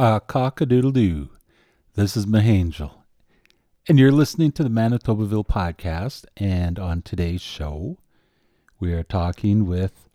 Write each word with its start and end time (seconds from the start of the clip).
A 0.00 0.20
cock 0.24 0.60
a 0.60 0.66
doodle 0.66 0.92
doo. 0.92 1.28
This 1.96 2.16
is 2.16 2.24
Mihangel. 2.24 2.92
And 3.88 3.98
you're 3.98 4.12
listening 4.12 4.52
to 4.52 4.62
the 4.62 4.68
Manitobaville 4.68 5.48
podcast. 5.48 6.24
And 6.36 6.78
on 6.78 7.02
today's 7.02 7.40
show, 7.40 7.98
we 8.78 8.92
are 8.92 9.02
talking 9.02 9.66
with 9.66 10.08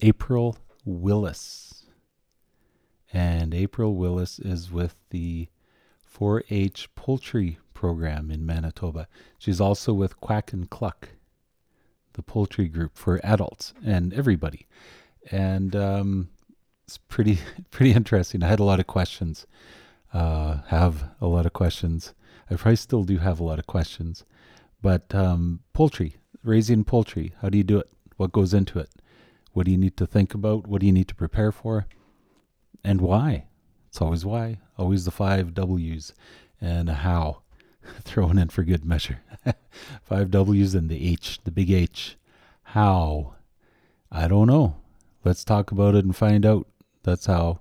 April 0.00 0.56
Willis. 0.86 1.84
And 3.12 3.52
April 3.54 3.96
Willis 3.96 4.38
is 4.38 4.72
with 4.72 4.96
the 5.10 5.48
4 6.02 6.44
H 6.48 6.88
poultry 6.94 7.58
program 7.74 8.30
in 8.30 8.46
Manitoba. 8.46 9.08
She's 9.38 9.60
also 9.60 9.92
with 9.92 10.18
Quack 10.22 10.54
and 10.54 10.70
Cluck, 10.70 11.10
the 12.14 12.22
poultry 12.22 12.68
group 12.68 12.96
for 12.96 13.20
adults 13.22 13.74
and 13.84 14.14
everybody. 14.14 14.66
And 15.30 15.76
um, 15.76 16.30
it's 16.90 16.98
pretty 16.98 17.38
pretty 17.70 17.92
interesting. 17.92 18.42
I 18.42 18.48
had 18.48 18.58
a 18.58 18.64
lot 18.64 18.80
of 18.80 18.86
questions. 18.88 19.46
Uh, 20.12 20.62
have 20.66 21.04
a 21.20 21.28
lot 21.28 21.46
of 21.46 21.52
questions. 21.52 22.14
I 22.50 22.56
probably 22.56 22.76
still 22.76 23.04
do 23.04 23.18
have 23.18 23.38
a 23.38 23.44
lot 23.44 23.60
of 23.60 23.66
questions. 23.68 24.24
But 24.82 25.14
um, 25.14 25.60
poultry, 25.72 26.16
raising 26.42 26.82
poultry, 26.82 27.32
how 27.40 27.48
do 27.48 27.58
you 27.58 27.62
do 27.62 27.78
it? 27.78 27.88
What 28.16 28.32
goes 28.32 28.52
into 28.52 28.80
it? 28.80 28.90
What 29.52 29.66
do 29.66 29.72
you 29.72 29.78
need 29.78 29.96
to 29.98 30.06
think 30.06 30.34
about? 30.34 30.66
What 30.66 30.80
do 30.80 30.86
you 30.86 30.92
need 30.92 31.06
to 31.08 31.14
prepare 31.14 31.52
for? 31.52 31.86
And 32.82 33.00
why? 33.00 33.44
It's 33.86 34.00
always 34.00 34.24
why. 34.24 34.58
Always 34.76 35.04
the 35.04 35.12
five 35.12 35.54
W's 35.54 36.12
and 36.60 36.88
a 36.88 36.94
how 36.94 37.42
thrown 38.00 38.36
in 38.36 38.48
for 38.48 38.64
good 38.64 38.84
measure. 38.84 39.20
five 40.02 40.32
W's 40.32 40.74
and 40.74 40.88
the 40.88 41.08
H, 41.08 41.38
the 41.44 41.52
big 41.52 41.70
H. 41.70 42.16
How? 42.62 43.34
I 44.10 44.26
don't 44.26 44.48
know. 44.48 44.74
Let's 45.24 45.44
talk 45.44 45.70
about 45.70 45.94
it 45.94 46.04
and 46.04 46.16
find 46.16 46.44
out. 46.44 46.66
That's 47.02 47.26
how 47.26 47.60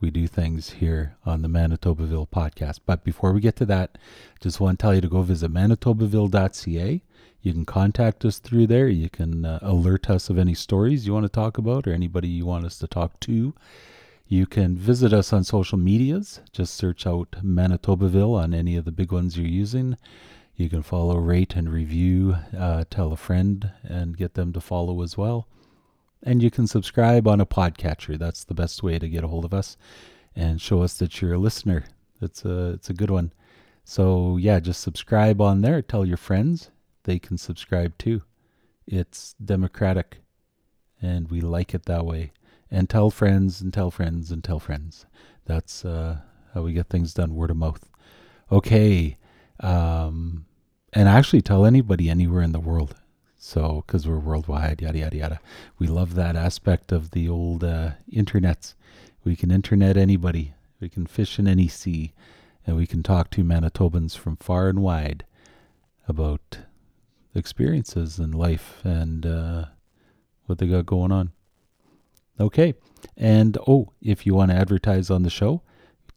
we 0.00 0.10
do 0.10 0.26
things 0.26 0.70
here 0.70 1.16
on 1.24 1.42
the 1.42 1.48
Manitobaville 1.48 2.28
podcast. 2.28 2.80
But 2.84 3.04
before 3.04 3.32
we 3.32 3.40
get 3.40 3.56
to 3.56 3.66
that, 3.66 3.96
just 4.40 4.60
want 4.60 4.78
to 4.78 4.82
tell 4.82 4.94
you 4.94 5.00
to 5.00 5.08
go 5.08 5.22
visit 5.22 5.52
manitobaville.ca. 5.52 7.02
You 7.42 7.52
can 7.52 7.64
contact 7.64 8.24
us 8.24 8.38
through 8.38 8.66
there. 8.66 8.88
You 8.88 9.08
can 9.08 9.44
uh, 9.44 9.58
alert 9.62 10.10
us 10.10 10.28
of 10.28 10.38
any 10.38 10.54
stories 10.54 11.06
you 11.06 11.14
want 11.14 11.24
to 11.24 11.30
talk 11.30 11.58
about 11.58 11.86
or 11.86 11.92
anybody 11.92 12.28
you 12.28 12.44
want 12.44 12.66
us 12.66 12.78
to 12.80 12.86
talk 12.86 13.18
to. 13.20 13.54
You 14.28 14.46
can 14.46 14.76
visit 14.76 15.12
us 15.12 15.32
on 15.32 15.44
social 15.44 15.78
medias. 15.78 16.40
Just 16.52 16.74
search 16.74 17.06
out 17.06 17.30
Manitobaville 17.44 18.36
on 18.36 18.52
any 18.52 18.76
of 18.76 18.84
the 18.84 18.92
big 18.92 19.12
ones 19.12 19.38
you're 19.38 19.46
using. 19.46 19.96
You 20.56 20.68
can 20.68 20.82
follow, 20.82 21.16
rate, 21.16 21.54
and 21.54 21.72
review. 21.72 22.36
Uh, 22.56 22.84
tell 22.90 23.12
a 23.12 23.16
friend 23.16 23.70
and 23.84 24.16
get 24.16 24.34
them 24.34 24.52
to 24.52 24.60
follow 24.60 25.02
as 25.02 25.16
well. 25.16 25.46
And 26.22 26.42
you 26.42 26.50
can 26.50 26.66
subscribe 26.66 27.28
on 27.28 27.40
a 27.40 27.46
podcatcher. 27.46 28.18
That's 28.18 28.44
the 28.44 28.54
best 28.54 28.82
way 28.82 28.98
to 28.98 29.08
get 29.08 29.24
a 29.24 29.28
hold 29.28 29.44
of 29.44 29.54
us 29.54 29.76
and 30.34 30.60
show 30.60 30.82
us 30.82 30.94
that 30.98 31.20
you're 31.20 31.34
a 31.34 31.38
listener. 31.38 31.84
It's 32.20 32.44
a 32.44 32.70
it's 32.70 32.90
a 32.90 32.94
good 32.94 33.10
one. 33.10 33.32
So 33.84 34.36
yeah, 34.36 34.60
just 34.60 34.80
subscribe 34.80 35.40
on 35.40 35.62
there. 35.62 35.82
Tell 35.82 36.04
your 36.04 36.16
friends 36.16 36.70
they 37.06 37.18
can 37.18 37.38
subscribe 37.38 37.96
too. 37.98 38.22
It's 38.86 39.34
democratic, 39.42 40.18
and 41.00 41.30
we 41.30 41.40
like 41.40 41.74
it 41.74 41.86
that 41.86 42.04
way. 42.04 42.32
And 42.70 42.90
tell 42.90 43.10
friends 43.10 43.60
and 43.60 43.72
tell 43.72 43.90
friends 43.90 44.30
and 44.30 44.42
tell 44.42 44.58
friends. 44.58 45.06
That's 45.44 45.84
uh, 45.84 46.18
how 46.52 46.62
we 46.62 46.72
get 46.72 46.88
things 46.88 47.14
done, 47.14 47.34
word 47.34 47.50
of 47.50 47.56
mouth. 47.56 47.88
Okay, 48.50 49.16
um, 49.60 50.46
and 50.92 51.08
actually 51.08 51.42
tell 51.42 51.64
anybody 51.64 52.10
anywhere 52.10 52.42
in 52.42 52.52
the 52.52 52.60
world. 52.60 52.96
So, 53.38 53.84
because 53.86 54.08
we're 54.08 54.18
worldwide, 54.18 54.80
yada, 54.80 54.98
yada, 54.98 55.16
yada. 55.16 55.40
We 55.78 55.86
love 55.86 56.14
that 56.14 56.36
aspect 56.36 56.90
of 56.90 57.10
the 57.10 57.28
old 57.28 57.62
uh, 57.62 57.90
internets. 58.10 58.74
We 59.24 59.36
can 59.36 59.50
internet 59.50 59.96
anybody, 59.96 60.54
we 60.80 60.88
can 60.88 61.06
fish 61.06 61.38
in 61.38 61.46
any 61.46 61.68
sea, 61.68 62.12
and 62.66 62.76
we 62.76 62.86
can 62.86 63.02
talk 63.02 63.30
to 63.30 63.44
Manitobans 63.44 64.16
from 64.16 64.36
far 64.36 64.68
and 64.68 64.80
wide 64.80 65.24
about 66.08 66.58
experiences 67.34 68.18
in 68.18 68.32
life 68.32 68.80
and 68.84 69.26
uh, 69.26 69.66
what 70.46 70.58
they 70.58 70.66
got 70.66 70.86
going 70.86 71.12
on. 71.12 71.32
Okay. 72.40 72.74
And 73.16 73.56
oh, 73.66 73.92
if 74.00 74.26
you 74.26 74.34
want 74.34 74.50
to 74.50 74.56
advertise 74.56 75.10
on 75.10 75.22
the 75.22 75.30
show, 75.30 75.62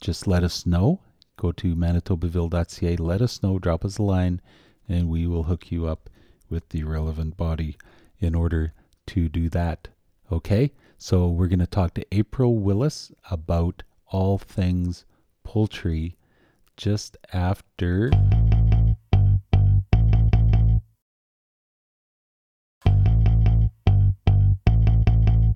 just 0.02 0.28
let 0.28 0.44
us 0.44 0.66
know. 0.66 1.02
Go 1.38 1.52
to 1.54 1.76
manitobaville.ca, 1.76 2.98
let 2.98 3.22
us 3.22 3.42
know, 3.42 3.60
drop 3.60 3.86
us 3.86 3.98
a 3.98 4.04
line, 4.04 4.42
and 4.88 5.08
we 5.10 5.26
will 5.26 5.44
hook 5.44 5.72
you 5.72 5.88
up 5.88 6.10
with 6.50 6.70
the 6.70 6.84
relevant 6.84 7.38
body 7.38 7.78
in 8.20 8.36
order 8.36 8.74
to 9.08 9.30
do 9.30 9.50
that. 9.50 9.88
Okay, 10.32 10.72
so 10.98 11.28
we're 11.28 11.48
going 11.48 11.60
to 11.60 11.68
talk 11.68 11.94
to 11.96 12.06
April 12.12 12.58
Willis 12.58 13.12
about 13.32 13.84
all 14.08 14.38
things 14.38 15.06
poultry 15.44 16.16
just 16.78 17.18
after. 17.34 18.12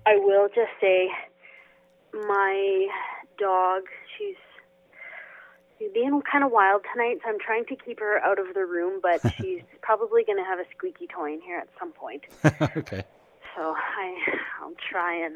I 0.05 0.17
will 0.17 0.47
just 0.49 0.71
say 0.81 1.09
my 2.13 2.87
dog, 3.39 3.83
she's 4.17 4.35
She's 5.83 5.91
being 5.91 6.21
kind 6.21 6.43
of 6.43 6.51
wild 6.51 6.83
tonight, 6.93 7.19
so 7.23 7.29
I'm 7.29 7.39
trying 7.39 7.65
to 7.65 7.75
keep 7.75 7.99
her 7.99 8.19
out 8.19 8.39
of 8.39 8.53
the 8.53 8.65
room, 8.65 9.01
but 9.01 9.19
she's 9.37 9.61
probably 9.81 10.23
going 10.23 10.37
to 10.37 10.43
have 10.43 10.59
a 10.59 10.63
squeaky 10.75 11.07
toy 11.07 11.33
in 11.33 11.41
here 11.41 11.57
at 11.57 11.67
some 11.77 11.91
point. 11.91 12.23
okay. 12.77 13.03
So 13.55 13.75
I, 13.75 14.15
I'll 14.61 14.73
try 14.89 15.13
and 15.25 15.35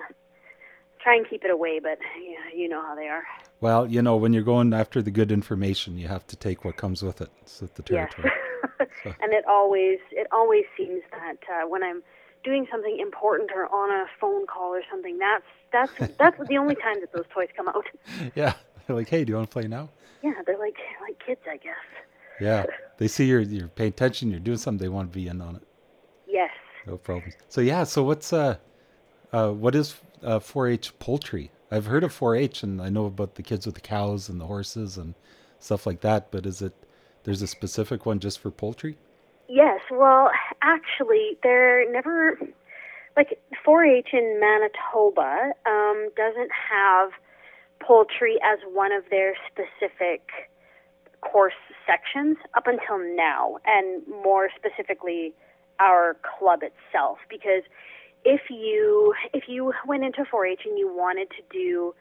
try 1.02 1.16
and 1.16 1.30
keep 1.30 1.44
it 1.44 1.52
away, 1.52 1.80
but 1.80 1.98
yeah, 2.22 2.56
you 2.56 2.70
know 2.70 2.82
how 2.82 2.96
they 2.96 3.08
are. 3.08 3.24
Well, 3.60 3.88
you 3.88 4.02
know, 4.02 4.16
when 4.16 4.32
you're 4.34 4.44
going 4.44 4.74
after 4.74 5.02
the 5.02 5.12
good 5.12 5.32
information, 5.32 5.98
you 5.98 6.08
have 6.08 6.26
to 6.28 6.36
take 6.36 6.64
what 6.64 6.78
comes 6.78 7.04
with 7.04 7.22
it. 7.22 7.30
It's 7.42 7.60
the 7.60 7.84
territory. 7.84 8.32
Yes. 8.80 8.90
so. 9.04 9.14
And 9.20 9.34
it 9.34 9.46
always, 9.48 10.00
it 10.12 10.28
always 10.32 10.64
seems 10.78 11.02
that 11.12 11.38
uh, 11.52 11.68
when 11.68 11.84
I'm 11.84 12.04
doing 12.44 12.68
something 12.72 12.98
important 13.00 13.52
or 13.54 13.66
on 13.66 13.92
a 13.92 14.06
phone 14.20 14.48
call 14.48 14.74
or 14.74 14.82
something, 14.90 15.18
that's 15.18 15.44
that's 15.74 16.16
that's 16.18 16.48
the 16.48 16.58
only 16.58 16.76
time 16.76 17.02
that 17.02 17.12
those 17.12 17.26
toys 17.34 17.50
come 17.56 17.68
out. 17.68 17.86
Yeah, 18.36 18.54
they're 18.88 18.96
like, 18.96 19.10
"Hey, 19.10 19.24
do 19.24 19.32
you 19.32 19.36
want 19.36 19.50
to 19.50 19.54
play 19.54 19.68
now?" 19.68 19.90
Yeah, 20.24 20.34
they're 20.46 20.58
like 20.58 20.78
like 21.02 21.22
kids, 21.26 21.42
I 21.50 21.58
guess. 21.58 21.76
Yeah, 22.40 22.66
they 22.98 23.08
see 23.08 23.26
you're 23.26 23.42
you're 23.42 23.68
paying 23.68 23.90
attention, 23.90 24.32
you're 24.32 24.40
doing 24.40 24.58
something, 24.58 24.84
they 24.84 24.90
want 24.90 25.12
to 25.12 25.16
be 25.16 25.28
in 25.28 25.42
on 25.42 25.58
it. 25.58 25.64
Yes. 26.28 26.52
No 26.86 26.98
problem. 26.98 27.32
So 27.50 27.62
yeah, 27.62 27.84
so 27.84 28.04
what's 28.04 28.34
uh, 28.34 28.58
uh 29.34 29.52
what 29.52 29.76
is 29.76 29.96
uh 30.24 30.40
4-H 30.40 30.98
poultry? 31.00 31.52
I've 31.70 31.86
heard 31.86 32.04
of 32.04 32.18
4-H, 32.18 32.64
and 32.64 32.82
I 32.82 32.90
know 32.90 33.06
about 33.06 33.36
the 33.36 33.44
kids 33.44 33.66
with 33.66 33.76
the 33.76 33.82
cows 33.82 34.30
and 34.30 34.40
the 34.40 34.46
horses 34.46 34.98
and 34.98 35.16
stuff 35.60 35.86
like 35.86 36.00
that. 36.02 36.32
But 36.32 36.46
is 36.46 36.62
it 36.62 36.74
there's 37.24 37.42
a 37.42 37.48
specific 37.48 38.06
one 38.06 38.20
just 38.20 38.40
for 38.40 38.52
poultry? 38.52 38.98
Yes. 39.50 39.82
Well, 39.92 40.32
actually, 40.62 41.38
they're 41.44 41.92
never 41.92 42.40
like 43.18 43.40
4-H 43.66 44.10
in 44.14 44.40
Manitoba 44.40 45.52
um, 45.66 46.10
doesn't 46.16 46.52
have 46.72 47.10
poultry 47.88 48.38
as 48.44 48.60
one 48.74 48.92
of 48.92 49.04
their 49.10 49.34
specific 49.50 50.30
course 51.22 51.54
sections 51.86 52.38
up 52.56 52.68
until 52.68 53.00
now, 53.16 53.58
and 53.66 54.04
more 54.24 54.50
specifically, 54.56 55.34
our 55.80 56.18
club 56.38 56.62
itself. 56.64 57.18
Because 57.30 57.64
if 58.26 58.42
you 58.50 59.14
if 59.34 59.44
you 59.48 59.74
went 59.88 60.04
into 60.04 60.24
4-H 60.24 60.62
and 60.66 60.78
you 60.78 60.94
wanted 60.94 61.30
to 61.32 61.42
do 61.52 61.96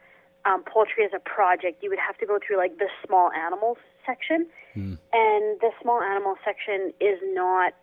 um, 0.45 0.63
poultry 0.63 1.05
as 1.05 1.11
a 1.15 1.19
project, 1.19 1.81
you 1.81 1.89
would 1.89 1.99
have 1.99 2.17
to 2.17 2.25
go 2.25 2.37
through 2.45 2.57
like 2.57 2.77
the 2.77 2.89
small 3.05 3.31
animals 3.31 3.77
section, 4.05 4.47
mm. 4.75 4.97
and 5.13 5.59
the 5.61 5.71
small 5.81 6.01
animal 6.01 6.35
section 6.43 6.93
is 6.99 7.19
not 7.33 7.73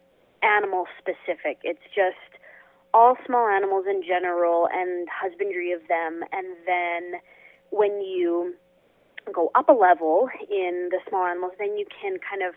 animal 0.43 0.87
specific. 0.99 1.59
It's 1.63 1.85
just 1.95 2.41
all 2.93 3.17
small 3.27 3.49
animals 3.49 3.87
in 3.89 4.03
general 4.07 4.69
and 4.73 5.09
husbandry 5.11 5.73
of 5.73 5.81
them, 5.89 6.23
and 6.33 6.47
then 6.67 7.21
when 7.75 8.00
you 8.00 8.55
go 9.32 9.50
up 9.55 9.69
a 9.69 9.73
level 9.73 10.29
in 10.50 10.88
the 10.91 10.99
small 11.09 11.26
animals, 11.26 11.53
then 11.59 11.76
you 11.76 11.87
can 12.00 12.19
kind 12.19 12.43
of 12.43 12.55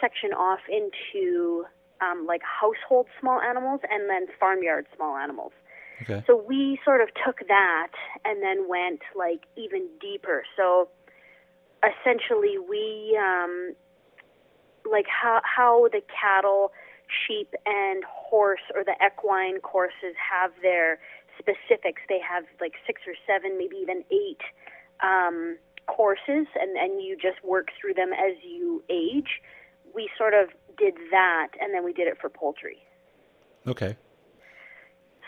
section 0.00 0.32
off 0.32 0.60
into 0.68 1.64
um, 2.00 2.26
like 2.26 2.42
household 2.42 3.06
small 3.20 3.40
animals 3.40 3.80
and 3.90 4.08
then 4.08 4.26
farmyard 4.38 4.86
small 4.94 5.16
animals. 5.16 5.52
Okay. 6.02 6.22
So 6.26 6.36
we 6.36 6.78
sort 6.84 7.00
of 7.00 7.08
took 7.24 7.38
that 7.48 7.92
and 8.24 8.42
then 8.42 8.68
went 8.68 9.00
like 9.16 9.42
even 9.56 9.88
deeper. 10.00 10.44
So 10.56 10.88
essentially, 11.82 12.58
we 12.58 13.18
um, 13.20 13.74
like 14.90 15.06
how 15.08 15.40
how 15.44 15.88
the 15.92 16.00
cattle, 16.20 16.72
sheep, 17.08 17.54
and 17.64 18.04
horse 18.04 18.66
or 18.74 18.84
the 18.84 18.94
equine 19.04 19.60
courses 19.60 20.14
have 20.18 20.50
their 20.62 20.98
specifics. 21.38 22.02
They 22.08 22.20
have 22.20 22.44
like 22.60 22.74
six 22.86 23.02
or 23.06 23.14
seven, 23.26 23.58
maybe 23.58 23.76
even 23.76 24.04
eight 24.10 24.42
um, 25.02 25.58
courses, 25.86 26.46
and, 26.60 26.76
and 26.76 27.02
you 27.02 27.16
just 27.20 27.42
work 27.44 27.68
through 27.80 27.94
them 27.94 28.12
as 28.12 28.36
you 28.42 28.82
age. 28.88 29.40
We 29.94 30.10
sort 30.18 30.34
of 30.34 30.48
did 30.76 30.94
that, 31.10 31.48
and 31.60 31.74
then 31.74 31.84
we 31.84 31.92
did 31.92 32.08
it 32.08 32.18
for 32.20 32.28
poultry. 32.28 32.78
Okay. 33.66 33.96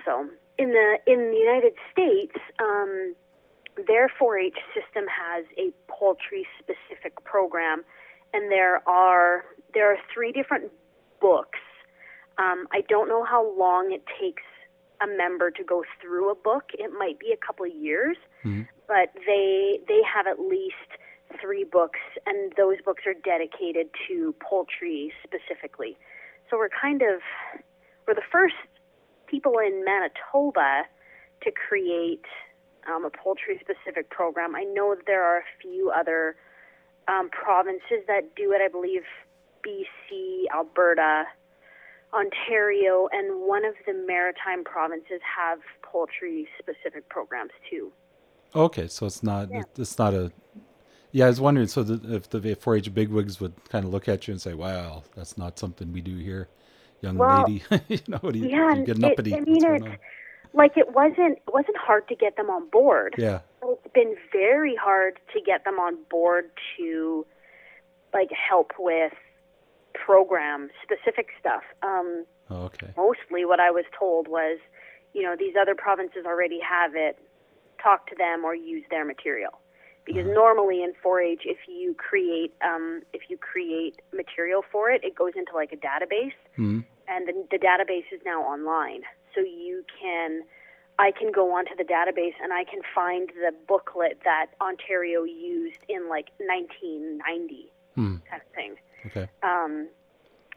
So 0.04 0.28
in 0.58 0.70
the 0.70 0.96
in 1.06 1.30
the 1.30 1.36
United 1.36 1.74
States, 1.92 2.36
um, 2.60 3.14
their 3.86 4.10
4-H 4.20 4.56
system 4.74 5.04
has 5.08 5.44
a 5.58 5.70
poultry-specific 5.88 7.22
program, 7.24 7.84
and 8.32 8.50
there 8.50 8.86
are 8.88 9.44
there 9.74 9.92
are 9.92 9.98
three 10.12 10.32
different 10.32 10.70
books. 11.20 11.58
Um, 12.38 12.66
I 12.72 12.82
don't 12.88 13.08
know 13.08 13.24
how 13.24 13.56
long 13.58 13.92
it 13.92 14.02
takes 14.20 14.42
a 15.00 15.06
member 15.06 15.50
to 15.50 15.64
go 15.64 15.84
through 16.00 16.30
a 16.30 16.34
book. 16.34 16.70
It 16.74 16.92
might 16.96 17.18
be 17.18 17.32
a 17.32 17.46
couple 17.46 17.66
of 17.66 17.74
years, 17.74 18.16
mm-hmm. 18.44 18.62
but 18.88 19.10
they 19.26 19.80
they 19.88 20.00
have 20.02 20.26
at 20.26 20.38
least 20.40 20.98
three 21.40 21.64
books, 21.64 22.00
and 22.26 22.52
those 22.56 22.76
books 22.84 23.02
are 23.06 23.14
dedicated 23.14 23.88
to 24.08 24.34
poultry 24.40 25.12
specifically. 25.24 25.96
So 26.50 26.56
we're 26.56 26.70
kind 26.70 27.02
of 27.02 27.20
we're 28.06 28.14
the 28.14 28.28
first 28.30 28.54
people 29.26 29.58
in 29.58 29.84
Manitoba 29.84 30.84
to 31.42 31.50
create 31.50 32.24
um, 32.88 33.04
a 33.04 33.10
poultry 33.10 33.60
specific 33.60 34.10
program. 34.10 34.54
I 34.54 34.62
know 34.62 34.94
that 34.94 35.06
there 35.06 35.22
are 35.22 35.38
a 35.38 35.48
few 35.60 35.90
other 35.90 36.36
um, 37.08 37.28
provinces 37.30 38.06
that 38.06 38.34
do 38.36 38.52
it. 38.52 38.60
I 38.62 38.68
believe 38.68 39.02
BC, 39.66 40.44
Alberta, 40.54 41.24
Ontario, 42.12 43.08
and 43.12 43.46
one 43.46 43.64
of 43.64 43.74
the 43.86 43.92
maritime 43.92 44.64
provinces 44.64 45.20
have 45.22 45.58
poultry 45.82 46.48
specific 46.58 47.08
programs 47.08 47.52
too. 47.68 47.92
Okay, 48.54 48.88
so 48.88 49.06
it's 49.06 49.22
not 49.22 49.50
yeah. 49.50 49.62
it's 49.76 49.98
not 49.98 50.14
a 50.14 50.32
yeah. 51.12 51.26
I 51.26 51.28
was 51.28 51.40
wondering 51.40 51.66
so 51.66 51.82
the, 51.82 52.14
if 52.14 52.30
the 52.30 52.40
4-H 52.40 52.94
bigwigs 52.94 53.40
would 53.40 53.52
kind 53.68 53.84
of 53.84 53.92
look 53.92 54.08
at 54.08 54.26
you 54.26 54.32
and 54.32 54.40
say, 54.40 54.54
"Wow, 54.54 55.02
that's 55.14 55.36
not 55.36 55.58
something 55.58 55.92
we 55.92 56.00
do 56.00 56.16
here, 56.16 56.48
young 57.02 57.18
well, 57.18 57.44
lady." 57.46 57.62
you 57.88 57.98
know, 58.08 58.18
what 58.20 58.32
do 58.32 58.38
you, 58.38 58.48
yeah, 58.48 58.74
you 58.74 58.84
get 58.84 58.96
an 58.96 59.04
uppity? 59.04 59.34
It, 59.34 59.38
I 59.38 59.40
mean, 59.40 59.64
it's 59.64 60.02
like 60.54 60.76
it 60.76 60.94
wasn't 60.94 61.38
it 61.46 61.52
wasn't 61.52 61.76
hard 61.76 62.08
to 62.08 62.14
get 62.14 62.36
them 62.36 62.48
on 62.48 62.68
board. 62.70 63.14
Yeah, 63.18 63.40
it's 63.62 63.92
been 63.92 64.16
very 64.32 64.74
hard 64.74 65.18
to 65.34 65.40
get 65.40 65.64
them 65.64 65.78
on 65.78 65.98
board 66.08 66.50
to 66.78 67.26
like 68.14 68.30
help 68.32 68.72
with 68.78 69.12
program 70.06 70.70
specific 70.84 71.30
stuff. 71.40 71.64
Um, 71.82 72.24
oh, 72.48 72.70
okay. 72.70 72.90
Mostly, 72.96 73.44
what 73.44 73.58
I 73.58 73.72
was 73.72 73.84
told 73.98 74.28
was, 74.28 74.58
you 75.14 75.22
know, 75.22 75.34
these 75.36 75.54
other 75.60 75.74
provinces 75.74 76.24
already 76.24 76.60
have 76.60 76.92
it. 76.94 77.18
Talk 77.82 78.08
to 78.10 78.16
them 78.16 78.44
or 78.44 78.54
use 78.54 78.84
their 78.88 79.04
material, 79.04 79.58
because 80.04 80.24
uh-huh. 80.24 80.34
normally 80.34 80.82
in 80.82 80.92
4-H, 81.04 81.42
if 81.44 81.58
you 81.68 81.94
create 81.94 82.54
um, 82.64 83.02
if 83.12 83.22
you 83.28 83.36
create 83.36 84.00
material 84.14 84.62
for 84.72 84.90
it, 84.90 85.02
it 85.04 85.14
goes 85.14 85.32
into 85.36 85.52
like 85.54 85.72
a 85.72 85.76
database, 85.76 86.38
mm-hmm. 86.56 86.80
and 87.08 87.28
the, 87.28 87.34
the 87.50 87.58
database 87.58 88.08
is 88.12 88.20
now 88.24 88.42
online, 88.42 89.02
so 89.34 89.40
you 89.40 89.84
can. 90.00 90.42
I 90.98 91.12
can 91.12 91.30
go 91.30 91.54
onto 91.54 91.76
the 91.76 91.84
database 91.84 92.32
and 92.42 92.54
I 92.54 92.64
can 92.64 92.80
find 92.94 93.28
the 93.28 93.52
booklet 93.68 94.20
that 94.24 94.46
Ontario 94.62 95.24
used 95.24 95.80
in 95.90 96.08
like 96.08 96.30
1990 96.38 97.70
hmm. 97.94 98.16
kind 98.30 98.40
of 98.40 98.48
thing. 98.54 98.76
Okay. 99.06 99.28
Um, 99.42 99.88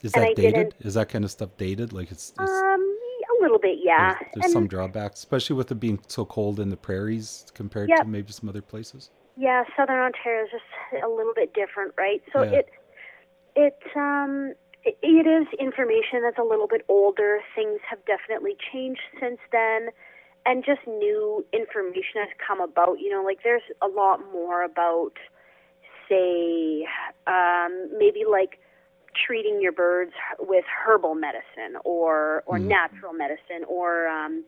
is 0.01 0.11
that 0.13 0.35
dated? 0.35 0.75
Is 0.79 0.93
that 0.93 1.09
kind 1.09 1.25
of 1.25 1.31
stuff 1.31 1.49
dated? 1.57 1.93
Like 1.93 2.11
it's, 2.11 2.33
it's 2.39 2.51
um, 2.51 2.97
a 3.39 3.41
little 3.41 3.59
bit, 3.59 3.79
yeah. 3.83 4.15
There's, 4.19 4.31
there's 4.35 4.53
some 4.53 4.67
drawbacks, 4.67 5.19
especially 5.19 5.55
with 5.55 5.71
it 5.71 5.79
being 5.79 5.99
so 6.07 6.25
cold 6.25 6.59
in 6.59 6.69
the 6.69 6.77
prairies 6.77 7.45
compared 7.53 7.89
yep. 7.89 7.99
to 7.99 8.05
maybe 8.05 8.31
some 8.31 8.49
other 8.49 8.61
places. 8.61 9.11
Yeah, 9.37 9.63
Southern 9.77 9.99
Ontario 9.99 10.43
is 10.43 10.51
just 10.51 11.03
a 11.03 11.07
little 11.07 11.33
bit 11.33 11.53
different, 11.53 11.93
right? 11.97 12.21
So 12.33 12.43
yeah. 12.43 12.59
it 12.59 12.69
it 13.55 13.79
um 13.95 14.53
it, 14.83 14.97
it 15.01 15.27
is 15.27 15.47
information 15.59 16.21
that's 16.23 16.37
a 16.37 16.43
little 16.43 16.67
bit 16.67 16.83
older. 16.89 17.39
Things 17.55 17.79
have 17.89 17.99
definitely 18.05 18.57
changed 18.71 19.01
since 19.19 19.39
then, 19.51 19.89
and 20.45 20.65
just 20.65 20.85
new 20.87 21.45
information 21.53 22.15
has 22.15 22.29
come 22.45 22.59
about. 22.61 22.99
You 22.99 23.11
know, 23.11 23.23
like 23.23 23.39
there's 23.43 23.63
a 23.81 23.87
lot 23.87 24.19
more 24.33 24.63
about, 24.63 25.13
say, 26.09 26.87
um, 27.27 27.89
maybe 27.97 28.23
like 28.29 28.59
treating 29.25 29.61
your 29.61 29.71
birds 29.71 30.13
with 30.39 30.65
herbal 30.65 31.15
medicine 31.15 31.79
or 31.83 32.43
or 32.45 32.57
mm. 32.57 32.65
natural 32.65 33.13
medicine 33.13 33.63
or 33.67 34.07
um, 34.07 34.43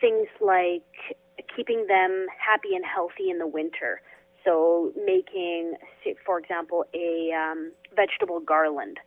things 0.00 0.28
like 0.40 1.16
keeping 1.54 1.86
them 1.86 2.26
happy 2.38 2.74
and 2.74 2.84
healthy 2.84 3.30
in 3.30 3.38
the 3.38 3.46
winter. 3.46 4.00
So 4.44 4.92
making, 5.04 5.74
for 6.24 6.38
example, 6.38 6.84
a 6.94 7.32
um, 7.32 7.72
vegetable 7.94 8.40
garland. 8.40 8.98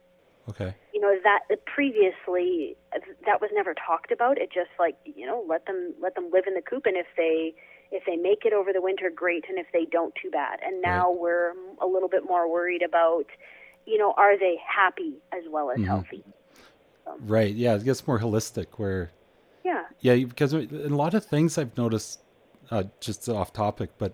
Okay. 0.50 0.74
You 0.94 1.00
know 1.00 1.16
that 1.24 1.66
previously 1.66 2.76
that 3.26 3.40
was 3.40 3.52
never 3.54 3.74
talked 3.74 4.12
about. 4.12 4.38
It 4.38 4.52
just 4.52 4.72
like 4.80 4.98
you 5.06 5.26
know 5.26 5.46
let 5.48 5.66
them 5.66 5.94
let 6.02 6.16
them 6.16 6.30
live 6.34 6.46
in 6.48 6.56
the 6.56 6.62
coop, 6.62 6.86
and 6.86 6.98
if 6.98 7.06
they 7.16 7.54
if 7.92 8.04
they 8.06 8.16
make 8.16 8.46
it 8.46 8.54
over 8.54 8.72
the 8.72 8.82
winter, 8.82 9.10
great, 9.10 9.46
and 9.50 9.58
if 9.58 9.68
they 9.74 9.86
don't, 9.86 10.14
too 10.22 10.30
bad. 10.30 10.60
And 10.66 10.82
now 10.82 11.10
right. 11.10 11.20
we're 11.20 11.54
a 11.82 11.88
little 11.88 12.10
bit 12.10 12.24
more 12.26 12.52
worried 12.52 12.84
about 12.84 13.26
you 13.90 13.98
know, 13.98 14.14
are 14.18 14.38
they 14.38 14.58
happy 14.66 15.16
as 15.32 15.44
well 15.50 15.72
as 15.72 15.78
mm-hmm. 15.78 15.88
healthy? 15.88 16.24
So. 17.06 17.18
Right. 17.22 17.54
Yeah, 17.54 17.76
it 17.76 17.84
gets 17.84 18.06
more 18.08 18.20
holistic. 18.20 18.68
Where. 18.78 19.12
Yeah. 19.66 19.86
Yeah, 20.00 20.16
because 20.16 20.54
a 20.54 20.60
lot 20.60 21.14
of 21.14 21.26
things 21.26 21.58
I've 21.58 21.76
noticed, 21.78 22.22
uh, 22.72 22.84
just 23.00 23.28
off 23.28 23.52
topic, 23.52 23.90
but 23.98 24.14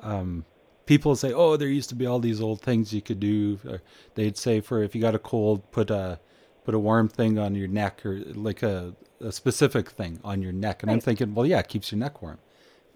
um, 0.00 0.44
people 0.86 1.14
say, 1.14 1.32
"Oh, 1.32 1.56
there 1.56 1.68
used 1.68 1.88
to 1.90 1.94
be 1.94 2.06
all 2.06 2.18
these 2.18 2.40
old 2.40 2.60
things 2.60 2.92
you 2.92 3.02
could 3.02 3.20
do." 3.20 3.60
Or 3.68 3.82
they'd 4.14 4.36
say, 4.36 4.60
"For 4.60 4.82
if 4.82 4.94
you 4.94 5.00
got 5.00 5.14
a 5.14 5.18
cold, 5.18 5.70
put 5.70 5.90
a 5.90 6.18
put 6.64 6.74
a 6.74 6.78
warm 6.78 7.08
thing 7.08 7.38
on 7.38 7.54
your 7.54 7.68
neck, 7.68 8.04
or 8.04 8.20
like 8.34 8.62
a, 8.62 8.94
a 9.20 9.30
specific 9.30 9.90
thing 9.90 10.18
on 10.24 10.42
your 10.42 10.52
neck." 10.52 10.82
And 10.82 10.88
right. 10.88 10.94
I'm 10.94 11.00
thinking, 11.00 11.34
well, 11.34 11.46
yeah, 11.46 11.58
it 11.58 11.68
keeps 11.68 11.92
your 11.92 11.98
neck 11.98 12.20
warm. 12.20 12.38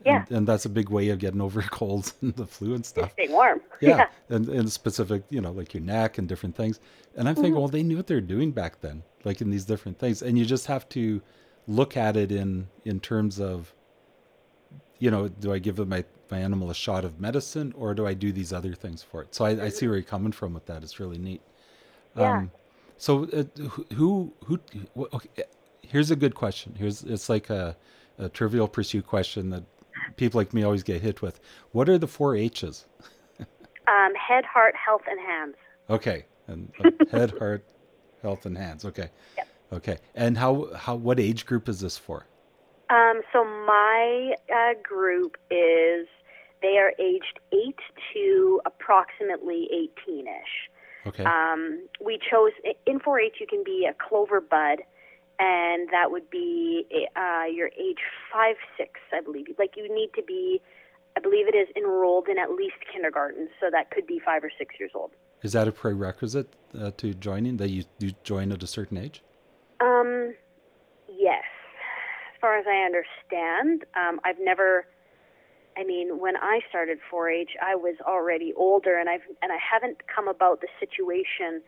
Yeah. 0.05 0.25
And, 0.29 0.39
and, 0.39 0.47
that's 0.47 0.65
a 0.65 0.69
big 0.69 0.91
way 0.91 1.09
of 1.09 1.19
getting 1.19 1.41
over 1.41 1.63
colds 1.71 2.15
and 2.21 2.35
the 2.37 2.47
flu 2.47 2.75
and 2.75 2.85
stuff. 2.85 3.13
Staying 3.13 3.33
warm. 3.33 3.61
Yeah. 3.81 3.97
yeah. 3.97 4.07
And, 4.29 4.49
and 4.49 4.71
specific, 4.71 5.25
you 5.31 5.41
know, 5.41 5.53
like 5.53 5.75
your 5.75 5.83
neck 5.83 6.19
and 6.19 6.29
different 6.29 6.57
things. 6.57 6.81
And 7.17 7.29
I'm 7.29 7.35
thinking, 7.35 7.53
mm-hmm. 7.53 7.61
well, 7.61 7.69
they 7.69 7.83
knew 7.83 7.97
what 7.97 8.07
they 8.07 8.15
were 8.15 8.21
doing 8.21 8.53
back 8.53 8.81
then, 8.81 9.03
like 9.25 9.41
in 9.41 9.51
these 9.51 9.65
different 9.65 9.99
things. 9.99 10.23
And 10.23 10.39
you 10.39 10.45
just 10.45 10.67
have 10.67 10.89
to 10.91 11.21
look 11.67 11.97
at 11.97 12.17
it 12.17 12.33
in, 12.33 12.69
in 12.85 13.01
terms 13.01 13.41
of, 13.41 13.73
you 14.99 15.11
know, 15.11 15.29
do 15.29 15.53
I 15.53 15.59
give 15.59 15.87
my, 15.87 16.05
my 16.31 16.39
animal 16.39 16.71
a 16.71 16.75
shot 16.75 17.05
of 17.05 17.21
medicine 17.21 17.75
or 17.77 17.95
do 17.95 18.07
I 18.07 18.15
do 18.15 18.33
these 18.33 18.53
other 18.53 18.75
things 18.75 19.03
for 19.03 19.23
it? 19.23 19.35
So 19.35 19.45
I, 19.45 19.55
mm-hmm. 19.55 19.65
I 19.65 19.69
see 19.69 19.87
where 19.87 19.97
you're 19.97 20.05
coming 20.05 20.33
from 20.33 20.55
with 20.55 20.67
that. 20.67 20.83
It's 20.83 21.01
really 21.01 21.19
neat. 21.19 21.43
Yeah. 22.17 22.39
Um, 22.39 22.51
so 22.97 23.25
uh, 23.25 23.45
who, 23.95 24.33
who, 24.45 24.61
who 24.95 25.09
okay, 25.13 25.45
here's 25.83 26.11
a 26.11 26.17
good 26.17 26.35
question. 26.35 26.75
Here's, 26.79 27.03
it's 27.03 27.29
like 27.29 27.51
a, 27.51 27.77
a 28.19 28.29
trivial 28.29 28.69
pursuit 28.69 29.07
question 29.07 29.51
that 29.51 29.65
people 30.17 30.39
like 30.39 30.53
me 30.53 30.63
always 30.63 30.83
get 30.83 31.03
hit 31.03 31.23
with. 31.23 31.41
What 31.73 31.89
are 31.89 31.99
the 31.99 32.07
four 32.07 32.37
H's? 32.37 32.87
um, 33.41 34.15
head, 34.15 34.45
heart, 34.45 34.75
health, 34.77 35.03
and 35.09 35.21
hands. 35.21 35.57
Okay, 35.91 36.25
and 36.47 36.73
uh, 36.83 36.91
head, 37.11 37.31
heart, 37.39 37.65
health, 38.23 38.47
and 38.47 38.57
hands. 38.57 38.85
Okay. 38.85 39.11
Yep. 39.37 39.49
Okay, 39.73 39.99
and 40.15 40.39
how 40.39 40.69
how 40.77 40.95
what 40.95 41.19
age 41.19 41.47
group 41.47 41.69
is 41.69 41.81
this 41.81 41.99
for? 41.99 42.27
Um, 42.91 43.23
so 43.33 43.45
my 43.45 44.35
uh, 44.53 44.75
group 44.83 45.37
is 45.51 46.07
they 46.63 46.79
are 46.79 46.93
aged 47.01 47.41
eight 47.53 47.79
to 48.13 48.61
approximately 48.67 49.69
eighteen 49.73 50.27
ish. 50.27 50.71
Okay. 51.07 51.25
Um, 51.25 51.87
we 52.01 52.19
chose 52.31 52.53
in 52.87 52.99
4-H. 52.99 53.35
You 53.39 53.47
can 53.47 53.63
be 53.63 53.87
a 53.89 53.95
clover 54.09 54.41
bud 54.41 54.79
and 55.39 55.89
that 55.91 56.11
would 56.11 56.31
be 56.31 56.87
uh, 57.17 57.45
your 57.53 57.69
age 57.69 57.99
five, 58.33 58.57
six, 58.77 59.01
I 59.13 59.21
believe. 59.21 59.47
Like 59.59 59.75
you 59.77 59.93
need 59.93 60.11
to 60.15 60.23
be, 60.23 60.61
I 61.17 61.21
believe 61.21 61.49
it 61.49 61.57
is 61.57 61.69
enrolled 61.77 62.29
in 62.29 62.39
at 62.39 62.51
least 62.51 62.77
kindergarten, 62.93 63.49
so 63.61 63.67
that 63.71 63.91
could 63.91 64.07
be 64.07 64.21
five 64.25 64.45
or 64.45 64.51
six 64.57 64.75
years 64.79 64.93
old. 64.95 65.11
Is 65.43 65.53
that 65.53 65.69
a 65.69 65.73
prerequisite 65.73 66.49
uh, 66.79 66.93
to 66.99 67.15
joining? 67.15 67.57
That 67.57 67.71
you 67.71 67.85
you 67.99 68.13
join 68.23 68.53
at 68.53 68.63
a 68.63 68.67
certain 68.67 68.97
age? 68.97 69.23
Um, 69.81 70.35
yes. 71.09 71.45
As 72.33 72.41
far 72.41 72.59
as 72.59 72.67
I 72.67 72.85
understand, 72.85 73.85
um, 73.97 74.21
I've 74.25 74.41
never. 74.41 74.87
I 75.77 75.83
mean, 75.83 76.21
when 76.21 76.37
I 76.37 76.61
started 76.69 76.99
4-H, 77.13 77.51
I 77.61 77.75
was 77.75 77.97
already 78.07 78.53
older, 78.57 78.97
and 78.97 79.09
I've 79.09 79.27
and 79.43 79.51
I 79.51 79.59
haven't 79.59 80.03
come 80.07 80.29
about 80.29 80.61
the 80.61 80.69
situation 80.79 81.63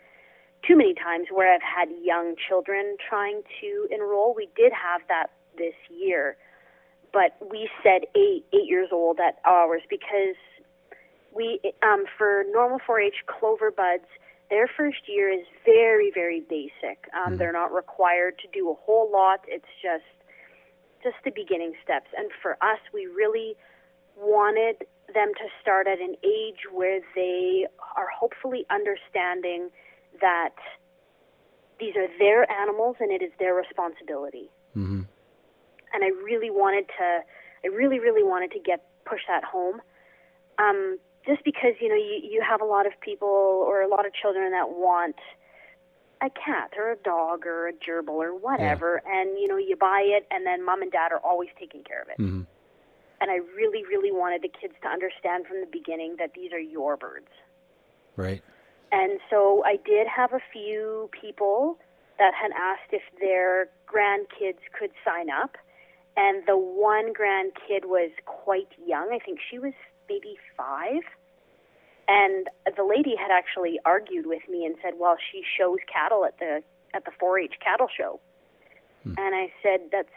too 0.66 0.76
many 0.76 0.94
times 0.94 1.28
where 1.32 1.52
I've 1.52 1.62
had 1.62 1.88
young 2.02 2.34
children 2.48 2.96
trying 3.08 3.42
to 3.60 3.88
enroll. 3.90 4.34
We 4.34 4.48
did 4.56 4.72
have 4.72 5.02
that 5.08 5.30
this 5.56 5.74
year, 5.90 6.36
but 7.12 7.36
we 7.50 7.68
said 7.82 8.02
eight 8.14 8.44
eight 8.52 8.68
years 8.68 8.88
old 8.92 9.18
at 9.20 9.38
ours 9.44 9.82
because 9.88 10.36
we 11.34 11.60
um, 11.82 12.04
for 12.16 12.44
normal 12.50 12.78
4-H 12.80 13.24
clover 13.26 13.70
buds. 13.70 14.06
Their 14.48 14.68
first 14.68 15.08
year 15.08 15.28
is 15.28 15.44
very 15.64 16.10
very 16.14 16.40
basic. 16.40 17.08
Um, 17.14 17.32
mm-hmm. 17.32 17.36
They're 17.36 17.52
not 17.52 17.72
required 17.72 18.38
to 18.38 18.48
do 18.52 18.70
a 18.70 18.74
whole 18.74 19.10
lot. 19.12 19.40
It's 19.48 19.66
just 19.82 20.04
just 21.02 21.16
the 21.24 21.30
beginning 21.30 21.74
steps. 21.82 22.06
And 22.16 22.30
for 22.42 22.52
us, 22.62 22.78
we 22.92 23.06
really 23.06 23.56
wanted 24.16 24.86
them 25.12 25.32
to 25.34 25.46
start 25.60 25.86
at 25.86 26.00
an 26.00 26.16
age 26.24 26.66
where 26.72 27.00
they 27.14 27.66
are 27.96 28.08
hopefully 28.08 28.66
understanding 28.70 29.70
that 30.20 30.54
these 31.78 31.94
are 31.96 32.08
their 32.18 32.50
animals 32.50 32.96
and 33.00 33.10
it 33.10 33.22
is 33.22 33.30
their 33.38 33.54
responsibility. 33.54 34.50
Mm-hmm. 34.76 35.02
And 35.92 36.04
I 36.04 36.08
really 36.22 36.50
wanted 36.50 36.86
to, 36.98 37.20
I 37.64 37.68
really, 37.68 37.98
really 37.98 38.22
wanted 38.22 38.50
to 38.52 38.58
get 38.60 38.84
push 39.04 39.20
that 39.28 39.44
home. 39.44 39.80
Um, 40.58 40.98
just 41.26 41.44
because 41.44 41.72
you 41.80 41.88
know 41.88 41.94
you 41.94 42.20
you 42.22 42.42
have 42.48 42.60
a 42.60 42.64
lot 42.64 42.86
of 42.86 42.92
people 43.00 43.28
or 43.28 43.82
a 43.82 43.88
lot 43.88 44.06
of 44.06 44.12
children 44.14 44.52
that 44.52 44.70
want 44.70 45.16
a 46.22 46.30
cat 46.30 46.72
or 46.78 46.92
a 46.92 46.96
dog 46.96 47.46
or 47.46 47.68
a 47.68 47.72
gerbil 47.72 48.14
or 48.14 48.34
whatever, 48.34 49.02
yeah. 49.04 49.20
and 49.20 49.38
you 49.38 49.48
know 49.48 49.56
you 49.56 49.76
buy 49.76 50.02
it, 50.06 50.26
and 50.30 50.46
then 50.46 50.64
mom 50.64 50.82
and 50.82 50.92
dad 50.92 51.12
are 51.12 51.18
always 51.18 51.50
taking 51.58 51.82
care 51.82 52.02
of 52.02 52.08
it. 52.08 52.18
Mm-hmm. 52.18 52.42
And 53.18 53.30
I 53.30 53.36
really, 53.56 53.82
really 53.84 54.12
wanted 54.12 54.42
the 54.42 54.48
kids 54.48 54.74
to 54.82 54.88
understand 54.88 55.46
from 55.46 55.60
the 55.60 55.66
beginning 55.66 56.16
that 56.18 56.32
these 56.34 56.52
are 56.52 56.60
your 56.60 56.98
birds. 56.98 57.28
Right. 58.14 58.42
And 58.92 59.20
so 59.30 59.62
I 59.64 59.76
did 59.84 60.06
have 60.06 60.32
a 60.32 60.40
few 60.52 61.10
people 61.12 61.78
that 62.18 62.32
had 62.34 62.50
asked 62.52 62.92
if 62.92 63.02
their 63.20 63.68
grandkids 63.86 64.60
could 64.78 64.90
sign 65.04 65.28
up. 65.30 65.56
And 66.16 66.46
the 66.46 66.56
one 66.56 67.12
grandkid 67.12 67.84
was 67.84 68.10
quite 68.24 68.68
young. 68.84 69.10
I 69.12 69.18
think 69.18 69.38
she 69.50 69.58
was 69.58 69.74
maybe 70.08 70.38
five. 70.56 71.02
And 72.08 72.48
the 72.76 72.84
lady 72.84 73.14
had 73.16 73.30
actually 73.30 73.78
argued 73.84 74.26
with 74.26 74.42
me 74.48 74.64
and 74.64 74.76
said, 74.82 74.94
"Well, 74.98 75.16
she 75.30 75.42
shows 75.58 75.78
cattle 75.92 76.24
at 76.24 76.38
the 76.38 76.62
at 76.94 77.04
the 77.04 77.10
4-H 77.10 77.54
cattle 77.60 77.88
show." 77.94 78.20
Hmm. 79.02 79.14
And 79.18 79.34
I 79.34 79.52
said, 79.62 79.90
"That's 79.90 80.08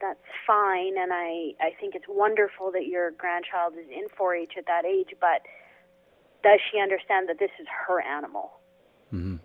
that's 0.00 0.28
fine, 0.46 0.96
and 0.98 1.12
I 1.12 1.54
I 1.60 1.74
think 1.80 1.94
it's 1.94 2.06
wonderful 2.06 2.70
that 2.72 2.86
your 2.86 3.10
grandchild 3.12 3.74
is 3.74 3.88
in 3.90 4.08
4-H 4.08 4.52
at 4.58 4.66
that 4.66 4.84
age, 4.84 5.14
but 5.20 5.42
does 6.42 6.60
she 6.70 6.80
understand 6.80 7.28
that 7.28 7.38
this 7.38 7.50
is 7.60 7.66
her 7.86 8.00
animal?" 8.00 8.52
Mm-hmm. 9.12 9.36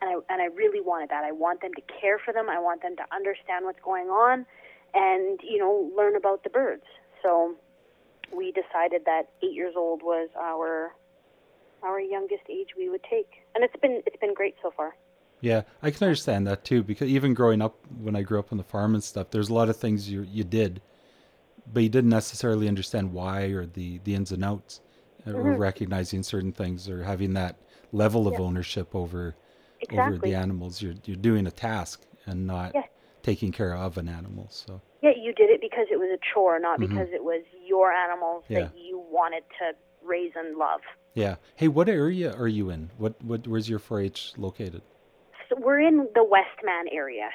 And 0.00 0.10
I 0.10 0.14
and 0.32 0.42
I 0.42 0.46
really 0.46 0.80
wanted 0.80 1.10
that. 1.10 1.24
I 1.24 1.32
want 1.32 1.60
them 1.60 1.72
to 1.74 1.82
care 2.00 2.18
for 2.18 2.32
them. 2.32 2.48
I 2.48 2.58
want 2.58 2.82
them 2.82 2.96
to 2.96 3.04
understand 3.14 3.64
what's 3.64 3.80
going 3.80 4.08
on, 4.08 4.46
and 4.94 5.40
you 5.42 5.58
know, 5.58 5.90
learn 5.96 6.16
about 6.16 6.44
the 6.44 6.50
birds. 6.50 6.84
So 7.22 7.54
we 8.34 8.52
decided 8.52 9.04
that 9.04 9.30
eight 9.42 9.52
years 9.52 9.74
old 9.76 10.02
was 10.02 10.28
our 10.38 10.92
our 11.82 12.00
youngest 12.00 12.42
age 12.48 12.68
we 12.76 12.88
would 12.88 13.02
take, 13.08 13.44
and 13.54 13.64
it's 13.64 13.76
been 13.80 14.02
it's 14.06 14.16
been 14.16 14.34
great 14.34 14.54
so 14.62 14.72
far. 14.76 14.94
Yeah, 15.40 15.62
I 15.82 15.90
can 15.90 16.04
understand 16.04 16.46
that 16.46 16.64
too 16.64 16.82
because 16.82 17.08
even 17.08 17.34
growing 17.34 17.60
up, 17.60 17.76
when 18.00 18.14
I 18.14 18.22
grew 18.22 18.38
up 18.38 18.52
on 18.52 18.58
the 18.58 18.64
farm 18.64 18.94
and 18.94 19.02
stuff, 19.02 19.30
there's 19.30 19.48
a 19.48 19.54
lot 19.54 19.68
of 19.68 19.76
things 19.76 20.08
you 20.08 20.22
you 20.22 20.44
did, 20.44 20.80
but 21.70 21.82
you 21.82 21.88
didn't 21.88 22.10
necessarily 22.10 22.68
understand 22.68 23.12
why 23.12 23.46
or 23.46 23.66
the 23.66 23.98
the 24.04 24.14
ins 24.14 24.30
and 24.30 24.44
outs, 24.44 24.80
mm-hmm. 25.26 25.36
or 25.36 25.56
recognizing 25.56 26.22
certain 26.22 26.52
things 26.52 26.88
or 26.88 27.02
having 27.04 27.34
that 27.34 27.56
level 27.92 28.26
of 28.26 28.40
ownership 28.40 28.94
over 28.94 29.34
exactly. 29.80 30.16
over 30.16 30.26
the 30.26 30.34
animals. 30.34 30.80
You're 30.82 30.94
you're 31.04 31.16
doing 31.16 31.46
a 31.46 31.50
task 31.50 32.02
and 32.26 32.46
not 32.46 32.74
taking 33.22 33.52
care 33.52 33.76
of 33.76 33.98
an 33.98 34.08
animal. 34.08 34.48
So 34.50 34.80
yeah, 35.02 35.12
you 35.16 35.32
did 35.32 35.50
it 35.50 35.60
because 35.60 35.86
it 35.90 35.98
was 35.98 36.08
a 36.12 36.18
chore, 36.32 36.58
not 36.58 36.80
mm-hmm. 36.80 36.94
because 36.94 37.08
it 37.12 37.24
was 37.24 37.42
your 37.64 37.92
animals 37.92 38.44
yeah. 38.48 38.60
that 38.60 38.72
you 38.76 39.02
wanted 39.10 39.44
to 39.58 39.72
raise 40.04 40.32
and 40.36 40.56
love. 40.56 40.80
Yeah. 41.14 41.36
Hey, 41.56 41.68
what 41.68 41.88
area 41.88 42.34
are 42.34 42.48
you 42.48 42.70
in? 42.70 42.90
What 42.98 43.22
what 43.22 43.46
where's 43.46 43.68
your 43.68 43.78
4-H 43.78 44.34
located? 44.36 44.82
So 45.48 45.56
we're 45.58 45.80
in 45.80 46.08
the 46.14 46.24
Westman 46.24 46.86
area. 46.90 47.30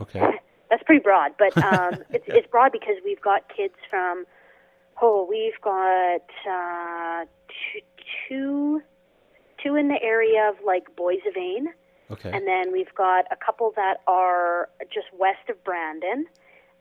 Okay. 0.00 0.20
That's 0.70 0.82
pretty 0.84 1.02
broad, 1.02 1.32
but 1.38 1.56
um, 1.62 2.02
it's 2.10 2.24
it's 2.28 2.46
broad 2.50 2.72
because 2.72 2.96
we've 3.04 3.20
got 3.20 3.42
kids 3.54 3.74
from 3.90 4.24
oh 5.02 5.26
we've 5.28 5.60
got 5.62 6.22
uh, 6.50 7.26
two 8.28 8.80
two 9.62 9.76
in 9.76 9.88
the 9.88 10.02
area 10.02 10.48
of 10.48 10.56
like 10.64 10.84
Boissevain. 10.96 11.66
Okay. 12.10 12.30
And 12.30 12.46
then 12.46 12.72
we've 12.72 12.94
got 12.94 13.24
a 13.30 13.36
couple 13.36 13.72
that 13.76 13.98
are 14.06 14.68
just 14.92 15.06
west 15.18 15.48
of 15.48 15.62
Brandon. 15.64 16.26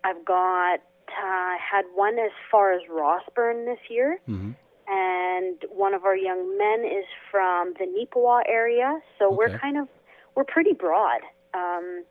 I've 0.04 0.26
got 0.26 0.80
uh, 1.08 1.56
had 1.58 1.84
one 1.96 2.20
as 2.20 2.32
far 2.50 2.74
as 2.74 2.82
Rossburn 2.90 3.66
this 3.66 3.80
year, 3.90 4.20
mm-hmm 4.28 4.52
and 4.92 5.64
one 5.70 5.94
of 5.94 6.04
our 6.04 6.16
young 6.16 6.58
men 6.58 6.86
is 6.86 7.06
from 7.32 7.74
the 7.80 7.86
Neepawa 7.86 8.42
area. 8.48 9.00
So 9.18 9.28
okay. 9.28 9.36
we're 9.36 9.58
kind 9.58 9.78
of 9.78 9.88
we're 10.36 10.44
pretty 10.44 10.74
broad. 10.74 11.22
Um, 11.54 12.04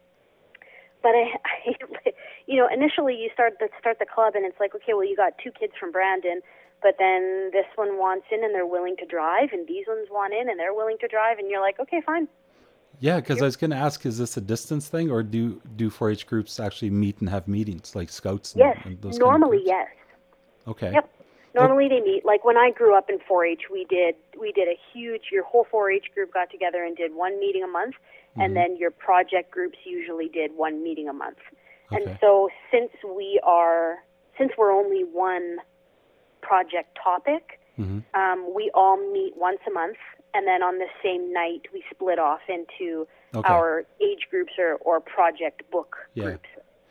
but 1.03 1.11
I, 1.11 1.37
I, 2.07 2.13
you 2.47 2.57
know, 2.57 2.69
initially 2.73 3.15
you 3.15 3.31
start 3.33 3.55
the 3.59 3.69
start 3.79 3.99
the 3.99 4.07
club, 4.07 4.35
and 4.35 4.45
it's 4.45 4.59
like, 4.61 4.75
okay, 4.75 4.95
well, 4.95 5.05
you 5.05 5.17
got 5.17 5.35
two 5.43 5.51
kids 5.51 5.73
from 5.79 5.93
Brandon, 5.93 6.41
but 6.83 6.97
then 6.99 7.51
this 7.53 7.67
one 7.77 7.99
wants 7.99 8.27
in, 8.31 8.45
and 8.45 8.55
they're 8.55 8.67
willing 8.67 8.97
to 8.99 9.07
drive, 9.07 9.51
and 9.53 9.67
these 9.67 9.87
ones 9.87 10.09
want 10.11 10.33
in, 10.35 10.49
and 10.49 10.59
they're 10.59 10.75
willing 10.75 10.99
to 11.01 11.09
drive, 11.09 11.39
and 11.39 11.51
you're 11.51 11.61
like, 11.61 11.79
okay, 11.81 12.01
fine. 12.05 12.29
Yeah, 12.99 13.17
because 13.17 13.41
I 13.41 13.47
was 13.47 13.57
going 13.57 13.71
to 13.71 13.77
ask, 13.77 14.05
is 14.05 14.19
this 14.19 14.37
a 14.37 14.43
distance 14.43 14.89
thing, 14.89 15.11
or 15.11 15.23
do 15.23 15.61
do 15.77 15.91
4-H 15.91 16.27
groups 16.27 16.61
actually 16.61 16.91
meet 16.91 17.19
and 17.21 17.31
have 17.31 17.49
meetings 17.49 17.95
like 17.95 18.11
scouts? 18.11 18.53
And, 18.53 18.61
yes, 18.61 18.77
and 18.85 19.19
normally 19.19 19.59
kind 19.59 19.61
of 19.61 19.67
yes. 19.67 19.89
Okay. 20.69 20.93
Yep. 20.93 21.11
Normally 21.55 21.89
they 21.89 22.01
meet. 22.01 22.25
Like 22.25 22.45
when 22.45 22.57
I 22.57 22.71
grew 22.71 22.97
up 22.97 23.11
in 23.11 23.19
4-H, 23.19 23.63
we 23.73 23.85
did 23.85 24.15
we 24.39 24.53
did 24.53 24.69
a 24.69 24.79
huge. 24.93 25.23
Your 25.33 25.45
whole 25.45 25.67
4-H 25.73 26.07
group 26.15 26.33
got 26.33 26.51
together 26.51 26.85
and 26.85 26.97
did 26.97 27.15
one 27.15 27.41
meeting 27.41 27.63
a 27.63 27.67
month, 27.67 27.95
mm-hmm. 28.33 28.41
and 28.41 28.57
then 28.57 28.77
your 28.77 28.91
project 28.91 29.51
groups 29.51 29.79
usually 29.85 30.29
did 30.29 30.53
one 30.57 30.83
meeting 30.83 31.09
a 31.09 31.13
month. 31.13 31.39
Okay. 31.93 32.03
And 32.03 32.19
so 32.21 32.49
since 32.71 32.91
we 33.17 33.41
are 33.45 33.99
since 34.39 34.53
we're 34.57 34.73
only 34.73 35.03
one 35.05 35.59
project 36.41 36.97
topic, 37.03 37.61
mm-hmm. 37.79 37.99
um, 38.19 38.55
we 38.55 38.71
all 38.75 38.97
meet 39.13 39.35
once 39.37 39.59
a 39.67 39.71
month, 39.71 39.99
and 40.35 40.47
then 40.47 40.63
on 40.63 40.79
the 40.79 40.87
same 41.03 41.33
night 41.33 41.63
we 41.73 41.83
split 41.91 42.19
off 42.19 42.41
into 42.49 43.07
okay. 43.35 43.49
our 43.49 43.85
age 44.01 44.29
groups 44.31 44.53
or, 44.59 44.75
or 44.77 45.01
project 45.01 45.69
book 45.71 45.97
yeah. 46.15 46.25
groups. 46.25 46.49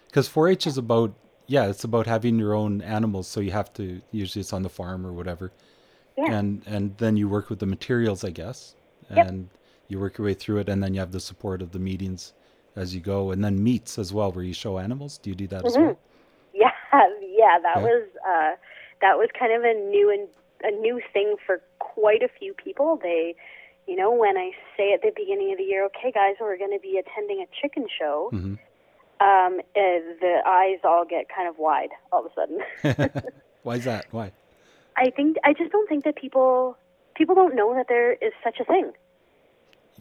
Because 0.08 0.29
4-H 0.29 0.67
is 0.67 0.77
about 0.77 1.13
yeah, 1.48 1.67
it's 1.67 1.84
about 1.84 2.05
having 2.05 2.38
your 2.38 2.53
own 2.53 2.81
animals. 2.84 3.27
So 3.27 3.39
you 3.39 3.51
have 3.51 3.74
to 3.74 4.01
usually 4.12 4.41
it's 4.41 4.53
on 4.53 4.62
the 4.62 4.69
farm 4.69 5.05
or 5.05 5.12
whatever. 5.12 5.51
Yeah. 6.15 6.31
And 6.34 6.62
and 6.67 6.96
then 6.98 7.17
you 7.17 7.27
work 7.27 7.50
with 7.50 7.60
the 7.60 7.65
materials, 7.65 8.24
I 8.24 8.29
guess. 8.29 8.75
Yep. 9.10 9.27
And 9.27 9.50
you 9.89 10.00
work 10.00 10.17
your 10.17 10.25
way 10.25 10.34
through 10.34 10.60
it, 10.60 10.69
and 10.69 10.81
then 10.81 10.93
you 10.93 11.01
have 11.01 11.12
the 11.12 11.19
support 11.19 11.62
of 11.62 11.72
the 11.72 11.79
meetings 11.79 12.34
as 12.75 12.96
you 12.96 13.01
go, 13.01 13.31
and 13.31 13.43
then 13.43 13.62
meets 13.62 14.00
as 14.00 14.13
well, 14.13 14.31
where 14.31 14.43
you 14.43 14.53
show 14.53 14.79
animals. 14.79 15.17
Do 15.17 15.29
you 15.29 15.36
do 15.36 15.48
that 15.48 15.60
mm-hmm. 15.60 15.67
as 15.67 15.77
well? 15.77 16.00
Yeah, 16.51 16.72
yeah, 17.22 17.60
that 17.62 17.77
yeah. 17.77 17.84
was 17.84 18.08
uh, 18.27 18.55
that 19.01 19.17
was 19.17 19.29
kind 19.38 19.53
of 19.53 19.63
a 19.63 19.74
new 19.74 20.10
and 20.10 20.27
a 20.63 20.75
new 20.81 21.00
thing 21.13 21.36
for 21.46 21.62
quite 21.77 22.24
a 22.24 22.27
few 22.27 22.53
people. 22.53 23.00
They, 23.01 23.36
you 23.88 23.96
know, 23.96 24.12
when 24.12 24.36
I 24.36 24.51
say 24.75 24.91
at 24.91 25.01
the 25.01 25.12
beginning 25.15 25.51
of 25.51 25.60
the 25.60 25.63
year, 25.63 25.86
okay, 25.86 26.12
guys, 26.12 26.36
we're 26.41 26.58
going 26.58 26.74
to 26.74 26.81
be 26.81 26.98
attending 26.98 27.39
a 27.39 27.48
chicken 27.62 27.88
show. 27.98 28.31
Mm-hmm 28.34 28.55
um, 29.22 29.60
the 29.75 30.41
eyes 30.46 30.79
all 30.84 31.05
get 31.05 31.27
kind 31.34 31.48
of 31.48 31.58
wide 31.58 31.89
all 32.12 32.25
of 32.25 32.31
a 32.31 32.36
sudden. 32.36 33.22
Why 33.63 33.75
is 33.75 33.84
that? 33.86 34.05
Why? 34.12 34.31
I 34.96 35.10
think 35.12 35.38
I 35.43 35.53
just 35.53 35.72
don't 35.72 35.88
think 35.88 36.03
that 36.05 36.15
people 36.15 36.77
people 37.15 37.36
don't 37.36 37.55
know 37.55 37.74
that 37.75 37.88
there 37.88 38.13
is 38.13 38.34
such 38.43 38.60
a 38.60 38.65
thing. 38.65 38.91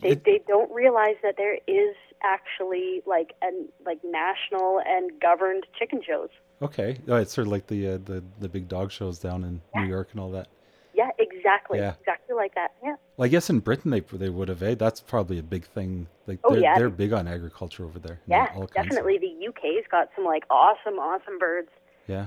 They 0.01 0.11
It- 0.11 0.25
they 0.25 0.41
don't 0.47 0.71
realize 0.73 1.17
that 1.23 1.37
there 1.37 1.59
is 1.67 1.95
actually 2.23 3.03
like 3.07 3.35
an 3.43 3.69
like 3.85 3.99
national 4.05 4.81
and 4.85 5.11
governed 5.21 5.67
chicken 5.79 6.03
shows. 6.03 6.29
Okay, 6.61 6.99
oh, 7.09 7.17
it's 7.17 7.33
sort 7.33 7.47
of 7.47 7.53
like 7.53 7.67
the 7.69 7.89
uh, 7.95 7.99
the 8.05 8.23
the 8.41 8.49
big 8.49 8.69
dog 8.69 8.91
shows 8.91 9.19
down 9.19 9.45
in 9.45 9.61
Yeah. 9.75 9.83
New 9.83 9.89
York 9.89 10.09
and 10.13 10.21
all 10.21 10.31
that. 10.33 10.49
Yeah, 10.95 11.11
exactly, 11.19 11.79
Yeah. 11.79 11.95
exactly 12.01 12.35
like 12.35 12.55
that. 12.57 12.73
Yeah. 12.83 12.97
Well, 13.17 13.27
I 13.27 13.29
guess 13.29 13.49
in 13.51 13.61
Britain 13.61 13.91
they 13.93 14.01
they 14.01 14.29
would 14.31 14.49
have. 14.49 14.63
Eh? 14.63 14.75
That's 14.75 15.01
probably 15.01 15.39
a 15.39 15.43
big 15.45 15.65
thing. 15.67 16.09
Like 16.27 16.41
Oh, 16.43 16.53
they're, 16.55 16.63
yeah. 16.63 16.77
they're 16.79 16.91
big 16.91 17.13
on 17.13 17.29
agriculture 17.29 17.85
over 17.85 17.99
there. 18.01 18.19
Yeah, 18.27 18.47
all 18.57 18.67
kinds 18.67 18.71
of- 18.71 18.75
definitely. 18.75 19.19
The 19.19 19.47
UK's 19.49 19.87
got 19.91 20.09
some 20.17 20.25
like 20.25 20.45
awesome, 20.51 20.99
awesome 20.99 21.39
birds. 21.39 21.71
yeah. 22.09 22.27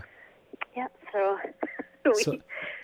Yeah, 0.75 0.87
so 1.11 1.37
we, 2.05 2.13
So- 2.23 2.31
we 2.31 2.41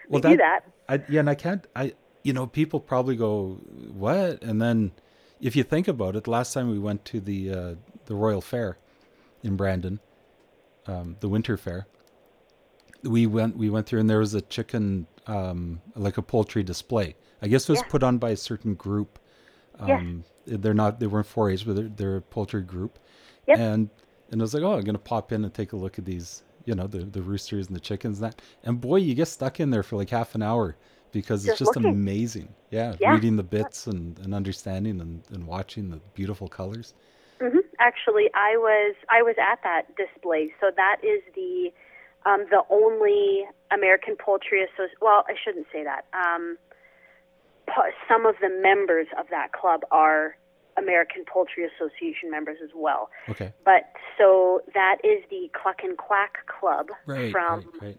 well, 0.10 0.22
do 0.22 0.36
that. 0.38 0.62
I, 0.89 1.01
yeah, 1.08 1.22
and 1.22 1.29
I 1.29 1.36
can't. 1.36 1.65
I 1.75 1.94
you 2.27 2.34
know 2.34 2.46
people 2.46 2.79
probably 2.81 3.15
go 3.15 3.34
what, 4.05 4.43
and 4.43 4.62
then 4.62 4.91
if 5.39 5.55
you 5.55 5.63
think 5.63 5.88
about 5.88 6.15
it, 6.17 6.27
last 6.27 6.53
time 6.53 6.69
we 6.69 6.77
went 6.89 7.05
to 7.05 7.17
the 7.22 7.39
uh, 7.60 7.75
the 8.05 8.15
Royal 8.15 8.41
Fair 8.41 8.77
in 9.43 9.55
Brandon, 9.55 10.00
um, 10.88 11.15
the 11.22 11.29
Winter 11.29 11.55
Fair, 11.57 11.88
we 13.03 13.27
went 13.27 13.55
we 13.55 13.69
went 13.69 13.86
through 13.88 14.01
and 14.01 14.10
there 14.10 14.19
was 14.19 14.34
a 14.34 14.41
chicken 14.41 15.07
um, 15.27 15.81
like 15.96 16.17
a 16.17 16.22
poultry 16.22 16.63
display. 16.63 17.15
I 17.41 17.48
guess 17.48 17.63
it 17.63 17.69
was 17.69 17.79
Yeah. 17.79 17.89
put 17.89 18.03
on 18.03 18.17
by 18.17 18.31
a 18.31 18.38
certain 18.38 18.74
group. 18.75 19.19
Um, 19.79 20.24
They're 20.46 20.74
not 20.74 21.00
they 21.00 21.07
weren't 21.07 21.27
4-H, 21.27 21.65
but 21.65 21.75
they're, 21.75 21.89
they're 21.98 22.15
a 22.17 22.22
poultry 22.22 22.63
group. 22.63 23.00
Yep. 23.48 23.57
And 23.60 23.89
and 24.31 24.41
I 24.41 24.43
was 24.43 24.53
like, 24.53 24.63
oh, 24.63 24.74
I'm 24.74 24.84
gonna 24.84 24.98
pop 24.98 25.31
in 25.31 25.46
and 25.46 25.53
take 25.53 25.72
a 25.74 25.77
look 25.77 25.98
at 26.00 26.05
these, 26.05 26.43
you 26.65 26.75
know, 26.75 26.88
the 26.88 27.00
the 27.00 27.22
roosters 27.22 27.67
and 27.67 27.75
the 27.75 27.79
chickens 27.79 28.19
and 28.19 28.31
that. 28.31 28.41
And 28.63 28.81
boy, 28.81 28.98
you 28.98 29.13
get 29.15 29.27
stuck 29.27 29.60
in 29.62 29.69
there 29.69 29.84
for 29.84 29.96
like 29.96 30.10
half 30.10 30.36
an 30.36 30.41
hour 30.41 30.75
because 31.11 31.45
it's 31.45 31.59
Just 31.59 31.59
just 31.59 31.77
looking. 31.77 31.91
amazing. 31.91 32.53
Yeah, 32.71 32.95
Yeah. 32.99 33.13
reading 33.13 33.37
the 33.37 33.43
bits 33.43 33.87
and, 33.87 34.17
and 34.19 34.33
understanding 34.33 34.99
and, 35.01 35.23
and 35.31 35.47
watching 35.47 35.89
the 35.89 35.97
beautiful 36.13 36.47
colors. 36.47 36.93
hmm 37.39 37.59
Actually, 37.79 38.29
I 38.33 38.57
was 38.57 38.95
I 39.09 39.21
was 39.21 39.35
at 39.39 39.59
that 39.63 39.83
display. 39.95 40.51
So 40.59 40.71
that 40.75 40.97
is 41.03 41.21
the 41.35 41.71
um, 42.25 42.45
the 42.49 42.63
only 42.69 43.45
American 43.71 44.15
Poultry 44.17 44.63
Association. 44.63 44.97
Well, 45.01 45.23
I 45.29 45.35
shouldn't 45.43 45.67
say 45.71 45.83
that. 45.83 46.05
Um, 46.13 46.57
some 48.09 48.25
of 48.25 48.35
the 48.41 48.49
members 48.49 49.07
of 49.19 49.27
that 49.29 49.51
club 49.51 49.81
are 49.91 50.35
American 50.77 51.23
Poultry 51.25 51.65
Association 51.65 52.31
members 52.31 52.57
as 52.63 52.69
well. 52.75 53.09
Okay. 53.29 53.51
But 53.65 53.91
so 54.17 54.61
that 54.73 54.97
is 55.03 55.23
the 55.29 55.49
Cluck 55.53 55.77
and 55.83 55.97
Quack 55.97 56.45
Club 56.47 56.87
Right. 57.05 57.31
from 57.31 57.65
right, 57.81 57.81
right. 57.81 57.97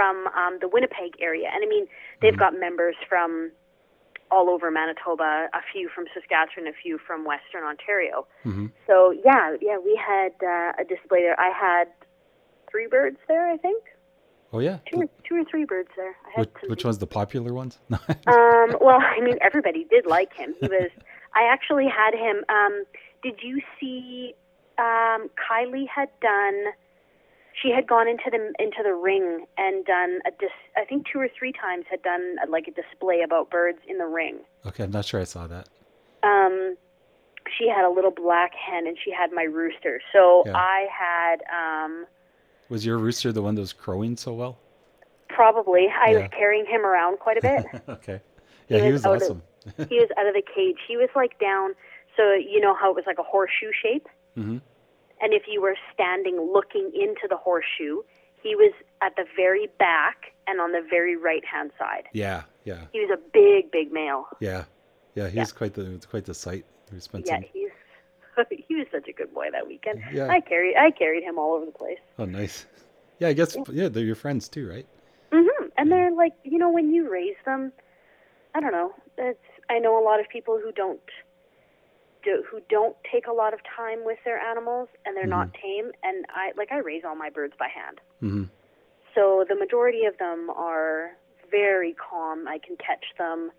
From 0.00 0.26
um, 0.28 0.58
the 0.60 0.68
Winnipeg 0.68 1.12
area, 1.20 1.48
and 1.52 1.62
I 1.62 1.68
mean 1.68 1.86
they've 2.22 2.38
got 2.38 2.58
members 2.58 2.96
from 3.08 3.50
all 4.30 4.48
over 4.48 4.70
Manitoba, 4.70 5.48
a 5.52 5.62
few 5.72 5.90
from 5.94 6.04
Saskatchewan, 6.14 6.68
a 6.68 6.72
few 6.72 6.98
from 7.06 7.24
Western 7.24 7.64
Ontario. 7.64 8.26
hmm 8.42 8.66
So 8.86 9.12
yeah, 9.24 9.56
yeah, 9.60 9.76
we 9.78 10.00
had 10.00 10.32
uh, 10.42 10.72
a 10.82 10.84
display 10.88 11.20
there. 11.22 11.38
I 11.38 11.50
had 11.50 11.88
three 12.70 12.86
birds 12.86 13.18
there, 13.28 13.50
I 13.50 13.56
think, 13.56 13.82
Oh 14.52 14.60
yeah. 14.60 14.78
two 14.90 15.02
or, 15.02 15.08
two 15.28 15.36
or 15.36 15.44
three 15.50 15.64
birds 15.64 15.90
there. 15.96 16.14
I 16.26 16.30
had 16.36 16.46
Which, 16.62 16.70
which 16.70 16.84
one's 16.84 16.98
the 16.98 17.06
popular 17.06 17.52
ones? 17.52 17.78
um, 17.92 18.76
well, 18.80 19.00
I 19.00 19.20
mean, 19.20 19.36
everybody 19.42 19.84
did 19.90 20.06
like 20.06 20.32
him. 20.32 20.54
He 20.60 20.66
was. 20.66 20.90
I 21.34 21.42
actually 21.52 21.86
had 21.86 22.14
him. 22.14 22.44
Um, 22.48 22.84
did 23.22 23.40
you 23.42 23.60
see? 23.78 24.34
Um, 24.78 25.28
Kylie 25.38 25.86
had 25.88 26.08
done. 26.20 26.64
She 27.62 27.70
had 27.70 27.86
gone 27.86 28.08
into 28.08 28.30
the 28.30 28.52
into 28.62 28.82
the 28.82 28.94
ring 28.94 29.46
and 29.58 29.84
done 29.84 30.20
a 30.26 30.30
dis. 30.30 30.50
I 30.76 30.84
think 30.84 31.06
two 31.12 31.18
or 31.20 31.28
three 31.38 31.52
times 31.52 31.84
had 31.90 32.02
done 32.02 32.36
uh, 32.42 32.50
like 32.50 32.66
a 32.68 32.70
display 32.70 33.20
about 33.22 33.50
birds 33.50 33.78
in 33.88 33.98
the 33.98 34.06
ring. 34.06 34.38
okay, 34.66 34.84
I'm 34.84 34.90
not 34.90 35.04
sure 35.04 35.20
I 35.20 35.24
saw 35.24 35.46
that. 35.46 35.68
Um, 36.22 36.76
she 37.58 37.68
had 37.68 37.84
a 37.84 37.90
little 37.90 38.10
black 38.12 38.52
hen 38.54 38.86
and 38.86 38.96
she 39.02 39.10
had 39.10 39.32
my 39.32 39.42
rooster. 39.44 40.00
So 40.12 40.42
Yeah. 40.46 40.56
I 40.56 40.86
had 40.90 41.42
um, 41.52 42.06
Was 42.68 42.84
your 42.86 42.98
rooster 42.98 43.32
the 43.32 43.42
one 43.42 43.54
that 43.56 43.60
was 43.62 43.72
crowing 43.72 44.16
so 44.16 44.32
well? 44.34 44.58
probably 45.28 45.86
I 45.88 46.10
Yeah. 46.10 46.18
was 46.20 46.28
carrying 46.36 46.66
him 46.66 46.84
around 46.84 47.18
quite 47.18 47.38
a 47.38 47.40
bit. 47.42 47.64
okay. 47.88 48.20
Yeah, 48.68 48.78
he 48.84 48.92
was 48.92 49.04
was 49.04 49.06
out 49.06 49.16
of- 49.16 49.22
awesome. 49.22 49.42
he 49.88 49.98
was 50.00 50.08
out 50.18 50.26
of 50.26 50.34
the 50.34 50.42
cage. 50.42 50.76
He 50.88 50.96
was 50.96 51.08
like 51.14 51.38
down, 51.38 51.74
so 52.16 52.32
you 52.34 52.60
know 52.60 52.74
how 52.74 52.90
it 52.90 52.96
was 52.96 53.04
like 53.06 53.18
a 53.18 53.22
horseshoe 53.22 53.70
shape? 53.82 54.08
hmm 54.34 54.58
And 55.20 55.32
if 55.34 55.42
you 55.48 55.60
were 55.60 55.76
standing 55.92 56.36
looking 56.52 56.90
into 56.94 57.26
the 57.28 57.36
horseshoe, 57.36 58.02
he 58.42 58.54
was 58.56 58.72
at 59.02 59.16
the 59.16 59.24
very 59.36 59.68
back 59.78 60.32
and 60.46 60.60
on 60.60 60.72
the 60.72 60.82
very 60.88 61.16
right 61.16 61.44
hand 61.44 61.70
side. 61.78 62.04
Yeah, 62.12 62.42
yeah, 62.64 62.86
He 62.92 63.00
was 63.00 63.10
a 63.12 63.20
big, 63.32 63.70
big 63.70 63.92
male. 63.92 64.26
yeah, 64.40 64.64
yeah. 65.14 65.28
He 65.28 65.38
was 65.38 65.52
quite 65.52 65.74
the 65.74 65.92
it's 65.92 66.06
quite 66.06 66.24
the 66.24 66.34
sight. 66.34 66.64
We 66.92 67.00
spent 67.00 67.26
Yeah, 67.26 67.36
some. 67.36 67.44
he's 67.52 67.70
he 68.68 68.74
was 68.76 68.86
such 68.90 69.08
a 69.08 69.12
good 69.12 69.32
boy 69.34 69.48
that 69.52 69.66
weekend. 69.66 70.02
Yeah. 70.12 70.28
I 70.28 70.40
carried 70.40 70.76
I 70.76 70.90
carried 70.90 71.22
him 71.22 71.38
all 71.38 71.54
over 71.54 71.66
the 71.66 71.72
place. 71.72 71.98
Oh, 72.18 72.24
nice. 72.24 72.66
Yeah, 73.18 73.28
I 73.28 73.32
guess. 73.34 73.56
Yeah, 73.70 73.88
they're 73.88 74.04
your 74.04 74.14
friends 74.14 74.48
too, 74.48 74.68
right? 74.68 74.86
Mm-hmm. 75.30 75.66
And 75.76 75.92
they're 75.92 76.10
like, 76.12 76.32
you 76.42 76.58
know, 76.58 76.70
when 76.70 76.90
you 76.90 77.10
raise 77.10 77.36
them, 77.44 77.72
I 78.54 78.60
don't 78.60 78.72
know. 78.72 78.92
It's 79.18 79.38
I 79.68 79.78
know 79.78 80.02
a 80.02 80.04
lot 80.04 80.20
of 80.20 80.28
people 80.28 80.58
who 80.62 80.72
don't 80.72 81.00
do, 82.22 82.44
who 82.50 82.60
don't 82.68 82.96
take 83.10 83.26
a 83.26 83.32
lot 83.32 83.54
of 83.54 83.60
time 83.76 84.04
with 84.04 84.18
their 84.24 84.38
animals 84.38 84.88
and 85.04 85.16
they're 85.16 85.26
not 85.26 85.52
tame. 85.54 85.90
And 86.02 86.26
I 86.30 86.52
like 86.56 86.72
I 86.72 86.78
raise 86.78 87.02
all 87.04 87.16
my 87.16 87.30
birds 87.30 87.54
by 87.58 87.68
hand, 87.68 88.00
hmm 88.20 88.44
so 89.14 89.44
the 89.48 89.56
majority 89.56 90.04
of 90.04 90.16
them 90.18 90.50
are 90.50 91.10
very 91.50 91.94
calm. 91.94 92.46
I 92.46 92.58
can 92.58 92.76
catch 92.76 93.04
them. 93.18 93.50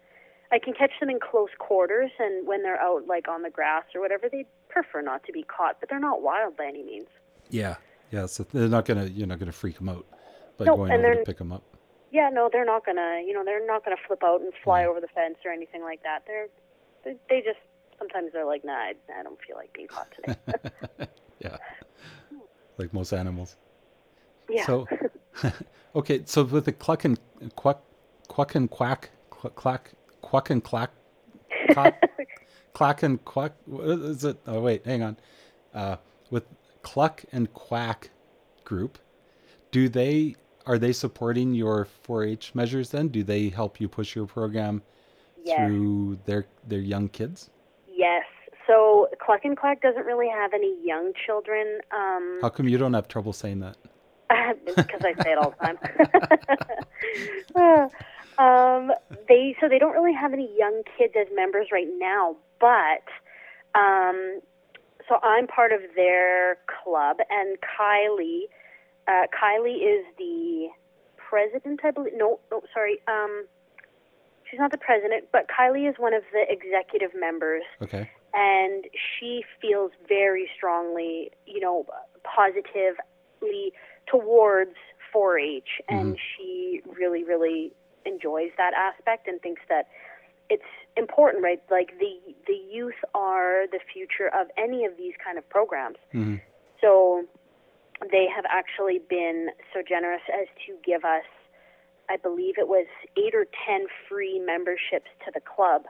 I 0.52 0.60
can 0.60 0.74
catch 0.74 0.92
them 1.00 1.10
in 1.10 1.20
close 1.20 1.50
quarters, 1.60 2.12
and 2.20 2.48
when 2.48 2.64
they're 2.64 2.80
out 2.80 3.08
like 3.08 3.28
on 3.28 3.42
the 3.42 3.50
grass 3.50 3.84
or 3.94 4.02
whatever, 4.02 4.30
they 4.30 4.46
prefer 4.70 5.02
not 5.02 5.24
to 5.26 5.32
be 5.32 5.44
caught. 5.44 5.80
But 5.80 5.90
they're 5.90 6.00
not 6.00 6.22
wild 6.22 6.58
by 6.58 6.66
any 6.66 6.84
means. 6.84 7.08
Yeah, 7.50 7.76
yeah. 8.12 8.26
So 8.28 8.44
they're 8.44 8.68
not 8.68 8.86
gonna 8.86 9.06
you're 9.06 9.28
not 9.28 9.40
gonna 9.40 9.52
freak 9.52 9.78
them 9.78 9.90
out 9.90 10.06
by 10.58 10.66
going 10.66 10.92
and 10.92 11.04
over 11.06 11.16
to 11.16 11.24
pick 11.26 11.38
them 11.38 11.52
up. 11.52 11.64
Yeah, 12.12 12.30
no, 12.32 12.50
they're 12.52 12.66
not 12.66 12.86
gonna. 12.86 13.22
You 13.26 13.34
know, 13.34 13.44
they're 13.46 13.66
not 13.66 13.84
gonna 13.84 13.98
flip 14.08 14.24
out 14.24 14.42
and 14.42 14.54
fly 14.64 14.82
Yeah. 14.82 14.88
over 14.88 15.00
the 15.00 15.08
fence 15.08 15.38
or 15.46 15.52
anything 15.52 15.82
like 15.84 16.04
that. 16.04 16.24
They're, 16.28 16.48
they, 17.04 17.16
they 17.30 17.42
just 17.42 17.60
sometimes 18.02 18.34
they're 18.34 18.46
like, 18.46 18.66
nah, 18.66 18.74
I, 18.74 18.94
I 19.18 19.24
don't 19.24 19.40
feel 19.46 19.56
like 19.56 19.72
being 19.74 19.88
caught 19.88 20.08
today. 20.16 20.36
yeah, 21.40 21.58
like 22.78 22.94
most 22.94 23.14
animals. 23.14 23.56
yeah. 24.50 24.66
So, 24.66 24.88
okay. 25.96 26.24
So 26.26 26.44
with 26.44 26.66
the 26.66 26.72
cluck 26.72 27.06
and 27.06 27.20
quack, 27.56 27.78
quack 28.28 28.56
and 28.56 28.70
quack, 28.70 29.12
quack, 29.30 29.56
clack, 29.56 29.92
quack 30.22 30.50
and 30.50 30.64
clack, 30.64 30.92
clack, 31.72 32.12
clack 32.74 33.04
and 33.04 33.24
quack. 33.24 33.54
What 33.66 33.86
is 33.86 34.24
it? 34.24 34.38
Oh 34.48 34.62
wait, 34.62 34.86
hang 34.86 35.04
on. 35.04 35.18
Uh, 35.74 35.98
with 36.32 36.46
cluck 36.82 37.24
and 37.32 37.54
quack 37.54 38.10
group, 38.64 38.98
do 39.70 39.88
they 39.90 40.36
are 40.66 40.78
they 40.78 40.94
supporting 40.94 41.54
your 41.56 41.88
4-H 42.08 42.54
measures? 42.54 42.90
Then 42.90 43.08
do 43.08 43.24
they 43.24 43.50
help 43.50 43.82
you 43.82 43.90
push 43.90 44.16
your 44.16 44.28
program 44.28 44.84
yes. 45.44 45.58
through 45.58 46.20
their 46.26 46.46
their 46.68 46.80
young 46.80 47.08
kids? 47.10 47.50
Cluck 49.24 49.42
and 49.44 49.56
Quack 49.56 49.82
doesn't 49.82 50.06
really 50.06 50.30
have 50.30 50.54
any 50.54 50.76
young 50.84 51.14
children. 51.26 51.80
Um, 51.92 52.40
How 52.42 52.50
come 52.50 52.68
you 52.68 52.78
don't 52.78 52.94
have 52.94 53.08
trouble 53.08 53.34
saying 53.34 53.60
that? 53.60 53.78
because 54.66 55.02
I 55.04 55.14
say 55.24 55.32
it 55.32 55.38
all 55.38 55.54
the 55.60 55.66
time. 55.66 55.78
um, 58.40 58.92
they 59.28 59.56
so 59.60 59.68
they 59.68 59.78
don't 59.78 59.94
really 59.94 60.14
have 60.14 60.34
any 60.34 60.50
young 60.58 60.84
kids 60.98 61.14
as 61.20 61.28
members 61.36 61.68
right 61.72 61.88
now, 61.98 62.36
but 62.60 63.06
um, 63.78 64.40
so 65.08 65.20
I'm 65.22 65.48
part 65.48 65.72
of 65.74 65.82
their 65.96 66.58
club, 66.84 67.18
and 67.30 67.58
Kylie, 67.60 68.44
uh, 69.08 69.28
Kylie 69.36 69.84
is 69.84 70.06
the 70.18 70.70
president, 71.18 71.82
I 71.84 71.92
believe. 71.92 72.14
No, 72.16 72.40
no, 72.52 72.62
sorry. 72.74 73.00
Um, 73.08 73.46
she's 74.50 74.60
not 74.60 74.72
the 74.72 74.78
president, 74.78 75.26
but 75.32 75.48
Kylie 75.48 75.90
is 75.90 75.96
one 75.98 76.14
of 76.14 76.24
the 76.32 76.44
executive 76.50 77.12
members 77.20 77.64
Okay. 77.82 78.10
And 78.34 78.86
she 78.96 79.44
feels 79.62 79.92
very 80.08 80.50
strongly, 80.56 81.32
you 81.46 81.60
know, 81.60 81.86
positively 82.24 83.74
towards 84.08 84.76
4-H, 85.14 85.68
and 85.90 86.18
she 86.18 86.82
really, 86.98 87.24
really 87.24 87.74
enjoys 88.06 88.52
that 88.58 88.74
aspect 88.74 89.28
and 89.28 89.42
thinks 89.42 89.62
that 89.70 89.88
it's 90.50 90.64
important, 90.98 91.44
right? 91.44 91.62
Like 91.70 91.98
the 92.00 92.18
the 92.48 92.60
youth 92.70 93.00
are 93.16 93.68
the 93.72 93.80
future 93.94 94.30
of 94.34 94.48
any 94.58 94.86
of 94.86 94.98
these 94.98 95.14
kind 95.24 95.38
of 95.38 95.48
programs. 95.50 95.98
hmm 96.12 96.36
So 96.82 97.24
they 98.12 98.28
have 98.36 98.46
actually 98.50 99.00
been 99.10 99.50
so 99.74 99.82
generous 99.88 100.24
as 100.34 100.48
to 100.66 100.76
give 100.84 101.06
us, 101.06 101.24
I 102.10 102.18
believe 102.18 102.56
it 102.58 102.68
was 102.68 102.88
eight 103.18 103.36
or 103.36 103.46
ten 103.66 103.86
free 104.10 104.40
memberships 104.40 105.12
to 105.26 105.32
the 105.34 105.42
club 105.42 105.86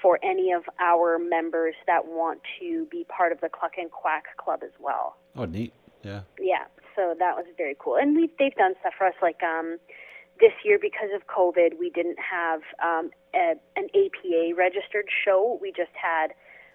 for 0.00 0.18
any 0.22 0.52
of 0.52 0.62
our 0.80 1.18
members 1.18 1.74
that 1.86 2.06
want 2.06 2.40
to 2.58 2.86
be 2.90 3.04
part 3.04 3.32
of 3.32 3.40
the 3.40 3.48
Cluck 3.48 3.72
and 3.76 3.90
Quack 3.90 4.36
Club 4.36 4.60
as 4.62 4.72
well. 4.78 5.16
Oh, 5.36 5.44
neat. 5.44 5.72
Yeah. 6.02 6.22
Yeah, 6.38 6.64
so 6.96 7.14
that 7.18 7.36
was 7.36 7.46
very 7.56 7.76
cool. 7.78 7.96
And 7.96 8.16
we 8.16 8.30
they've 8.38 8.54
done 8.54 8.74
stuff 8.80 8.94
for 8.96 9.06
us 9.06 9.14
like 9.20 9.42
um 9.42 9.78
this 10.40 10.52
year 10.64 10.78
because 10.80 11.10
of 11.14 11.26
COVID, 11.26 11.78
we 11.78 11.90
didn't 11.90 12.18
have 12.18 12.60
um 12.82 13.10
a, 13.34 13.54
an 13.76 13.88
APA 13.94 14.54
registered 14.56 15.06
show. 15.24 15.58
We 15.60 15.72
just 15.72 15.92
had 15.92 16.32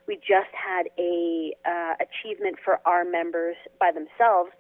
we 0.08 0.18
just 0.18 0.54
had 0.54 0.88
a 1.00 1.54
uh, 1.66 1.96
achievement 1.98 2.58
for 2.64 2.80
our 2.86 3.04
members 3.04 3.56
by 3.80 3.92
themselves, 3.92 4.52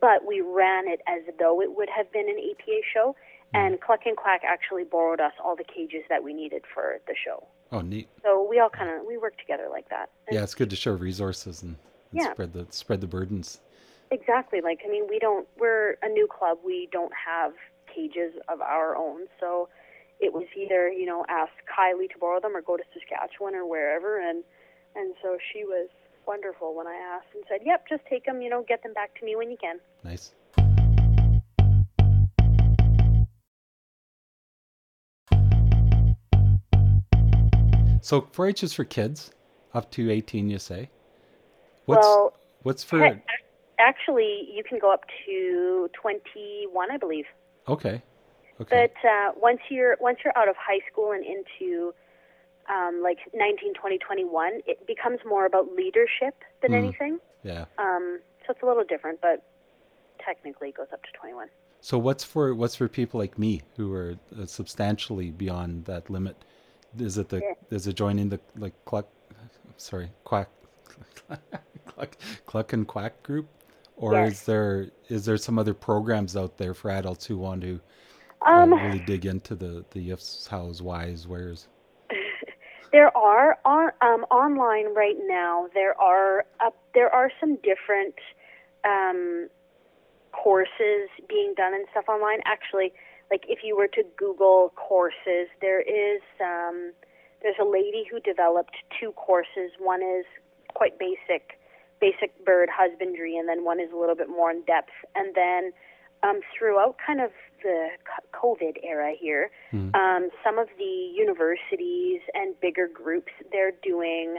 but 0.00 0.26
we 0.26 0.42
ran 0.42 0.88
it 0.88 1.00
as 1.08 1.22
though 1.38 1.62
it 1.62 1.74
would 1.74 1.88
have 1.88 2.12
been 2.12 2.28
an 2.28 2.36
APA 2.38 2.80
show. 2.92 3.16
And 3.52 3.80
Cluck 3.80 4.00
and 4.06 4.16
Quack 4.16 4.42
actually 4.46 4.84
borrowed 4.84 5.20
us 5.20 5.32
all 5.42 5.56
the 5.56 5.64
cages 5.64 6.04
that 6.08 6.22
we 6.22 6.32
needed 6.32 6.62
for 6.72 7.00
the 7.08 7.14
show. 7.16 7.48
Oh, 7.72 7.80
neat. 7.80 8.08
So 8.22 8.46
we 8.48 8.58
all 8.58 8.70
kind 8.70 8.90
of 8.90 9.06
we 9.06 9.16
work 9.16 9.38
together 9.38 9.68
like 9.70 9.88
that. 9.90 10.10
And 10.26 10.34
Yeah, 10.36 10.42
it's 10.42 10.54
good 10.54 10.70
to 10.70 10.76
share 10.76 10.94
resources 10.94 11.62
and, 11.62 11.76
and 12.12 12.20
Yeah. 12.20 12.32
spread 12.32 12.52
the 12.52 12.66
spread 12.70 13.00
the 13.00 13.06
burdens. 13.06 13.60
Exactly. 14.10 14.60
Like, 14.60 14.80
I 14.84 14.88
mean, 14.88 15.06
we 15.08 15.18
don't, 15.20 15.46
we're 15.56 15.96
a 16.02 16.08
new 16.08 16.26
club. 16.26 16.58
We 16.64 16.88
don't 16.90 17.12
have 17.14 17.52
cages 17.86 18.32
of 18.48 18.60
our 18.60 18.96
own. 18.96 19.26
So 19.38 19.68
it 20.18 20.32
was 20.32 20.46
either, 20.56 20.88
you 20.90 21.06
know, 21.06 21.24
ask 21.28 21.52
Kylie 21.70 22.10
to 22.10 22.18
borrow 22.18 22.40
them 22.40 22.56
or 22.56 22.60
go 22.60 22.76
to 22.76 22.82
Saskatchewan 22.92 23.54
or 23.54 23.66
wherever. 23.66 24.18
And, 24.20 24.42
and 24.96 25.14
so 25.22 25.38
she 25.52 25.64
was 25.64 25.88
wonderful 26.26 26.74
when 26.74 26.88
I 26.88 26.96
asked 26.96 27.28
and 27.34 27.44
said, 27.48 27.60
yep, 27.64 27.88
just 27.88 28.04
take 28.06 28.24
them, 28.24 28.42
you 28.42 28.50
know, 28.50 28.64
get 28.66 28.82
them 28.82 28.92
back 28.94 29.16
to 29.20 29.24
me 29.24 29.36
when 29.36 29.50
you 29.50 29.56
can. 29.56 29.78
Nice. 30.02 30.32
So 38.10 38.22
4-H 38.22 38.64
is 38.64 38.72
for 38.72 38.82
kids 38.82 39.30
up 39.72 39.88
to 39.92 40.10
18, 40.10 40.50
you 40.50 40.58
say. 40.58 40.90
What's 41.84 42.04
well, 42.04 42.32
what's 42.64 42.82
for? 42.82 43.20
actually, 43.78 44.48
you 44.52 44.64
can 44.68 44.80
go 44.80 44.92
up 44.92 45.04
to 45.26 45.88
21, 45.92 46.90
I 46.90 46.96
believe. 46.96 47.26
Okay. 47.68 48.02
Okay. 48.60 48.90
But 49.02 49.08
uh, 49.08 49.30
once 49.36 49.60
you're 49.70 49.96
once 50.00 50.18
you're 50.24 50.36
out 50.36 50.48
of 50.48 50.56
high 50.56 50.80
school 50.90 51.12
and 51.12 51.24
into 51.24 51.94
um, 52.68 53.00
like 53.00 53.18
19, 53.32 53.74
20, 53.74 53.98
21, 53.98 54.60
it 54.66 54.84
becomes 54.88 55.20
more 55.24 55.46
about 55.46 55.72
leadership 55.76 56.34
than 56.62 56.72
Mm. 56.72 56.78
anything. 56.78 57.20
yeah. 57.44 57.66
Um, 57.78 58.18
so 58.44 58.50
it's 58.50 58.62
a 58.64 58.66
little 58.66 58.82
different, 58.82 59.20
but 59.20 59.44
technically 60.18 60.70
it 60.70 60.76
goes 60.76 60.88
up 60.92 61.00
to 61.04 61.08
21. 61.12 61.46
So 61.80 61.96
what's 61.96 62.24
for 62.24 62.56
what's 62.56 62.74
for 62.74 62.88
people 62.88 63.20
like 63.20 63.38
me 63.38 63.62
who 63.76 63.94
are 63.94 64.16
uh, 64.36 64.46
substantially 64.46 65.30
beyond 65.30 65.84
that 65.84 66.10
limit? 66.10 66.34
Is 66.98 67.18
it 67.18 67.28
the 67.28 67.44
is 67.70 67.86
it 67.86 67.94
joining 67.94 68.28
the 68.30 68.40
like 68.56 68.74
cluck 68.84 69.08
sorry 69.76 70.10
quack 70.24 70.50
cluck 71.86 72.16
cluck 72.46 72.72
and 72.72 72.86
quack 72.86 73.22
group, 73.22 73.48
or 73.96 74.18
Yes. 74.18 74.26
is 74.26 74.44
there 74.44 74.90
is 75.08 75.24
there 75.24 75.36
some 75.38 75.58
other 75.58 75.74
programs 75.74 76.36
out 76.36 76.58
there 76.58 76.74
for 76.74 76.90
adults 76.90 77.26
who 77.26 77.38
want 77.38 77.62
to 77.62 77.80
uh, 78.54 78.62
Um, 78.62 78.72
really 78.74 79.00
dig 79.00 79.26
into 79.26 79.54
the 79.54 79.84
the 79.92 80.10
ifs, 80.10 80.46
hows, 80.48 80.82
whys, 80.82 81.26
wheres? 81.28 81.68
There 82.92 83.16
are 83.16 83.58
on 83.64 83.90
um, 84.00 84.24
online 84.30 84.94
right 84.94 85.16
now. 85.26 85.68
There 85.74 85.98
are 86.00 86.44
uh, 86.60 86.70
there 86.94 87.08
are 87.14 87.30
some 87.40 87.56
different 87.62 88.14
um, 88.84 89.48
courses 90.32 91.08
being 91.28 91.54
done 91.56 91.74
and 91.74 91.86
stuff 91.92 92.06
online. 92.08 92.40
Actually, 92.44 92.92
like 93.30 93.44
if 93.48 93.60
you 93.62 93.76
were 93.76 93.88
to 93.88 94.02
Google 94.16 94.72
courses, 94.76 95.48
there 95.60 95.80
is 95.80 96.20
um, 96.40 96.92
there's 97.42 97.56
a 97.60 97.64
lady 97.64 98.04
who 98.10 98.20
developed 98.20 98.76
two 98.98 99.12
courses. 99.12 99.70
One 99.78 100.02
is 100.02 100.26
quite 100.74 100.98
basic, 100.98 101.58
basic 102.00 102.44
bird 102.44 102.68
husbandry, 102.72 103.36
and 103.36 103.48
then 103.48 103.64
one 103.64 103.80
is 103.80 103.90
a 103.92 103.96
little 103.96 104.16
bit 104.16 104.28
more 104.28 104.50
in 104.50 104.62
depth. 104.62 104.92
And 105.14 105.34
then 105.34 105.72
um, 106.22 106.40
throughout 106.56 106.96
kind 107.04 107.20
of 107.20 107.30
the 107.62 107.88
c- 108.04 108.28
COVID 108.34 108.76
era 108.82 109.12
here, 109.18 109.50
um, 109.94 110.28
some 110.44 110.58
of 110.58 110.68
the 110.78 111.12
universities 111.14 112.20
and 112.34 112.58
bigger 112.60 112.88
groups 112.92 113.32
they're 113.52 113.72
doing 113.82 114.38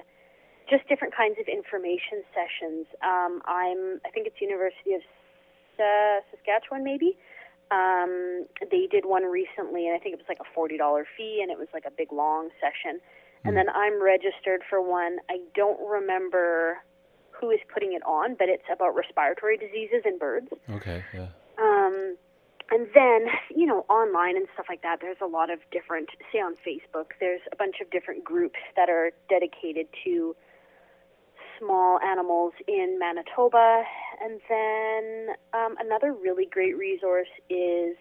just 0.69 0.87
different 0.87 1.15
kinds 1.15 1.37
of 1.39 1.47
information 1.47 2.23
sessions. 2.35 2.85
Um, 3.03 3.41
I'm 3.45 3.99
I 4.05 4.09
think 4.13 4.27
it's 4.27 4.39
University 4.41 4.93
of 4.93 5.01
Sa- 5.77 6.19
Saskatchewan 6.31 6.83
maybe. 6.83 7.17
Um, 7.71 8.45
they 8.69 8.87
did 8.91 9.05
one 9.05 9.23
recently, 9.23 9.87
and 9.87 9.95
I 9.95 9.99
think 9.99 10.13
it 10.13 10.19
was 10.19 10.27
like 10.27 10.41
a 10.41 10.53
forty 10.53 10.77
dollar 10.77 11.07
fee, 11.17 11.39
and 11.41 11.49
it 11.51 11.57
was 11.57 11.67
like 11.73 11.85
a 11.85 11.91
big 11.91 12.11
long 12.11 12.49
session. 12.59 12.99
And 13.43 13.57
then 13.57 13.69
I'm 13.69 14.01
registered 14.03 14.61
for 14.69 14.79
one. 14.81 15.17
I 15.27 15.39
don't 15.55 15.79
remember 15.81 16.77
who 17.31 17.49
is 17.49 17.59
putting 17.73 17.93
it 17.93 18.03
on, 18.05 18.35
but 18.37 18.49
it's 18.49 18.69
about 18.71 18.93
respiratory 18.93 19.57
diseases 19.57 20.03
in 20.05 20.19
birds. 20.19 20.47
Okay, 20.69 21.03
yeah. 21.11 21.27
Um, 21.57 22.17
and 22.69 22.87
then, 22.93 23.27
you 23.49 23.65
know, 23.65 23.79
online 23.89 24.37
and 24.37 24.47
stuff 24.53 24.67
like 24.69 24.83
that, 24.83 24.99
there's 25.01 25.17
a 25.21 25.25
lot 25.25 25.49
of 25.49 25.59
different, 25.71 26.09
say 26.31 26.39
on 26.39 26.55
Facebook, 26.65 27.17
there's 27.19 27.41
a 27.51 27.55
bunch 27.55 27.75
of 27.81 27.89
different 27.89 28.23
groups 28.23 28.59
that 28.75 28.89
are 28.89 29.11
dedicated 29.27 29.87
to 30.03 30.35
small 31.61 31.99
animals 31.99 32.53
in 32.67 32.97
Manitoba. 32.99 33.83
And 34.23 34.39
then 34.49 35.35
um, 35.53 35.75
another 35.79 36.13
really 36.13 36.45
great 36.45 36.77
resource 36.77 37.29
is 37.49 37.95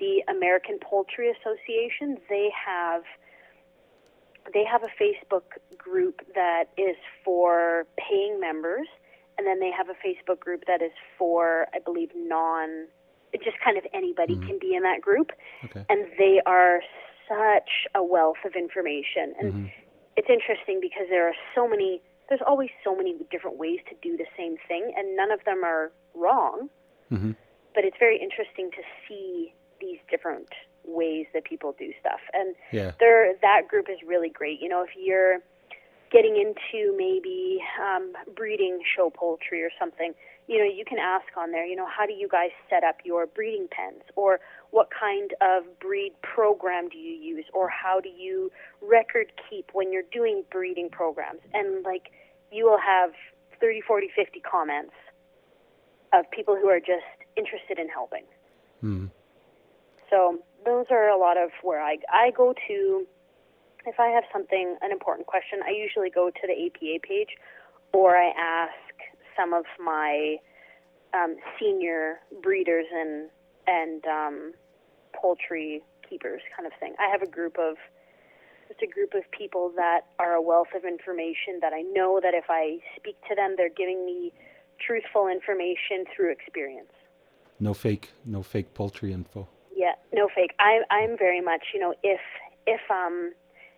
the 0.00 0.22
American 0.28 0.78
Poultry 0.82 1.30
Association. 1.30 2.18
They 2.28 2.48
have 2.66 3.02
they 4.52 4.64
have 4.64 4.82
a 4.82 5.02
Facebook 5.02 5.44
group 5.78 6.20
that 6.34 6.64
is 6.76 6.96
for 7.24 7.86
paying 7.96 8.38
members, 8.40 8.86
and 9.38 9.46
then 9.46 9.58
they 9.58 9.70
have 9.70 9.88
a 9.88 9.94
Facebook 10.06 10.38
group 10.38 10.64
that 10.66 10.82
is 10.82 10.92
for, 11.18 11.66
I 11.74 11.78
believe, 11.78 12.10
non. 12.14 12.86
Just 13.42 13.56
kind 13.64 13.76
of 13.76 13.84
anybody 13.92 14.36
can 14.36 14.58
be 14.60 14.74
in 14.76 14.82
that 14.82 15.00
group, 15.00 15.32
Okay. 15.64 15.84
and 15.88 16.06
they 16.18 16.40
are 16.46 16.80
such 17.28 17.88
a 17.94 18.04
wealth 18.04 18.36
of 18.44 18.54
information. 18.54 19.34
And 19.40 19.70
it's 20.16 20.28
interesting 20.28 20.78
because 20.80 21.06
there 21.10 21.26
are 21.26 21.34
so 21.54 21.66
many. 21.66 22.00
There's 22.28 22.40
always 22.46 22.70
so 22.82 22.96
many 22.96 23.14
different 23.30 23.58
ways 23.58 23.80
to 23.88 23.94
do 24.02 24.16
the 24.16 24.26
same 24.36 24.56
thing, 24.68 24.92
and 24.96 25.16
none 25.16 25.30
of 25.30 25.44
them 25.44 25.62
are 25.64 25.92
wrong. 26.14 26.68
hmm 27.08 27.32
But 27.74 27.84
it's 27.84 27.96
very 27.98 28.18
interesting 28.18 28.70
to 28.70 28.82
see 29.06 29.52
these 29.80 29.98
different 30.10 30.48
ways 30.86 31.26
that 31.34 31.44
people 31.44 31.74
do 31.78 31.92
stuff. 32.00 32.20
And 32.32 32.54
Yeah. 32.70 32.92
there 33.00 33.34
that 33.42 33.68
group 33.68 33.88
is 33.88 33.98
really 34.02 34.28
great. 34.30 34.60
You 34.60 34.68
know, 34.68 34.82
if 34.82 34.90
you're 34.96 35.38
getting 36.10 36.36
into 36.36 36.96
maybe 36.96 37.60
um, 37.82 38.12
breeding 38.36 38.80
show 38.94 39.10
poultry 39.10 39.62
or 39.62 39.70
something, 39.78 40.14
you 40.46 40.58
know, 40.58 40.64
you 40.64 40.84
can 40.84 40.98
ask 40.98 41.26
on 41.36 41.50
there. 41.50 41.66
You 41.66 41.74
know, 41.74 41.86
how 41.86 42.06
do 42.06 42.12
you 42.12 42.28
guys 42.28 42.50
set 42.70 42.84
up 42.84 42.96
your 43.04 43.26
breeding 43.26 43.66
pens, 43.70 44.02
or 44.14 44.40
what 44.74 44.88
kind 44.90 45.30
of 45.40 45.62
breed 45.78 46.10
program 46.22 46.88
do 46.88 46.98
you 46.98 47.14
use, 47.14 47.44
or 47.54 47.68
how 47.68 48.00
do 48.00 48.08
you 48.08 48.50
record 48.82 49.30
keep 49.48 49.70
when 49.72 49.92
you're 49.92 50.10
doing 50.10 50.42
breeding 50.50 50.90
programs? 50.90 51.38
And 51.52 51.84
like, 51.84 52.10
you 52.50 52.64
will 52.64 52.80
have 52.84 53.10
30, 53.60 53.82
40, 53.82 54.10
50 54.16 54.40
comments 54.40 54.92
of 56.12 56.28
people 56.32 56.56
who 56.60 56.68
are 56.68 56.80
just 56.80 57.06
interested 57.36 57.78
in 57.78 57.88
helping. 57.88 58.24
Mhm. 58.82 59.10
So 60.10 60.42
those 60.64 60.86
are 60.90 61.08
a 61.08 61.16
lot 61.16 61.36
of 61.36 61.52
where 61.62 61.80
I 61.80 61.98
I 62.12 62.32
go 62.32 62.52
to. 62.66 63.06
If 63.86 64.00
I 64.00 64.08
have 64.08 64.24
something 64.32 64.76
an 64.82 64.90
important 64.90 65.28
question, 65.28 65.62
I 65.62 65.70
usually 65.70 66.10
go 66.10 66.30
to 66.30 66.46
the 66.48 66.66
APA 66.66 66.98
page, 67.06 67.36
or 67.92 68.16
I 68.16 68.30
ask 68.36 68.92
some 69.36 69.54
of 69.54 69.66
my 69.78 70.40
um, 71.12 71.36
senior 71.60 72.20
breeders 72.42 72.86
and 72.92 73.30
and 73.66 74.04
um, 74.06 74.54
poultry 75.20 75.82
keepers, 76.08 76.42
kind 76.56 76.66
of 76.66 76.72
thing. 76.78 76.94
I 76.98 77.10
have 77.10 77.22
a 77.22 77.26
group 77.30 77.58
of 77.58 77.76
it's 78.70 78.80
a 78.82 78.86
group 78.92 79.12
of 79.14 79.22
people 79.30 79.72
that 79.76 80.00
are 80.18 80.32
a 80.32 80.42
wealth 80.42 80.68
of 80.74 80.84
information 80.84 81.60
that 81.60 81.72
I 81.72 81.82
know 81.82 82.18
that 82.22 82.34
if 82.34 82.46
I 82.48 82.78
speak 82.96 83.16
to 83.28 83.34
them, 83.34 83.54
they're 83.56 83.68
giving 83.68 84.04
me 84.06 84.32
truthful 84.84 85.28
information 85.28 86.04
through 86.14 86.32
experience. 86.32 86.90
No 87.60 87.74
fake, 87.74 88.10
no 88.24 88.42
fake 88.42 88.72
poultry 88.74 89.12
info. 89.12 89.46
Yeah, 89.76 89.92
no 90.12 90.28
fake. 90.34 90.54
I 90.58 90.80
I'm 90.90 91.16
very 91.18 91.40
much, 91.40 91.66
you 91.74 91.80
know, 91.80 91.94
if 92.02 92.20
if 92.66 92.80
um 92.90 93.32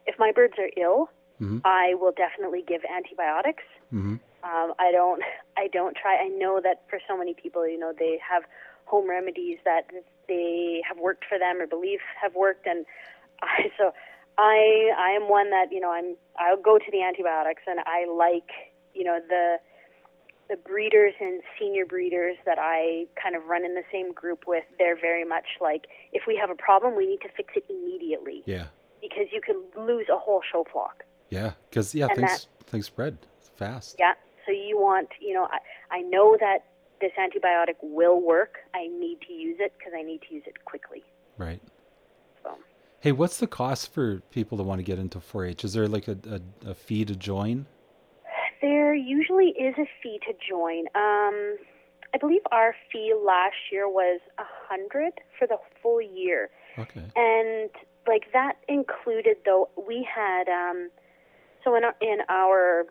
if 0.06 0.18
my 0.18 0.32
birds 0.32 0.54
are 0.58 0.70
ill, 0.76 1.10
Mhm. 1.40 1.60
I 1.64 1.94
will 1.94 2.12
definitely 2.12 2.62
give 2.62 2.82
antibiotics. 2.84 3.64
hmm 3.90 4.16
Um, 4.44 4.74
I 4.78 4.92
don't 4.92 5.22
I 5.56 5.66
don't 5.68 5.96
try. 5.96 6.16
I 6.16 6.28
know 6.28 6.60
that 6.60 6.82
for 6.88 7.00
so 7.08 7.16
many 7.16 7.34
people, 7.34 7.66
you 7.68 7.78
know, 7.78 7.92
they 7.92 8.18
have 8.18 8.44
home 8.86 9.08
remedies 9.10 9.58
that 9.64 9.90
they 10.28 10.82
have 10.86 10.98
worked 10.98 11.24
for 11.28 11.38
them 11.38 11.60
or 11.60 11.66
believe 11.66 12.00
have 12.20 12.34
worked, 12.34 12.66
and 12.66 12.84
I 13.42 13.70
so 13.78 13.92
I 14.38 14.92
I 14.96 15.10
am 15.10 15.28
one 15.28 15.50
that 15.50 15.72
you 15.72 15.80
know 15.80 15.92
I'm 15.92 16.16
I'll 16.38 16.60
go 16.60 16.78
to 16.78 16.90
the 16.90 17.02
antibiotics, 17.02 17.62
and 17.66 17.80
I 17.80 18.06
like 18.10 18.50
you 18.94 19.04
know 19.04 19.18
the 19.28 19.56
the 20.48 20.56
breeders 20.56 21.14
and 21.20 21.42
senior 21.58 21.84
breeders 21.84 22.36
that 22.46 22.58
I 22.60 23.06
kind 23.20 23.34
of 23.34 23.46
run 23.46 23.64
in 23.64 23.74
the 23.74 23.82
same 23.90 24.12
group 24.12 24.44
with. 24.46 24.64
They're 24.78 24.98
very 24.98 25.24
much 25.24 25.46
like 25.60 25.86
if 26.12 26.22
we 26.26 26.36
have 26.36 26.50
a 26.50 26.54
problem, 26.54 26.96
we 26.96 27.06
need 27.06 27.20
to 27.22 27.28
fix 27.36 27.54
it 27.56 27.64
immediately 27.68 28.42
Yeah. 28.46 28.66
because 29.00 29.26
you 29.32 29.40
could 29.40 29.56
lose 29.76 30.06
a 30.08 30.16
whole 30.16 30.42
show 30.52 30.64
flock. 30.70 31.04
Yeah. 31.30 31.52
Because 31.68 31.94
yeah, 31.94 32.06
And 32.06 32.18
things 32.18 32.46
things 32.66 32.86
spread 32.86 33.18
fast. 33.56 33.96
Yeah. 33.98 34.14
So 34.44 34.52
you 34.52 34.78
want, 34.78 35.08
you 35.20 35.34
know, 35.34 35.48
I, 35.50 35.58
I 35.96 36.00
know 36.02 36.36
that 36.38 36.64
this 37.00 37.12
antibiotic 37.18 37.74
will 37.82 38.20
work. 38.20 38.56
I 38.74 38.86
need 38.86 39.18
to 39.26 39.32
use 39.32 39.56
it 39.60 39.72
because 39.78 39.92
I 39.96 40.02
need 40.02 40.22
to 40.28 40.34
use 40.34 40.44
it 40.46 40.64
quickly. 40.64 41.02
Right. 41.38 41.60
So 42.42 42.56
Hey, 43.00 43.12
what's 43.12 43.38
the 43.38 43.46
cost 43.46 43.92
for 43.92 44.20
people 44.30 44.58
that 44.58 44.64
want 44.64 44.78
to 44.78 44.82
get 44.82 44.98
into 44.98 45.18
4-H? 45.18 45.64
Is 45.64 45.72
there 45.74 45.86
like 45.86 46.08
a, 46.08 46.16
a, 46.64 46.70
a 46.70 46.74
fee 46.74 47.04
to 47.04 47.14
join? 47.16 47.66
there 48.62 48.94
usually 48.94 49.48
is 49.50 49.74
a 49.78 49.84
fee 50.02 50.18
to 50.26 50.32
join. 50.48 50.86
Um, 50.94 51.56
I 52.14 52.18
believe 52.18 52.40
our 52.50 52.74
fee 52.90 53.14
last 53.14 53.54
year 53.70 53.86
was 53.86 54.18
a 54.38 54.44
hundred 54.66 55.12
for 55.38 55.46
the 55.46 55.58
full 55.82 56.00
year, 56.00 56.48
Okay. 56.78 57.02
and 57.14 57.70
like 58.08 58.32
that 58.32 58.54
included 58.66 59.36
though 59.44 59.68
we 59.86 60.08
had 60.10 60.48
um, 60.48 60.88
so 61.62 61.76
in 61.76 61.84
our, 61.84 61.94
in 62.00 62.18
our 62.30 62.86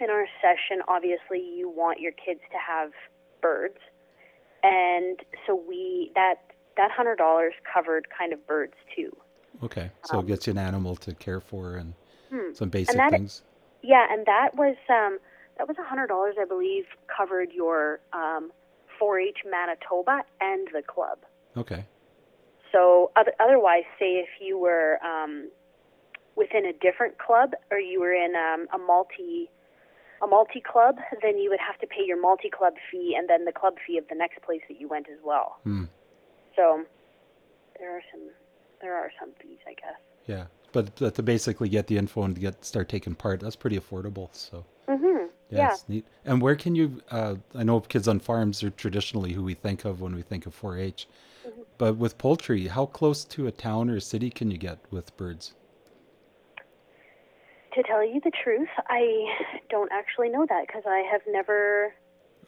in 0.00 0.08
our 0.08 0.26
session, 0.40 0.82
obviously 0.86 1.40
you 1.40 1.68
want 1.68 1.98
your 2.00 2.12
kids 2.12 2.40
to 2.52 2.58
have 2.58 2.92
birds, 3.46 3.78
and 4.62 5.16
so 5.46 5.54
we 5.54 6.12
that 6.14 6.36
that 6.76 6.90
hundred 6.90 7.16
dollars 7.16 7.54
covered 7.72 8.04
kind 8.16 8.32
of 8.32 8.46
birds 8.46 8.74
too. 8.94 9.10
Okay. 9.62 9.90
So 10.04 10.20
it 10.20 10.26
gets 10.26 10.46
you 10.46 10.52
an 10.52 10.58
animal 10.58 10.96
to 10.96 11.14
care 11.14 11.40
for 11.40 11.76
and 11.76 11.94
some 12.54 12.68
basic 12.68 12.94
Um, 12.94 13.00
hmm. 13.00 13.10
that- 13.10 13.18
things. 13.18 13.42
Yeah, 13.82 14.04
and 14.10 14.26
that 14.26 14.48
was 14.56 14.76
um, 14.88 15.18
that 15.58 15.68
was 15.68 15.76
a 15.78 15.84
hundred 15.84 16.08
dollars, 16.08 16.34
I 16.40 16.44
believe, 16.44 16.86
covered 17.14 17.52
your 17.52 18.00
um, 18.12 18.50
4-H 19.00 19.38
Manitoba 19.48 20.22
and 20.40 20.66
the 20.72 20.82
club. 20.82 21.18
Okay. 21.56 21.84
So 22.72 23.12
other, 23.14 23.32
otherwise, 23.38 23.84
say 23.98 24.10
if 24.26 24.28
you 24.40 24.58
were 24.58 24.98
um, 25.04 25.50
within 26.34 26.64
a 26.66 26.72
different 26.72 27.18
club 27.18 27.50
or 27.70 27.78
you 27.78 28.00
were 28.00 28.12
in 28.12 28.32
um, 28.34 28.66
a 28.74 28.78
multi 28.78 29.48
a 30.22 30.26
multi 30.26 30.60
club, 30.60 30.96
then 31.22 31.38
you 31.38 31.50
would 31.50 31.60
have 31.60 31.78
to 31.80 31.86
pay 31.86 32.02
your 32.04 32.20
multi 32.20 32.50
club 32.50 32.74
fee 32.90 33.14
and 33.18 33.28
then 33.28 33.44
the 33.44 33.52
club 33.52 33.74
fee 33.86 33.98
of 33.98 34.08
the 34.08 34.14
next 34.14 34.42
place 34.42 34.62
that 34.68 34.80
you 34.80 34.88
went 34.88 35.08
as 35.08 35.18
well. 35.24 35.58
Hmm. 35.64 35.84
So 36.54 36.84
there 37.78 37.96
are 37.96 38.02
some 38.10 38.22
there 38.80 38.94
are 38.94 39.10
some 39.20 39.30
fees, 39.40 39.58
I 39.66 39.74
guess. 39.74 40.00
Yeah. 40.26 40.46
But, 40.72 40.94
but 40.96 41.14
to 41.14 41.22
basically 41.22 41.68
get 41.70 41.86
the 41.86 41.96
info 41.96 42.22
and 42.24 42.34
to 42.34 42.40
get 42.40 42.64
start 42.64 42.88
taking 42.88 43.14
part, 43.14 43.40
that's 43.40 43.56
pretty 43.56 43.78
affordable. 43.78 44.28
So 44.32 44.64
Mhm. 44.88 45.28
yeah, 45.50 45.58
Yeah. 45.58 45.70
it's 45.72 45.88
neat. 45.88 46.06
And 46.24 46.42
where 46.42 46.56
can 46.56 46.74
you? 46.74 47.00
Uh, 47.10 47.36
I 47.54 47.62
know 47.62 47.80
kids 47.80 48.06
on 48.08 48.20
farms 48.20 48.62
are 48.62 48.70
traditionally 48.70 49.32
who 49.32 49.42
we 49.42 49.54
think 49.54 49.84
of 49.84 50.00
when 50.00 50.14
we 50.14 50.22
think 50.22 50.44
of 50.46 50.54
4-H. 50.60 51.08
Mm-hmm. 51.46 51.62
But 51.78 51.96
with 51.96 52.18
poultry, 52.18 52.66
how 52.66 52.86
close 52.86 53.24
to 53.26 53.46
a 53.46 53.52
town 53.52 53.88
or 53.88 53.96
a 53.96 54.00
city 54.00 54.28
can 54.30 54.50
you 54.50 54.58
get 54.58 54.78
with 54.90 55.16
birds? 55.16 55.54
To 57.76 57.82
tell 57.82 58.02
you 58.04 58.20
the 58.24 58.32
truth, 58.42 58.68
I 58.88 59.26
don't 59.70 59.92
actually 59.92 60.30
know 60.30 60.46
that 60.48 60.66
because 60.66 60.84
I 60.86 61.02
have 61.12 61.20
never 61.28 61.92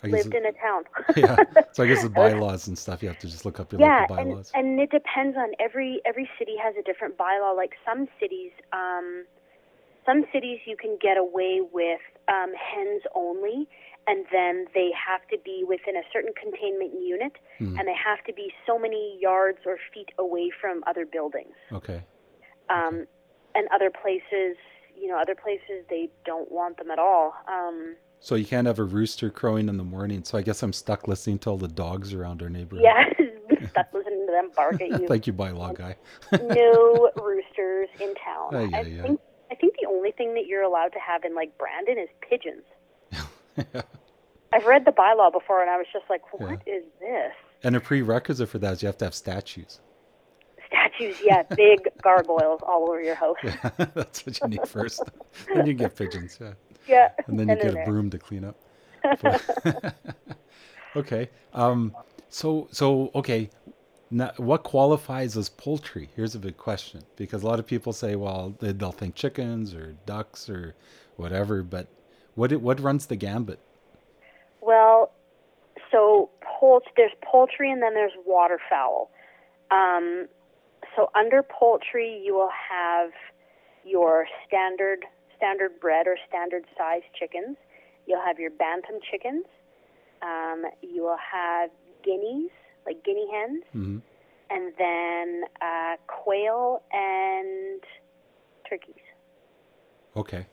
I 0.02 0.06
lived 0.06 0.32
in 0.34 0.46
a 0.46 0.52
town. 0.52 0.84
yeah. 1.16 1.36
So 1.72 1.82
I 1.82 1.86
guess 1.86 2.02
the 2.02 2.08
bylaws 2.22 2.66
and 2.66 2.78
stuff, 2.78 3.02
you 3.02 3.08
have 3.08 3.18
to 3.18 3.26
just 3.28 3.44
look 3.44 3.60
up 3.60 3.70
your 3.72 3.80
yeah, 3.80 4.02
local 4.08 4.16
and, 4.16 4.30
bylaws. 4.30 4.50
and 4.54 4.80
it 4.80 4.90
depends 4.90 5.36
on 5.36 5.50
every 5.60 6.00
every 6.06 6.30
city 6.38 6.54
has 6.62 6.74
a 6.80 6.82
different 6.82 7.18
bylaw. 7.18 7.54
Like 7.54 7.72
some 7.86 8.08
cities, 8.18 8.52
um, 8.72 9.26
some 10.06 10.24
cities 10.32 10.60
you 10.64 10.76
can 10.76 10.96
get 11.00 11.18
away 11.18 11.60
with 11.72 12.00
um, 12.28 12.52
hens 12.54 13.02
only, 13.14 13.68
and 14.06 14.24
then 14.32 14.64
they 14.72 14.88
have 14.96 15.20
to 15.28 15.36
be 15.44 15.62
within 15.68 15.94
a 15.96 16.02
certain 16.10 16.32
containment 16.40 16.92
unit, 17.02 17.32
Hmm. 17.58 17.76
and 17.78 17.86
they 17.88 17.94
have 17.94 18.24
to 18.24 18.32
be 18.32 18.52
so 18.66 18.78
many 18.78 19.18
yards 19.20 19.58
or 19.66 19.76
feet 19.92 20.08
away 20.18 20.50
from 20.58 20.82
other 20.86 21.04
buildings. 21.04 21.54
okay. 21.72 22.02
Um, 22.70 23.06
and 23.54 23.66
other 23.74 23.90
places, 23.90 24.56
you 25.00 25.08
know, 25.08 25.18
other 25.18 25.34
places 25.34 25.84
they 25.90 26.08
don't 26.24 26.50
want 26.50 26.76
them 26.78 26.90
at 26.90 26.98
all. 26.98 27.34
Um, 27.46 27.96
So 28.20 28.34
you 28.34 28.44
can't 28.44 28.66
have 28.66 28.78
a 28.78 28.84
rooster 28.84 29.30
crowing 29.30 29.68
in 29.68 29.76
the 29.76 29.84
morning. 29.84 30.24
So 30.24 30.38
I 30.38 30.42
guess 30.42 30.62
I'm 30.62 30.72
stuck 30.72 31.06
listening 31.08 31.38
to 31.40 31.50
all 31.50 31.56
the 31.58 31.68
dogs 31.68 32.12
around 32.14 32.42
our 32.42 32.48
neighborhood. 32.48 32.84
yeah, 32.84 33.04
stuck 33.70 33.92
listening 33.94 34.26
to 34.26 34.32
them 34.32 34.50
bark 34.56 34.80
at 34.82 34.88
you. 35.00 35.06
Thank 35.08 35.26
you, 35.26 35.32
bylaw 35.32 35.76
guy. 35.76 35.96
no 36.32 37.10
roosters 37.16 37.88
in 38.00 38.14
town. 38.16 38.54
Ay, 38.54 38.70
I 38.76 38.80
ay. 38.80 39.00
think 39.02 39.20
I 39.50 39.54
think 39.54 39.74
the 39.80 39.86
only 39.88 40.10
thing 40.12 40.34
that 40.34 40.46
you're 40.46 40.62
allowed 40.62 40.92
to 40.92 40.98
have 40.98 41.24
in 41.24 41.34
like 41.34 41.56
Brandon 41.58 41.96
is 41.98 42.08
pigeons. 42.28 42.64
yeah. 43.56 43.82
I've 44.52 44.64
read 44.66 44.84
the 44.84 44.92
bylaw 44.92 45.32
before 45.32 45.60
and 45.62 45.70
I 45.70 45.76
was 45.78 45.86
just 45.92 46.04
like, 46.10 46.22
what 46.38 46.60
is 46.66 46.84
this? 47.00 47.32
And 47.62 47.74
a 47.76 47.80
prerequisite 47.80 48.48
for 48.48 48.58
that 48.58 48.74
is 48.74 48.82
you 48.82 48.86
have 48.86 48.98
to 48.98 49.04
have 49.06 49.14
statues. 49.14 49.80
Statues, 50.78 51.16
yeah, 51.24 51.42
big 51.56 51.80
gargoyles 52.02 52.60
all 52.66 52.88
over 52.88 53.02
your 53.02 53.14
house. 53.14 53.36
Yeah. 53.42 53.70
That's 53.94 54.24
what 54.26 54.40
you 54.40 54.48
need 54.48 54.68
first. 54.68 55.02
then 55.54 55.66
you 55.66 55.74
get 55.74 55.96
pigeons, 55.96 56.38
yeah. 56.88 57.08
And 57.26 57.38
then 57.38 57.48
you 57.48 57.52
And 57.52 57.60
get 57.62 57.70
a 57.70 57.74
there. 57.74 57.84
broom 57.84 58.10
to 58.10 58.18
clean 58.18 58.44
up. 58.44 58.56
Okay. 60.96 61.28
Um, 61.52 61.94
so 62.28 62.68
so 62.70 63.10
okay. 63.14 63.50
Now, 64.10 64.32
what 64.38 64.62
qualifies 64.62 65.36
as 65.36 65.50
poultry? 65.50 66.08
Here's 66.16 66.34
a 66.34 66.38
big 66.38 66.56
question 66.56 67.02
because 67.16 67.42
a 67.42 67.46
lot 67.46 67.58
of 67.58 67.66
people 67.66 67.92
say, 67.92 68.16
well, 68.16 68.54
they- 68.58 68.72
they'll 68.72 68.90
think 68.90 69.14
chickens 69.14 69.74
or 69.74 69.96
ducks 70.06 70.48
or 70.48 70.74
whatever, 71.16 71.62
but 71.62 71.88
what 72.34 72.52
what 72.60 72.80
runs 72.80 73.06
the 73.06 73.16
gambit? 73.16 73.58
Well, 74.62 75.12
so 75.92 76.30
poult 76.40 76.84
there's 76.96 77.12
poultry 77.22 77.70
and 77.70 77.82
then 77.82 77.92
there's 77.94 78.12
waterfowl. 78.26 79.10
Um, 79.70 80.26
so 80.98 81.10
under 81.14 81.44
poultry, 81.44 82.20
you 82.24 82.34
will 82.34 82.50
have 82.50 83.10
your 83.84 84.26
standard 84.46 85.04
standard 85.36 85.78
bred 85.80 86.08
or 86.08 86.16
standard 86.28 86.64
size 86.76 87.02
chickens. 87.16 87.56
You'll 88.06 88.24
have 88.24 88.40
your 88.40 88.50
bantam 88.50 88.96
chickens. 89.08 89.44
Um, 90.22 90.64
you 90.82 91.02
will 91.04 91.16
have 91.32 91.70
guineas, 92.04 92.50
like 92.84 93.04
guinea 93.04 93.28
hens, 93.32 93.62
hmm 93.72 93.98
and 94.50 94.72
then 94.78 95.42
uh, 95.60 95.96
quail 96.08 96.82
and 96.90 97.82
turkeys. 98.68 98.94
Okay. 100.16 100.46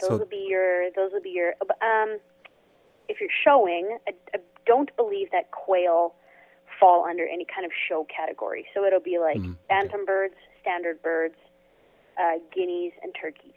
Those 0.00 0.10
So 0.10 0.16
would 0.18 0.30
be 0.30 0.46
your. 0.48 0.90
Those 0.94 1.10
would 1.12 1.24
be 1.24 1.30
your. 1.30 1.54
Um, 1.82 2.18
if 3.08 3.20
you're 3.20 3.30
showing, 3.44 3.98
I, 4.06 4.12
I 4.34 4.38
don't 4.64 4.94
believe 4.96 5.32
that 5.32 5.50
quail 5.50 6.14
fall 6.80 7.04
under 7.04 7.26
any 7.26 7.44
kind 7.44 7.64
of 7.66 7.72
show 7.88 8.04
category. 8.14 8.66
So 8.74 8.84
it'll 8.84 9.00
be 9.00 9.18
like 9.18 9.36
Mhm, 9.38 9.50
okay. 9.52 9.58
bantam 9.68 10.04
birds, 10.04 10.34
standard 10.60 11.02
birds, 11.02 11.36
uh, 12.20 12.38
guineas, 12.54 12.92
and 13.02 13.14
turkeys. 13.14 13.52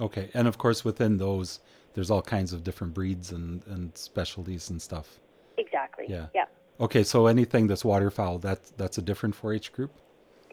okay, 0.00 0.30
and 0.34 0.46
of 0.46 0.58
course 0.58 0.84
within 0.84 1.16
those, 1.18 1.60
there's 1.94 2.10
all 2.10 2.22
kinds 2.22 2.52
of 2.52 2.62
different 2.64 2.92
breeds 2.94 3.32
and 3.32 3.62
and 3.66 3.96
specialties 3.96 4.70
and 4.70 4.80
stuff. 4.80 5.18
Exactly. 5.58 6.04
Yeah. 6.08 6.26
Yeah. 6.34 6.44
Okay, 6.80 7.02
so 7.02 7.26
anything 7.26 7.66
that's 7.66 7.84
waterfowl, 7.84 8.38
that's 8.38 8.70
that's 8.76 8.98
a 8.98 9.02
different 9.02 9.34
4-H 9.34 9.72
group. 9.72 9.90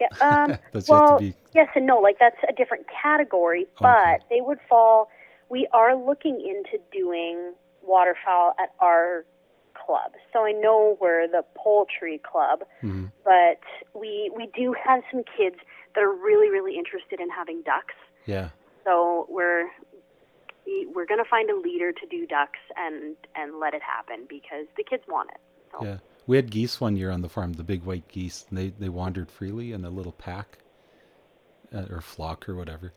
Yeah. 0.00 0.08
Um, 0.20 0.58
well, 0.88 1.18
to 1.18 1.24
be 1.24 1.34
yes 1.54 1.68
and 1.74 1.86
no. 1.86 1.98
Like 2.00 2.18
that's 2.18 2.38
a 2.48 2.52
different 2.52 2.86
category, 3.02 3.66
but 3.80 4.22
they 4.30 4.40
would 4.40 4.58
fall. 4.68 5.10
We 5.50 5.68
are 5.72 5.94
looking 5.94 6.40
into 6.40 6.82
doing 6.90 7.52
waterfowl 7.82 8.54
at 8.58 8.70
our 8.80 9.26
club. 9.84 10.12
So 10.32 10.44
I 10.44 10.52
know 10.52 10.96
we're 11.00 11.26
the 11.28 11.44
poultry 11.54 12.18
club, 12.18 12.64
Mhm. 12.82 13.10
but 13.24 13.60
we 13.94 14.30
we 14.36 14.46
do 14.54 14.72
have 14.72 15.02
some 15.10 15.22
kids 15.36 15.56
that 15.94 16.02
are 16.02 16.12
really 16.12 16.50
really 16.50 16.76
interested 16.78 17.20
in 17.20 17.30
having 17.30 17.62
ducks. 17.62 17.94
yeah. 18.26 18.48
So 18.84 19.26
we're 19.28 19.68
we- 20.66 20.86
we're 20.94 21.04
going 21.06 21.22
to 21.22 21.28
find 21.28 21.50
a 21.50 21.56
leader 21.56 21.92
to 21.92 22.06
do 22.06 22.26
ducks 22.26 22.58
and 22.76 23.16
and 23.34 23.58
let 23.60 23.74
it 23.74 23.82
happen 23.82 24.24
because 24.28 24.66
the 24.76 24.84
kids 24.84 25.04
want 25.08 25.30
it. 25.30 25.40
So 25.72 25.84
Yeah, 25.84 25.98
we 26.26 26.36
had 26.36 26.50
geese 26.50 26.80
one 26.80 26.96
year 26.96 27.10
on 27.10 27.20
the 27.22 27.28
farm, 27.28 27.52
the 27.54 27.64
big 27.64 27.84
white 27.84 28.08
geese. 28.08 28.46
And 28.48 28.56
they 28.58 28.68
they 28.70 28.88
wandered 28.88 29.30
freely 29.30 29.72
in 29.72 29.84
a 29.84 29.90
little 29.90 30.12
pack, 30.12 30.58
uh, 31.74 31.86
or 31.90 32.00
flock 32.00 32.48
or 32.48 32.54
whatever. 32.54 32.92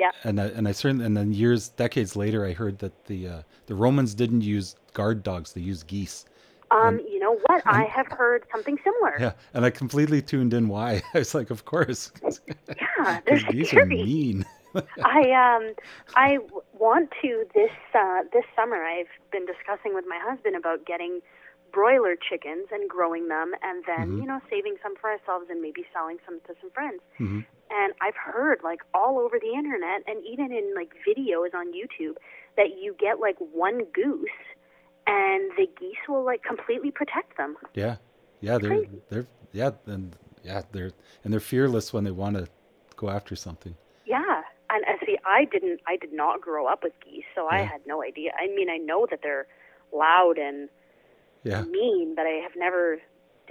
Yeah. 0.00 0.12
And 0.24 0.40
I, 0.40 0.46
and 0.46 0.68
I 0.68 0.72
certainly 0.72 1.04
and 1.04 1.16
then 1.16 1.32
years 1.32 1.68
decades 1.70 2.14
later, 2.16 2.44
I 2.44 2.52
heard 2.52 2.78
that 2.78 3.06
the 3.06 3.28
uh, 3.28 3.42
the 3.66 3.74
Romans 3.74 4.14
didn't 4.14 4.42
use 4.42 4.76
guard 4.94 5.22
dogs; 5.22 5.52
they 5.52 5.60
used 5.60 5.86
geese. 5.86 6.24
um 6.70 7.00
you 7.00 7.18
know 7.18 7.38
what? 7.46 7.62
I 7.66 7.84
have 7.84 8.06
heard 8.08 8.44
something 8.52 8.78
similar. 8.84 9.16
Yeah, 9.18 9.32
and 9.54 9.64
I 9.64 9.70
completely 9.70 10.22
tuned 10.22 10.54
in 10.54 10.68
why. 10.68 11.02
I 11.14 11.18
was 11.18 11.34
like, 11.34 11.50
of 11.50 11.64
course, 11.64 12.12
Yeah, 12.22 13.20
they're 13.26 13.38
geese 13.50 13.74
are 13.74 13.86
mean. 13.86 14.44
I 15.04 15.30
um 15.32 15.74
I 16.14 16.38
want 16.78 17.10
to 17.22 17.44
this 17.54 17.70
uh, 17.94 18.22
this 18.32 18.44
summer. 18.54 18.76
I've 18.84 19.08
been 19.32 19.46
discussing 19.46 19.94
with 19.94 20.04
my 20.06 20.18
husband 20.22 20.56
about 20.56 20.86
getting 20.86 21.20
broiler 21.72 22.16
chickens 22.16 22.68
and 22.70 22.88
growing 22.88 23.28
them, 23.28 23.52
and 23.62 23.84
then 23.86 24.08
Mhm. 24.08 24.20
you 24.20 24.26
know 24.26 24.40
saving 24.50 24.76
some 24.82 24.96
for 24.96 25.10
ourselves 25.10 25.46
and 25.50 25.60
maybe 25.60 25.86
selling 25.92 26.18
some 26.24 26.40
to 26.46 26.54
some 26.60 26.70
friends. 26.70 27.00
Mhm. 27.18 27.44
And 27.70 27.92
I've 28.00 28.16
heard 28.16 28.62
like 28.62 28.80
all 28.94 29.18
over 29.18 29.38
the 29.38 29.52
internet 29.52 30.02
and 30.06 30.24
even 30.24 30.52
in 30.52 30.74
like 30.74 30.94
videos 31.06 31.54
on 31.54 31.72
YouTube 31.72 32.16
that 32.56 32.78
you 32.80 32.94
get 32.98 33.20
like 33.20 33.36
one 33.38 33.84
goose, 33.92 34.40
and 35.06 35.50
the 35.56 35.66
geese 35.78 36.08
will 36.08 36.24
like 36.24 36.42
completely 36.42 36.90
protect 36.90 37.36
them. 37.36 37.56
Yeah, 37.74 37.96
yeah, 38.40 38.58
they're 38.58 38.70
Crazy. 38.70 39.02
they're 39.08 39.26
yeah, 39.52 39.70
and 39.86 40.16
yeah, 40.42 40.62
they're 40.72 40.92
and 41.24 41.32
they're 41.32 41.40
fearless 41.40 41.92
when 41.92 42.04
they 42.04 42.10
want 42.10 42.36
to 42.36 42.48
go 42.96 43.10
after 43.10 43.36
something. 43.36 43.74
Yeah, 44.06 44.42
and 44.70 44.84
uh, 44.84 45.04
see, 45.04 45.18
I 45.26 45.44
didn't, 45.44 45.80
I 45.86 45.96
did 45.96 46.12
not 46.12 46.40
grow 46.40 46.66
up 46.66 46.82
with 46.82 46.92
geese, 47.04 47.24
so 47.34 47.46
I 47.46 47.58
had 47.58 47.80
no 47.86 48.02
idea. 48.02 48.32
I 48.38 48.46
mean, 48.48 48.70
I 48.70 48.78
know 48.78 49.06
that 49.10 49.20
they're 49.22 49.46
loud 49.92 50.38
and 50.38 50.68
Yeah, 51.44 51.64
mean, 51.70 52.14
but 52.14 52.26
I 52.26 52.40
have 52.42 52.52
never, 52.56 52.98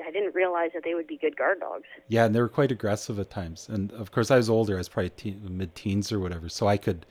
I 0.05 0.11
didn't 0.11 0.35
realize 0.35 0.71
that 0.73 0.83
they 0.83 0.93
would 0.93 1.07
be 1.07 1.17
good 1.17 1.37
guard 1.37 1.59
dogs. 1.59 1.87
Yeah, 2.07 2.25
and 2.25 2.33
they 2.33 2.41
were 2.41 2.49
quite 2.49 2.71
aggressive 2.71 3.19
at 3.19 3.29
times. 3.29 3.67
And 3.69 3.91
of 3.91 4.11
course, 4.11 4.31
I 4.31 4.37
was 4.37 4.49
older. 4.49 4.75
I 4.75 4.77
was 4.77 4.89
probably 4.89 5.09
teen, 5.09 5.57
mid-teens 5.57 6.11
or 6.11 6.19
whatever, 6.19 6.47
so 6.49 6.67
I 6.67 6.77
could, 6.77 7.05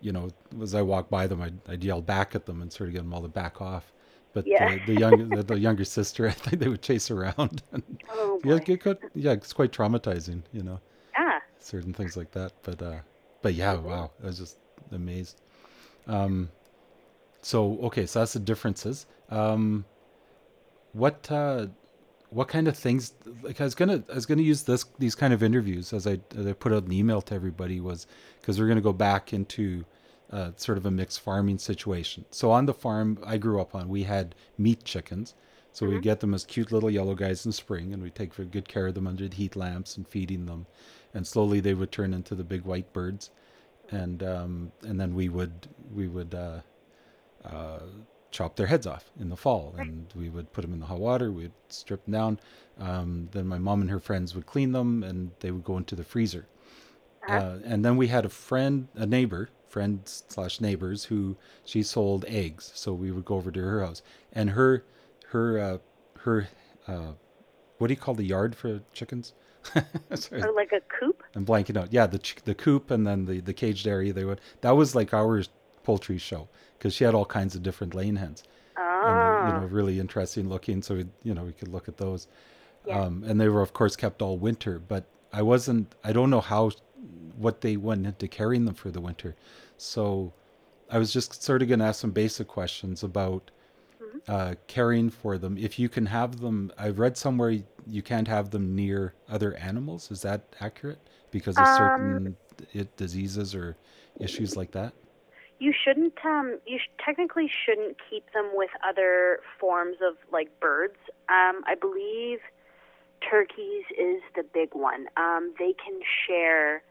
you 0.00 0.12
know, 0.12 0.30
as 0.62 0.74
I 0.74 0.82
walked 0.82 1.10
by 1.10 1.26
them, 1.26 1.42
I'd, 1.42 1.58
I'd 1.68 1.84
yell 1.84 2.00
back 2.00 2.34
at 2.34 2.46
them 2.46 2.62
and 2.62 2.72
sort 2.72 2.88
of 2.88 2.94
get 2.94 3.00
them 3.00 3.12
all 3.12 3.22
to 3.22 3.28
back 3.28 3.60
off. 3.60 3.92
But 4.32 4.46
Yeah. 4.46 4.56
the, 4.56 4.78
the 4.78 4.94
young, 4.94 5.32
the, 5.32 5.42
the 5.42 5.58
younger 5.58 5.84
sister, 5.98 6.26
I 6.28 6.32
think 6.32 6.60
they 6.62 6.68
would 6.68 6.82
chase 6.82 7.10
around. 7.10 7.62
And 7.72 8.02
Oh 8.08 8.40
boy. 8.44 8.52
yeah, 8.52 8.60
it 8.66 8.80
could, 8.80 8.98
yeah, 9.14 9.32
it's 9.32 9.52
quite 9.52 9.72
traumatizing, 9.72 10.42
you 10.52 10.62
know, 10.62 10.80
Yeah. 11.16 11.40
certain 11.60 11.94
things 11.94 12.16
like 12.16 12.32
that. 12.32 12.52
But, 12.62 12.82
uh, 12.82 13.00
but 13.42 13.54
yeah, 13.54 13.74
wow, 13.74 14.12
I 14.22 14.26
was 14.26 14.38
just 14.38 14.58
amazed. 14.92 15.40
Um, 16.06 16.50
so 17.42 17.78
okay, 17.84 18.06
so 18.06 18.20
that's 18.20 18.32
the 18.34 18.40
differences. 18.40 19.06
Um, 19.28 19.84
what 20.98 21.30
uh, 21.30 21.66
what 22.30 22.48
kind 22.48 22.68
of 22.68 22.76
things? 22.76 23.14
Like 23.42 23.60
I 23.60 23.64
was 23.64 23.74
gonna 23.74 24.02
I 24.10 24.14
was 24.14 24.26
gonna 24.26 24.42
use 24.42 24.62
this 24.62 24.84
these 24.98 25.14
kind 25.14 25.32
of 25.32 25.42
interviews 25.42 25.92
as 25.92 26.06
I 26.06 26.20
as 26.36 26.46
I 26.46 26.52
put 26.52 26.72
out 26.72 26.84
an 26.84 26.92
email 26.92 27.22
to 27.22 27.34
everybody 27.34 27.80
was 27.80 28.06
because 28.40 28.60
we're 28.60 28.68
gonna 28.68 28.80
go 28.80 28.92
back 28.92 29.32
into 29.32 29.84
uh, 30.30 30.50
sort 30.56 30.78
of 30.78 30.86
a 30.86 30.90
mixed 30.90 31.20
farming 31.20 31.58
situation. 31.58 32.24
So 32.30 32.50
on 32.50 32.66
the 32.66 32.74
farm 32.74 33.18
I 33.24 33.38
grew 33.38 33.60
up 33.60 33.74
on, 33.74 33.88
we 33.88 34.02
had 34.02 34.34
meat 34.58 34.84
chickens. 34.84 35.34
So 35.72 35.86
we 35.86 36.00
get 36.00 36.18
them 36.18 36.34
as 36.34 36.44
cute 36.44 36.72
little 36.72 36.90
yellow 36.90 37.14
guys 37.14 37.46
in 37.46 37.52
spring, 37.52 37.92
and 37.92 38.02
we 38.02 38.10
take 38.10 38.34
very 38.34 38.48
good 38.48 38.66
care 38.66 38.88
of 38.88 38.94
them 38.94 39.06
under 39.06 39.28
the 39.28 39.36
heat 39.36 39.54
lamps 39.54 39.96
and 39.96 40.08
feeding 40.08 40.46
them, 40.46 40.66
and 41.14 41.24
slowly 41.24 41.60
they 41.60 41.74
would 41.74 41.92
turn 41.92 42.12
into 42.12 42.34
the 42.34 42.42
big 42.42 42.62
white 42.62 42.92
birds, 42.92 43.30
and 43.92 44.24
um, 44.24 44.72
and 44.82 45.00
then 45.00 45.14
we 45.14 45.28
would 45.28 45.68
we 45.94 46.08
would 46.08 46.34
uh, 46.34 46.60
uh, 47.44 47.78
chop 48.38 48.54
their 48.54 48.68
heads 48.68 48.86
off 48.86 49.10
in 49.18 49.30
the 49.30 49.36
fall, 49.36 49.74
and 49.78 50.06
we 50.14 50.28
would 50.28 50.52
put 50.52 50.62
them 50.62 50.72
in 50.72 50.78
the 50.78 50.86
hot 50.86 51.00
water. 51.00 51.32
We'd 51.32 51.50
strip 51.68 52.04
them 52.04 52.12
down. 52.12 52.40
Um, 52.78 53.28
then 53.32 53.48
my 53.48 53.58
mom 53.58 53.80
and 53.80 53.90
her 53.90 53.98
friends 53.98 54.32
would 54.36 54.46
clean 54.46 54.70
them, 54.70 55.02
and 55.02 55.32
they 55.40 55.50
would 55.50 55.64
go 55.64 55.76
into 55.76 55.96
the 55.96 56.04
freezer. 56.04 56.46
Uh, 57.28 57.58
and 57.64 57.84
then 57.84 57.96
we 57.96 58.06
had 58.06 58.24
a 58.24 58.28
friend, 58.28 58.86
a 58.94 59.04
neighbor, 59.04 59.50
friend 59.68 60.00
slash 60.04 60.60
neighbors, 60.60 61.04
who 61.04 61.36
she 61.64 61.82
sold 61.82 62.24
eggs. 62.28 62.70
So 62.76 62.92
we 62.92 63.10
would 63.10 63.24
go 63.24 63.34
over 63.34 63.50
to 63.50 63.60
her 63.60 63.84
house, 63.84 64.02
and 64.32 64.50
her, 64.50 64.84
her, 65.30 65.58
uh, 65.58 65.78
her, 66.20 66.48
uh, 66.86 67.12
what 67.78 67.88
do 67.88 67.92
you 67.92 68.00
call 68.00 68.14
the 68.14 68.24
yard 68.24 68.54
for 68.54 68.80
chickens? 68.92 69.34
Sorry, 70.14 70.42
Or 70.42 70.52
like 70.52 70.72
a 70.72 70.80
coop. 70.88 71.24
I'm 71.34 71.44
blanking 71.44 71.76
out. 71.76 71.92
Yeah, 71.92 72.06
the 72.06 72.20
the 72.44 72.54
coop 72.54 72.90
and 72.90 73.06
then 73.06 73.26
the 73.26 73.40
the 73.40 73.52
caged 73.52 73.86
area. 73.86 74.12
They 74.12 74.24
would 74.24 74.40
that 74.60 74.76
was 74.76 74.94
like 74.94 75.12
our 75.12 75.42
poultry 75.88 76.18
show 76.30 76.42
because 76.74 76.92
she 76.96 77.04
had 77.06 77.14
all 77.18 77.24
kinds 77.38 77.52
of 77.56 77.60
different 77.68 77.92
lane 78.00 78.16
hens. 78.24 78.38
Ah. 78.76 79.06
and, 79.08 79.48
you 79.48 79.52
know, 79.60 79.66
really 79.80 79.96
interesting 80.04 80.44
looking. 80.54 80.78
So 80.82 80.90
we, 80.98 81.04
you 81.28 81.34
know, 81.34 81.44
we 81.50 81.54
could 81.58 81.68
look 81.76 81.86
at 81.92 81.96
those. 82.04 82.22
Yeah. 82.86 83.00
Um, 83.00 83.14
and 83.28 83.34
they 83.40 83.48
were, 83.54 83.62
of 83.68 83.72
course, 83.72 83.94
kept 84.04 84.22
all 84.22 84.36
winter. 84.48 84.74
But 84.92 85.04
I 85.32 85.42
wasn't. 85.52 85.86
I 86.08 86.12
don't 86.16 86.30
know 86.34 86.44
how 86.52 86.70
what 87.44 87.56
they 87.64 87.76
went 87.76 88.06
into 88.06 88.26
carrying 88.28 88.64
them 88.66 88.74
for 88.82 88.90
the 88.96 89.00
winter. 89.08 89.32
So 89.76 90.32
I 90.94 90.98
was 91.02 91.10
just 91.12 91.42
sort 91.42 91.62
of 91.62 91.68
going 91.68 91.80
to 91.80 91.86
ask 91.90 92.00
some 92.00 92.12
basic 92.24 92.46
questions 92.58 93.02
about 93.02 93.44
Mm-hmm. 93.98 94.32
uh, 94.36 94.54
caring 94.68 95.10
for 95.10 95.38
them. 95.42 95.58
If 95.58 95.72
you 95.82 95.88
can 95.96 96.06
have 96.06 96.30
them, 96.44 96.56
I've 96.78 96.98
read 97.04 97.16
somewhere 97.16 97.52
you 97.96 98.02
can't 98.10 98.28
have 98.28 98.46
them 98.54 98.64
near 98.82 99.12
other 99.28 99.52
animals. 99.70 100.10
Is 100.14 100.20
that 100.22 100.40
accurate? 100.66 101.00
Because 101.36 101.56
of 101.58 101.66
Um, 101.66 101.76
certain 101.76 102.36
it, 102.80 102.88
diseases 102.96 103.54
or 103.60 103.76
issues 104.26 104.56
like 104.60 104.70
that. 104.78 104.92
You 105.58 105.72
shouldn't. 105.72 106.14
Um, 106.24 106.58
you 106.66 106.78
sh- 106.78 106.90
technically 107.04 107.50
shouldn't 107.64 107.96
keep 108.08 108.32
them 108.32 108.50
with 108.54 108.70
other 108.86 109.40
forms 109.58 109.96
of 110.06 110.16
like 110.32 110.48
birds. 110.60 110.96
Um, 111.28 111.62
I 111.66 111.74
believe 111.80 112.38
turkeys 113.28 113.84
is 113.98 114.22
the 114.36 114.44
big 114.44 114.70
one. 114.72 115.06
Um, 115.16 115.52
they 115.58 115.74
can 115.74 116.00
share 116.26 116.82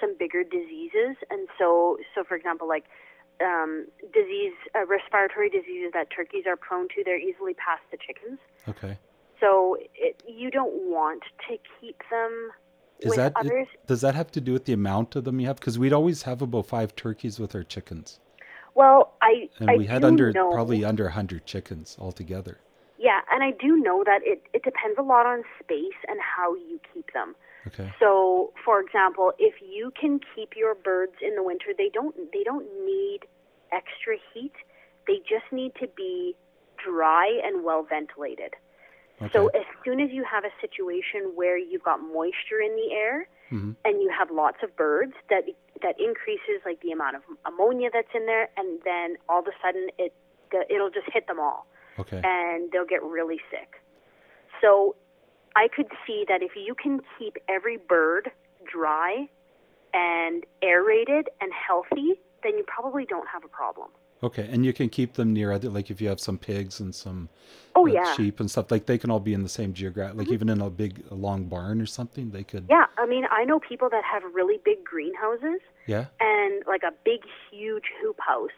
some 0.00 0.16
bigger 0.18 0.44
diseases, 0.44 1.16
and 1.30 1.48
so 1.58 1.98
so 2.14 2.24
for 2.24 2.36
example, 2.36 2.68
like 2.68 2.84
um, 3.40 3.86
disease, 4.12 4.52
uh, 4.74 4.86
respiratory 4.86 5.48
diseases 5.48 5.92
that 5.94 6.08
turkeys 6.10 6.44
are 6.46 6.56
prone 6.56 6.88
to, 6.88 7.02
they're 7.04 7.18
easily 7.18 7.54
passed 7.54 7.82
to 7.90 7.96
chickens. 7.96 8.38
Okay. 8.68 8.98
So 9.40 9.78
it, 9.94 10.22
you 10.28 10.50
don't 10.50 10.90
want 10.90 11.22
to 11.48 11.56
keep 11.80 12.02
them 12.10 12.50
Is 13.00 13.16
that 13.16 13.32
others. 13.36 13.66
it, 13.72 13.86
does 13.86 14.00
that 14.02 14.14
have 14.14 14.30
to 14.32 14.40
do 14.40 14.52
with 14.52 14.64
the 14.64 14.72
amount 14.72 15.16
of 15.16 15.24
them 15.24 15.40
you 15.40 15.46
have? 15.46 15.56
Because 15.56 15.78
we'd 15.78 15.92
always 15.92 16.22
have 16.24 16.42
about 16.42 16.66
five 16.66 16.94
turkeys 16.96 17.38
with 17.38 17.54
our 17.54 17.62
chickens, 17.62 18.20
well, 18.74 19.14
I 19.20 19.48
and 19.58 19.70
I 19.70 19.76
we 19.76 19.86
had 19.86 20.04
under 20.04 20.32
know, 20.32 20.50
probably 20.52 20.84
under 20.84 21.08
hundred 21.08 21.46
chickens 21.46 21.96
altogether. 21.98 22.58
Yeah, 22.98 23.20
and 23.30 23.42
I 23.42 23.52
do 23.52 23.76
know 23.76 24.04
that 24.04 24.20
it, 24.24 24.42
it 24.52 24.62
depends 24.62 24.98
a 24.98 25.02
lot 25.02 25.26
on 25.26 25.42
space 25.62 26.00
and 26.06 26.18
how 26.20 26.54
you 26.54 26.80
keep 26.92 27.12
them. 27.12 27.34
Okay. 27.66 27.92
So, 27.98 28.52
for 28.64 28.80
example, 28.80 29.32
if 29.38 29.54
you 29.60 29.92
can 29.98 30.20
keep 30.34 30.56
your 30.56 30.74
birds 30.74 31.14
in 31.22 31.34
the 31.34 31.42
winter, 31.42 31.72
they 31.76 31.90
don't 31.92 32.14
they 32.32 32.42
don't 32.44 32.66
need 32.84 33.20
extra 33.72 34.16
heat. 34.32 34.52
They 35.06 35.18
just 35.18 35.50
need 35.52 35.72
to 35.80 35.88
be 35.96 36.36
dry 36.82 37.40
and 37.44 37.64
well 37.64 37.82
ventilated. 37.88 38.54
Okay. 39.22 39.30
So, 39.32 39.48
as 39.48 39.64
soon 39.84 40.00
as 40.00 40.10
you 40.10 40.24
have 40.24 40.44
a 40.44 40.50
situation 40.60 41.32
where 41.34 41.58
you've 41.58 41.82
got 41.82 42.00
moisture 42.00 42.60
in 42.60 42.74
the 42.74 42.92
air 42.92 43.28
Mhm. 43.50 43.76
and 43.84 44.00
you 44.02 44.08
have 44.08 44.30
lots 44.30 44.62
of 44.62 44.74
birds, 44.76 45.14
that 45.28 45.44
that 45.82 45.98
increases 46.00 46.60
like 46.64 46.80
the 46.80 46.92
amount 46.92 47.16
of 47.16 47.22
ammonia 47.44 47.90
that's 47.90 48.14
in 48.14 48.26
there, 48.26 48.48
and 48.56 48.80
then 48.82 49.16
all 49.28 49.40
of 49.40 49.46
a 49.46 49.52
sudden 49.62 49.90
it 49.98 50.14
it'll 50.68 50.90
just 50.90 51.08
hit 51.12 51.26
them 51.26 51.38
all 51.38 51.66
Okay. 51.98 52.20
and 52.24 52.72
they'll 52.72 52.84
get 52.84 53.02
really 53.04 53.40
sick. 53.50 53.80
So 54.60 54.96
I 55.54 55.68
could 55.68 55.90
see 56.06 56.24
that 56.28 56.42
if 56.42 56.56
you 56.56 56.74
can 56.74 57.00
keep 57.18 57.36
every 57.48 57.76
bird 57.76 58.32
dry 58.64 59.28
and 59.94 60.44
aerated 60.62 61.28
and 61.40 61.52
healthy, 61.52 62.20
then 62.42 62.58
you 62.58 62.64
probably 62.64 63.04
don't 63.04 63.28
have 63.28 63.44
a 63.44 63.48
problem. 63.48 63.90
Okay, 64.22 64.46
and 64.50 64.66
you 64.66 64.72
can 64.72 64.88
keep 64.88 65.14
them 65.14 65.32
near 65.32 65.50
other, 65.52 65.70
like 65.70 65.90
if 65.90 66.00
you 66.00 66.08
have 66.08 66.20
some 66.20 66.36
pigs 66.36 66.80
and 66.80 66.94
some 66.94 67.28
Oh 67.74 67.86
uh, 67.86 67.92
yeah. 67.92 68.02
Mm-hmm. 68.02 68.22
sheep 68.22 68.40
and 68.40 68.50
stuff, 68.50 68.70
like 68.70 68.86
they 68.86 68.98
can 68.98 69.10
all 69.10 69.20
be 69.20 69.32
in 69.32 69.42
the 69.42 69.48
same 69.48 69.72
geographic, 69.72 70.18
like 70.18 70.28
even 70.28 70.48
in 70.48 70.60
a 70.60 70.68
big, 70.68 71.04
a 71.10 71.14
long 71.14 71.44
barn 71.44 71.80
or 71.80 71.86
something, 71.86 72.30
they 72.30 72.44
could. 72.44 72.66
Yeah, 72.68 72.86
I 72.98 73.06
mean, 73.06 73.24
I 73.30 73.44
know 73.44 73.58
people 73.60 73.88
that 73.90 74.04
have 74.04 74.22
really 74.34 74.58
big 74.64 74.84
greenhouses 74.84 75.60
Yeah. 75.86 76.06
and 76.20 76.62
like 76.66 76.82
a 76.82 76.92
big, 77.04 77.20
huge 77.50 77.84
hoop 78.02 78.18
house, 78.20 78.50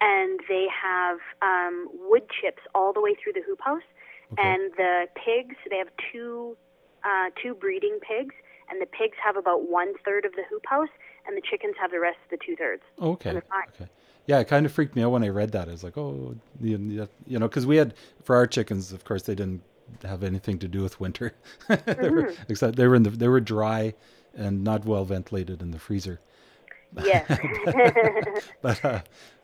and 0.00 0.40
they 0.48 0.66
have 0.70 1.18
um, 1.42 1.88
wood 2.08 2.24
chips 2.40 2.62
all 2.74 2.92
the 2.92 3.00
way 3.00 3.14
through 3.14 3.34
the 3.34 3.42
hoop 3.46 3.60
house. 3.60 3.82
Okay. 4.32 4.42
And 4.42 4.72
the 4.76 5.06
pigs, 5.14 5.54
they 5.70 5.76
have 5.76 5.88
two, 6.12 6.56
uh, 7.04 7.30
two 7.40 7.54
breeding 7.54 8.00
pigs, 8.00 8.34
and 8.68 8.82
the 8.82 8.86
pigs 8.86 9.16
have 9.24 9.36
about 9.36 9.70
one 9.70 9.92
third 10.04 10.24
of 10.24 10.32
the 10.32 10.42
hoop 10.50 10.64
house, 10.66 10.88
and 11.26 11.36
the 11.36 11.42
chickens 11.48 11.76
have 11.80 11.92
the 11.92 12.00
rest 12.00 12.18
of 12.24 12.30
the 12.38 12.44
two 12.44 12.56
thirds. 12.56 12.82
Okay. 13.00 13.30
Okay. 13.30 13.88
Yeah, 14.26 14.40
it 14.40 14.48
kind 14.48 14.66
of 14.66 14.72
freaked 14.72 14.96
me 14.96 15.02
out 15.02 15.12
when 15.12 15.22
I 15.24 15.28
read 15.28 15.52
that. 15.52 15.68
I 15.68 15.72
was 15.72 15.84
like, 15.84 15.96
oh, 15.96 16.36
you 16.60 17.08
you 17.26 17.38
know, 17.38 17.48
because 17.48 17.66
we 17.66 17.76
had 17.76 17.94
for 18.24 18.36
our 18.36 18.46
chickens, 18.46 18.92
of 18.92 19.04
course, 19.04 19.22
they 19.22 19.34
didn't 19.34 19.62
have 20.02 20.22
anything 20.24 20.58
to 20.60 20.68
do 20.68 20.82
with 20.82 20.98
winter, 21.00 21.34
They 21.68 21.76
Mm-hmm. 21.76 22.42
except 22.48 22.76
they 22.76 22.88
were 22.88 22.96
in 22.96 23.04
the 23.04 23.10
they 23.10 23.28
were 23.28 23.40
dry 23.40 23.94
and 24.34 24.64
not 24.64 24.84
well 24.84 25.04
ventilated 25.04 25.62
in 25.62 25.70
the 25.70 25.78
freezer. 25.78 26.20
Yes. 26.96 27.26
But 28.62 28.84
uh, 28.84 29.02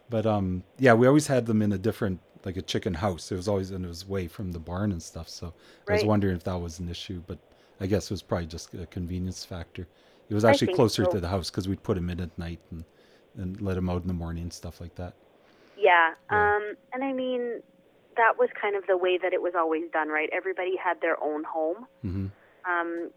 but 0.08 0.26
um, 0.26 0.64
yeah, 0.78 0.94
we 0.94 1.06
always 1.06 1.26
had 1.28 1.46
them 1.46 1.62
in 1.62 1.72
a 1.72 1.78
different 1.78 2.20
like 2.44 2.56
a 2.56 2.62
chicken 2.62 2.94
house. 2.94 3.30
It 3.32 3.36
was 3.36 3.48
always 3.48 3.70
and 3.70 3.84
it 3.84 3.88
was 3.88 4.06
way 4.06 4.26
from 4.28 4.52
the 4.52 4.58
barn 4.60 4.92
and 4.92 5.02
stuff. 5.02 5.28
So 5.28 5.54
I 5.88 5.92
was 5.92 6.04
wondering 6.04 6.36
if 6.36 6.44
that 6.44 6.58
was 6.58 6.78
an 6.78 6.88
issue, 6.88 7.22
but 7.26 7.38
I 7.80 7.86
guess 7.86 8.06
it 8.06 8.10
was 8.10 8.22
probably 8.22 8.46
just 8.46 8.74
a 8.74 8.86
convenience 8.86 9.44
factor. 9.44 9.88
It 10.28 10.34
was 10.34 10.44
actually 10.44 10.68
closer 10.68 11.04
so. 11.04 11.10
to 11.10 11.20
the 11.20 11.28
house 11.28 11.50
because 11.50 11.68
we'd 11.68 11.82
put 11.82 11.94
them 11.96 12.10
in 12.10 12.20
at 12.20 12.36
night 12.38 12.60
and 12.70 12.84
and 13.36 13.60
let 13.60 13.74
them 13.74 13.88
out 13.90 14.02
in 14.02 14.08
the 14.08 14.14
morning 14.14 14.42
and 14.44 14.52
stuff 14.52 14.80
like 14.80 14.94
that. 14.96 15.14
yeah. 15.78 16.10
Yeah. 16.30 16.56
Um, 16.56 16.74
and 16.92 17.02
I 17.04 17.12
mean, 17.12 17.60
that 18.16 18.38
was 18.38 18.48
kind 18.60 18.76
of 18.76 18.86
the 18.86 18.96
way 18.96 19.18
that 19.18 19.32
it 19.32 19.40
was 19.42 19.54
always 19.56 19.84
done, 19.92 20.08
right? 20.08 20.28
Everybody 20.32 20.76
had 20.76 21.00
their 21.00 21.22
own 21.22 21.44
home. 21.44 21.86
hmm 22.02 22.26
Um, 22.68 23.10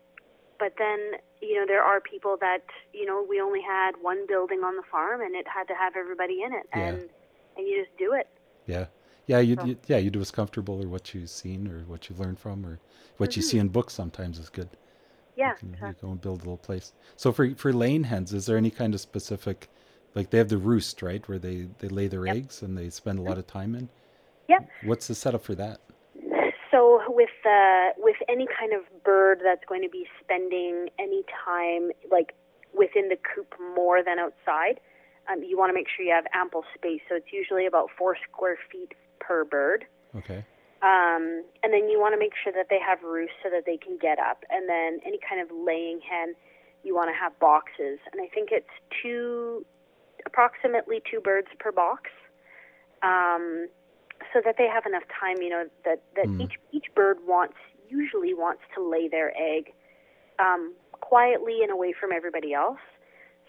but 0.57 0.73
then, 0.77 0.99
you 1.41 1.59
know, 1.59 1.65
there 1.67 1.83
are 1.83 1.99
people 1.99 2.37
that, 2.39 2.63
you 2.93 3.05
know, 3.05 3.25
we 3.29 3.41
only 3.41 3.61
had 3.61 3.91
one 4.01 4.25
building 4.25 4.59
on 4.63 4.77
the 4.77 4.83
farm 4.89 5.19
and 5.21 5.35
it 5.35 5.45
had 5.47 5.67
to 5.67 5.75
have 5.75 5.93
everybody 5.97 6.41
in 6.43 6.53
it. 6.53 6.65
Yeah. 6.73 6.79
And, 6.87 7.09
and 7.57 7.67
you 7.67 7.83
just 7.83 7.95
do 7.97 8.13
it. 8.13 8.27
Yeah, 8.65 8.85
yeah, 9.27 9.39
you, 9.39 9.55
So- 9.59 9.65
you 9.65 9.77
yeah 9.87 9.97
you 9.97 10.09
do 10.09 10.19
what's 10.19 10.31
comfortable 10.31 10.81
or 10.81 10.87
what 10.87 11.13
you've 11.13 11.29
seen 11.29 11.67
or 11.67 11.79
what 11.87 12.09
you've 12.09 12.19
learned 12.19 12.39
from 12.39 12.65
or 12.65 12.79
what 13.17 13.35
you 13.35 13.41
see 13.43 13.59
in 13.59 13.67
books. 13.67 13.93
Sometimes 13.93 14.39
is 14.39 14.49
good. 14.49 14.69
Mm-hmm. 14.71 15.39
Yeah. 15.41 15.53
you, 15.61 15.75
can, 15.77 15.87
you 15.89 15.95
go 16.01 16.09
and 16.11 16.21
build 16.21 16.37
a 16.37 16.43
little 16.45 16.57
place. 16.57 16.93
So 17.17 17.31
for 17.33 17.53
for 17.55 17.73
laying 17.73 18.05
hens, 18.05 18.33
is 18.33 18.45
there 18.45 18.57
any 18.57 18.71
kind 18.71 18.93
of 18.95 19.01
specific, 19.01 19.67
like 20.15 20.29
they 20.31 20.37
have 20.37 20.49
the 20.49 20.57
roost 20.57 21.01
right 21.01 21.27
where 21.27 21.37
they 21.37 21.67
they 21.79 21.87
lay 21.87 22.07
their 22.07 22.25
Yep. 22.25 22.35
eggs 22.35 22.61
and 22.61 22.77
they 22.77 22.89
spend 22.89 23.19
a 23.19 23.21
lot 23.21 23.37
of 23.37 23.45
time 23.45 23.75
in. 23.75 23.89
Yep. 24.47 24.69
What's 24.83 25.07
the 25.07 25.15
setup 25.15 25.43
for 25.43 25.55
that? 25.55 25.81
So 26.71 27.01
with 27.07 27.29
uh, 27.45 27.89
with 27.97 28.17
any 28.27 28.47
kind 28.59 28.73
of 28.73 28.81
bird 29.03 29.41
that's 29.43 29.63
going 29.67 29.81
to 29.83 29.89
be 29.89 30.07
spending 30.21 30.89
any 30.99 31.23
time 31.45 31.91
like 32.11 32.33
within 32.73 33.09
the 33.09 33.17
coop 33.17 33.53
more 33.75 34.03
than 34.03 34.19
outside, 34.19 34.79
um, 35.31 35.43
you 35.43 35.57
want 35.57 35.69
to 35.69 35.73
make 35.73 35.87
sure 35.95 36.05
you 36.05 36.13
have 36.13 36.25
ample 36.33 36.63
space. 36.75 37.01
So 37.07 37.15
it's 37.15 37.31
usually 37.31 37.65
about 37.65 37.89
four 37.97 38.17
square 38.29 38.57
feet 38.71 38.93
per 39.19 39.45
bird. 39.45 39.85
Okay. 40.15 40.43
Um, 40.81 41.43
and 41.63 41.73
then 41.73 41.89
you 41.89 41.99
want 41.99 42.13
to 42.13 42.19
make 42.19 42.33
sure 42.43 42.53
that 42.53 42.67
they 42.69 42.79
have 42.79 43.01
roosts 43.01 43.35
so 43.41 43.49
that 43.49 43.65
they 43.65 43.77
can 43.77 43.97
get 43.97 44.19
up. 44.19 44.43
And 44.49 44.69
then 44.69 44.99
any 45.05 45.17
kind 45.27 45.41
of 45.41 45.49
laying 45.55 45.99
hen, 46.07 46.35
you 46.83 46.93
want 46.93 47.09
to 47.09 47.15
have 47.15 47.37
boxes. 47.39 47.97
And 48.11 48.21
I 48.21 48.27
think 48.27 48.49
it's 48.51 48.69
two, 49.01 49.65
approximately 50.25 51.01
two 51.09 51.19
birds 51.19 51.47
per 51.59 51.71
box, 51.71 52.09
um, 53.03 53.67
so 54.33 54.41
that 54.43 54.55
they 54.57 54.67
have 54.67 54.85
enough 54.85 55.03
time. 55.19 55.41
You 55.41 55.49
know 55.49 55.69
that 55.83 56.01
that 56.15 56.27
Mm. 56.27 56.41
each 56.41 56.59
each 56.71 56.93
bird 56.95 57.17
wants 57.25 57.57
usually 57.89 58.33
wants 58.33 58.63
to 58.75 58.81
lay 58.81 59.07
their 59.07 59.31
egg 59.37 59.73
um, 60.39 60.73
quietly 60.91 61.61
and 61.61 61.71
away 61.71 61.93
from 61.93 62.11
everybody 62.11 62.53
else. 62.53 62.79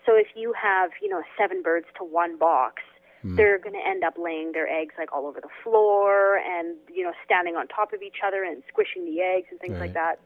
So 0.05 0.15
if 0.15 0.29
you 0.37 0.53
have 0.53 0.91
you 1.01 1.09
know 1.09 1.23
seven 1.39 1.63
birds 1.63 1.87
to 1.99 2.05
one 2.05 2.37
box, 2.37 2.83
Mm. 3.25 3.37
they're 3.37 3.59
going 3.59 3.73
to 3.75 3.85
end 3.85 4.05
up 4.05 4.19
laying 4.19 4.53
their 4.53 4.69
eggs 4.69 4.95
like 4.99 5.11
all 5.13 5.27
over 5.27 5.41
the 5.41 5.49
floor 5.65 6.37
and 6.37 6.77
you 6.93 7.03
know 7.03 7.13
standing 7.25 7.57
on 7.57 7.67
top 7.69 7.93
of 7.93 8.03
each 8.03 8.19
other 8.25 8.45
and 8.45 8.63
squishing 8.69 9.05
the 9.07 9.21
eggs 9.23 9.49
and 9.51 9.59
things 9.59 9.73
Right. 9.73 9.81
like 9.81 9.95
that. 9.95 10.19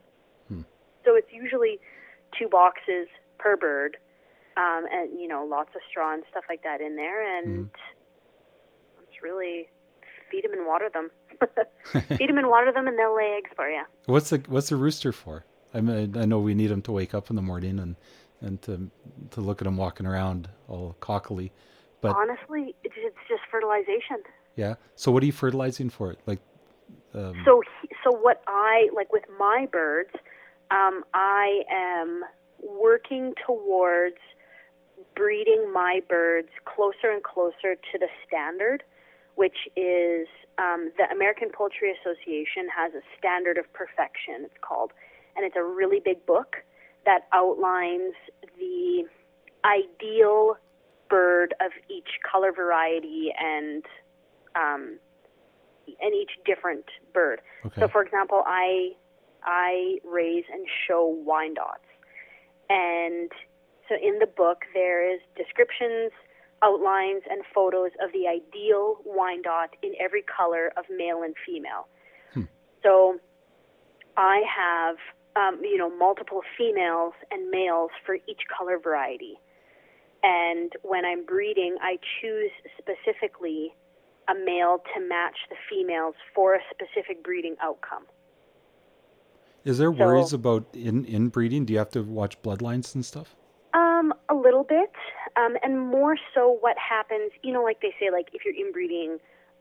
Hmm. 0.49 0.61
So 1.05 1.15
it's 1.15 1.31
usually 1.31 1.79
two 2.37 2.47
boxes 2.49 3.07
per 3.39 3.55
bird, 3.57 3.97
um, 4.61 4.83
and 4.91 5.19
you 5.19 5.27
know 5.27 5.43
lots 5.45 5.71
of 5.75 5.81
straw 5.89 6.13
and 6.13 6.23
stuff 6.31 6.43
like 6.49 6.61
that 6.63 6.79
in 6.81 6.95
there, 6.95 7.19
and 7.37 7.69
it's 9.03 9.21
really 9.23 9.67
feed 10.29 10.43
them 10.43 10.53
and 10.53 10.65
water 10.65 10.89
them. 10.93 11.09
feed 12.17 12.29
them 12.29 12.37
and 12.37 12.47
water 12.47 12.71
them, 12.71 12.87
and 12.87 12.97
they'll 12.97 13.15
lay 13.15 13.35
eggs 13.37 13.49
for 13.55 13.67
you. 13.69 13.83
What's 14.05 14.29
the 14.29 14.43
what's 14.47 14.69
the 14.69 14.75
rooster 14.75 15.11
for? 15.11 15.45
I 15.73 15.81
mean, 15.81 16.17
I 16.17 16.25
know 16.25 16.39
we 16.39 16.53
need 16.53 16.69
him 16.71 16.81
to 16.83 16.91
wake 16.91 17.13
up 17.13 17.29
in 17.29 17.35
the 17.35 17.41
morning 17.41 17.79
and 17.79 17.95
and 18.41 18.61
to 18.63 18.89
to 19.31 19.41
look 19.41 19.61
at 19.61 19.67
him 19.67 19.77
walking 19.77 20.05
around 20.05 20.49
all 20.67 20.95
cockily, 20.99 21.51
but 22.01 22.15
Honestly, 22.15 22.75
it's, 22.83 22.95
it's 22.97 23.15
just 23.29 23.41
fertilization. 23.49 24.17
yeah. 24.55 24.75
So 24.95 25.11
what 25.11 25.23
are 25.23 25.25
you 25.25 25.31
fertilizing 25.31 25.89
for 25.89 26.11
it? 26.11 26.19
Like, 26.25 26.39
um, 27.13 27.41
So, 27.45 27.61
he- 27.81 27.89
so 28.03 28.11
what 28.11 28.41
I 28.47 28.89
like 28.95 29.11
with 29.13 29.23
my 29.39 29.67
birds, 29.71 30.09
um, 30.71 31.03
I 31.13 31.61
am 31.71 32.23
working 32.59 33.33
towards 33.45 34.17
breeding 35.15 35.71
my 35.73 36.01
birds 36.07 36.49
closer 36.65 37.11
and 37.11 37.23
closer 37.23 37.75
to 37.75 37.99
the 37.99 38.07
standard, 38.27 38.83
which 39.35 39.67
is 39.75 40.27
um, 40.57 40.91
the 40.97 41.05
American 41.11 41.49
Poultry 41.49 41.93
Association 41.99 42.67
has 42.75 42.93
a 42.93 43.01
standard 43.17 43.57
of 43.57 43.71
perfection. 43.73 44.45
It's 44.45 44.59
called, 44.61 44.91
and 45.35 45.45
it's 45.45 45.55
a 45.55 45.63
really 45.63 45.99
big 46.03 46.25
book 46.25 46.57
that 47.05 47.27
outlines 47.33 48.13
the 48.57 49.03
ideal 49.65 50.57
bird 51.09 51.53
of 51.59 51.71
each 51.89 52.09
color 52.29 52.51
variety 52.51 53.31
and 53.37 53.83
um, 54.55 54.99
and 55.99 56.13
each 56.13 56.31
different 56.45 56.85
bird. 57.13 57.41
Okay. 57.65 57.81
So, 57.81 57.87
for 57.87 58.01
example, 58.01 58.43
I 58.45 58.91
I 59.43 59.97
raise 60.05 60.45
and 60.51 60.65
show 60.87 61.17
Wyandottes, 61.27 61.89
and 62.69 63.31
so 63.91 63.97
in 64.01 64.19
the 64.19 64.27
book 64.27 64.63
there 64.73 65.03
is 65.13 65.19
descriptions, 65.35 66.11
outlines, 66.63 67.23
and 67.29 67.41
photos 67.53 67.91
of 68.01 68.11
the 68.13 68.27
ideal 68.27 68.97
Wyandotte 69.05 69.75
in 69.83 69.93
every 69.99 70.23
color 70.23 70.71
of 70.77 70.85
male 70.89 71.23
and 71.23 71.35
female. 71.45 71.87
Hmm. 72.33 72.43
So, 72.83 73.19
I 74.15 74.43
have 74.47 74.95
um, 75.35 75.61
you 75.61 75.77
know 75.77 75.89
multiple 75.89 76.41
females 76.57 77.13
and 77.31 77.49
males 77.49 77.91
for 78.05 78.15
each 78.15 78.43
color 78.57 78.79
variety, 78.79 79.37
and 80.23 80.71
when 80.83 81.03
I'm 81.03 81.25
breeding, 81.25 81.75
I 81.81 81.97
choose 82.21 82.51
specifically 82.77 83.73
a 84.29 84.33
male 84.33 84.81
to 84.95 85.01
match 85.01 85.37
the 85.49 85.55
females 85.69 86.15
for 86.33 86.55
a 86.55 86.59
specific 86.69 87.23
breeding 87.23 87.55
outcome. 87.61 88.05
Is 89.65 89.79
there 89.79 89.93
So- 89.93 90.05
worries 90.05 90.31
about 90.31 90.65
in 90.73 91.03
inbreeding? 91.05 91.65
Do 91.65 91.73
you 91.73 91.79
have 91.79 91.91
to 91.91 92.03
watch 92.03 92.41
bloodlines 92.41 92.95
and 92.95 93.05
stuff? 93.05 93.35
Um, 93.73 94.13
a 94.27 94.35
little 94.35 94.65
bit, 94.65 94.91
um, 95.37 95.55
and 95.63 95.79
more 95.79 96.17
so 96.35 96.57
what 96.59 96.75
happens, 96.77 97.31
you 97.41 97.53
know, 97.53 97.63
like 97.63 97.79
they 97.81 97.93
say, 97.99 98.11
like 98.11 98.27
if 98.33 98.43
you're 98.43 98.53
inbreeding, 98.53 99.17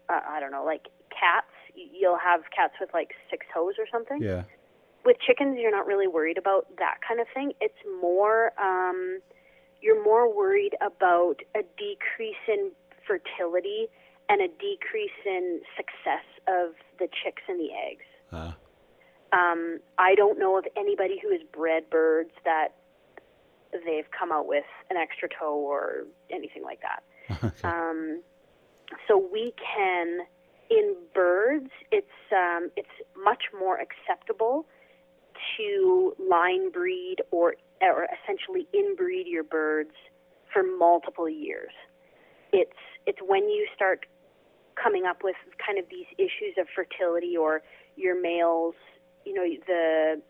uh, 0.08 0.20
I 0.28 0.40
don't 0.40 0.50
know, 0.50 0.64
like 0.64 0.88
cats, 1.10 1.46
you'll 1.74 2.18
have 2.18 2.40
cats 2.54 2.74
with 2.80 2.90
like 2.92 3.14
six 3.30 3.46
toes 3.54 3.74
or 3.78 3.86
something. 3.90 4.20
Yeah. 4.20 4.42
With 5.04 5.18
chickens, 5.20 5.58
you're 5.60 5.70
not 5.70 5.86
really 5.86 6.08
worried 6.08 6.38
about 6.38 6.66
that 6.78 6.96
kind 7.06 7.20
of 7.20 7.28
thing. 7.32 7.52
It's 7.60 7.78
more, 8.00 8.50
um, 8.60 9.20
you're 9.80 10.02
more 10.02 10.26
worried 10.34 10.74
about 10.80 11.36
a 11.54 11.62
decrease 11.78 12.42
in 12.48 12.72
fertility 13.06 13.86
and 14.28 14.40
a 14.40 14.48
decrease 14.48 15.20
in 15.24 15.60
success 15.76 16.26
of 16.48 16.74
the 16.98 17.06
chicks 17.22 17.42
and 17.48 17.60
the 17.60 17.70
eggs. 17.72 18.04
Uh, 18.32 18.52
Um, 19.32 19.78
I 19.96 20.16
don't 20.16 20.38
know 20.40 20.58
of 20.58 20.66
anybody 20.76 21.20
who 21.22 21.30
has 21.30 21.40
bred 21.52 21.88
birds 21.88 22.32
that 22.44 22.74
they've 23.72 24.10
come 24.16 24.32
out 24.32 24.46
with 24.46 24.64
an 24.90 24.96
extra 24.96 25.28
toe 25.28 25.56
or 25.56 26.04
anything 26.30 26.62
like 26.62 26.80
that. 26.80 27.02
okay. 27.44 27.68
Um, 27.68 28.22
so 29.06 29.16
we 29.32 29.54
can, 29.56 30.20
in 30.70 30.96
birds, 31.14 31.70
it's 31.92 32.06
um, 32.32 32.70
it's 32.76 32.88
much 33.16 33.44
more 33.58 33.78
acceptable 33.78 34.66
to 35.56 36.14
line 36.18 36.70
breed 36.70 37.16
or 37.30 37.54
or 37.80 38.06
essentially 38.22 38.66
inbreed 38.74 39.24
your 39.26 39.44
birds 39.44 39.92
for 40.52 40.62
multiple 40.62 41.28
years. 41.28 41.72
It's 42.52 42.72
it's 43.06 43.18
when 43.26 43.48
you 43.48 43.66
start 43.74 44.06
coming 44.82 45.04
up 45.06 45.22
with 45.22 45.36
kind 45.64 45.78
of 45.78 45.84
these 45.90 46.06
issues 46.18 46.56
of 46.58 46.66
fertility 46.74 47.36
or 47.36 47.62
your 47.96 48.20
males, 48.20 48.74
you 49.24 49.34
know, 49.34 49.44
the 49.66 50.20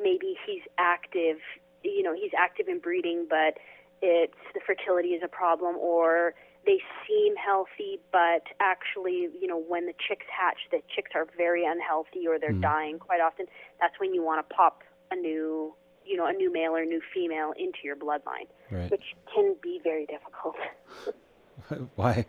maybe 0.00 0.36
he's 0.46 0.62
active, 0.78 1.38
you 1.88 2.02
know, 2.02 2.14
he's 2.14 2.32
active 2.36 2.68
in 2.68 2.78
breeding, 2.78 3.26
but 3.28 3.58
it's 4.02 4.34
the 4.54 4.60
fertility 4.66 5.08
is 5.10 5.22
a 5.24 5.28
problem, 5.28 5.76
or 5.78 6.34
they 6.66 6.78
seem 7.06 7.34
healthy, 7.36 8.00
but 8.12 8.42
actually, 8.60 9.28
you 9.40 9.46
know, 9.46 9.58
when 9.58 9.86
the 9.86 9.94
chicks 10.06 10.26
hatch, 10.36 10.58
the 10.70 10.80
chicks 10.94 11.12
are 11.14 11.26
very 11.36 11.64
unhealthy 11.64 12.26
or 12.26 12.38
they're 12.38 12.52
Mhm. 12.52 12.62
dying 12.62 12.98
quite 12.98 13.20
often. 13.20 13.46
That's 13.80 13.98
when 14.00 14.12
you 14.12 14.22
want 14.22 14.46
to 14.48 14.54
pop 14.54 14.82
a 15.12 15.16
new, 15.16 15.74
you 16.04 16.16
know, 16.16 16.26
a 16.26 16.32
new 16.32 16.52
male 16.52 16.74
or 16.76 16.84
new 16.84 17.00
female 17.14 17.52
into 17.56 17.78
your 17.84 17.94
bloodline, 17.96 18.48
right. 18.70 18.90
which 18.90 19.14
can 19.32 19.54
be 19.62 19.80
very 19.84 20.06
difficult. 20.06 20.56
Why? 21.94 22.26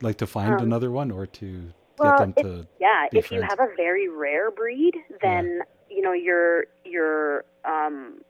Like 0.00 0.16
to 0.18 0.26
find 0.26 0.54
Um, 0.60 0.62
another 0.62 0.90
one 0.90 1.10
or 1.10 1.26
to 1.26 1.72
well, 1.98 2.10
get 2.10 2.18
them 2.18 2.34
if- 2.36 2.42
to 2.46 2.66
Yeah, 2.78 3.06
if 3.12 3.30
you 3.32 3.42
have 3.42 3.60
a 3.60 3.68
very 3.76 4.08
rare 4.08 4.50
breed, 4.50 4.94
then 5.20 5.62
you 5.90 6.02
know 6.02 6.12
your 6.12 6.66
your 6.84 7.44
um, 7.64 8.22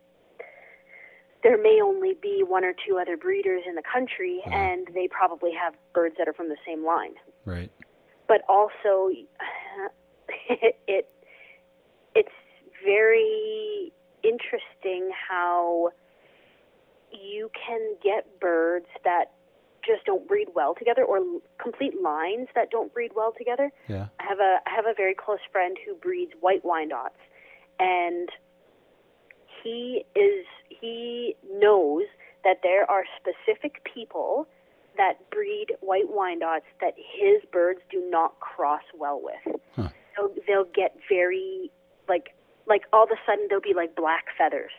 there 1.43 1.59
may 1.61 1.81
only 1.83 2.15
be 2.21 2.45
one 2.47 2.65
or 2.65 2.73
two 2.87 2.99
other 2.99 3.17
breeders 3.17 3.63
in 3.67 3.75
the 3.75 3.83
country, 3.83 4.41
Uh-huh. 4.47 4.55
and 4.57 4.87
they 4.95 5.09
probably 5.09 5.53
have 5.53 5.75
birds 5.93 6.15
that 6.19 6.29
are 6.29 6.33
from 6.33 6.49
the 6.49 6.57
same 6.67 6.85
line. 6.85 7.15
right. 7.45 7.71
But 8.29 8.43
also, 8.49 9.09
it, 9.11 9.29
it 10.87 11.11
it's 12.15 12.33
very 12.85 13.93
interesting 14.23 15.11
how 15.29 15.91
you 17.11 17.51
can 17.67 17.97
get 18.03 18.41
birds 18.41 18.87
that 19.05 19.33
just 19.85 20.05
don't 20.07 20.27
breed 20.29 20.49
well 20.55 20.75
together 20.75 21.05
or 21.05 21.19
complete 21.61 22.01
lines 22.01 22.49
that 22.55 22.71
don't 22.71 22.93
breed 22.95 23.11
well 23.15 23.33
together. 23.37 23.71
Yeah. 23.89 24.07
I 24.21 24.25
have 24.25 24.39
a 24.39 24.59
I 24.67 24.71
have 24.75 24.87
a 24.87 24.95
very 24.97 25.15
close 25.15 25.41
friend 25.51 25.77
who 25.85 25.95
breeds 25.97 26.33
white 26.41 26.63
Wyandottes, 26.65 27.19
and 27.81 28.29
he 29.63 30.05
is 30.15 30.47
he 30.69 31.37
knows 31.59 32.05
that 32.45 32.59
there 32.63 32.91
are 32.91 33.05
specific 33.21 33.83
people 33.85 34.47
that 34.97 35.15
breed 35.31 35.69
white 35.81 36.11
Wyandottes 36.11 36.69
that 36.81 36.95
his 36.97 37.43
birds 37.51 37.81
do 37.91 38.03
not 38.11 38.39
cross 38.41 38.83
well 38.99 39.21
with. 39.23 39.57
Huh. 39.77 39.89
So 40.17 40.33
they'll 40.47 40.65
get 40.75 40.97
very 41.09 41.71
like 42.09 42.35
like 42.67 42.83
all 42.93 43.05
of 43.05 43.11
a 43.11 43.17
sudden 43.27 43.47
there'll 43.49 43.63
be 43.63 43.75
like 43.75 43.95
black 43.97 44.27
feathers. 44.37 44.73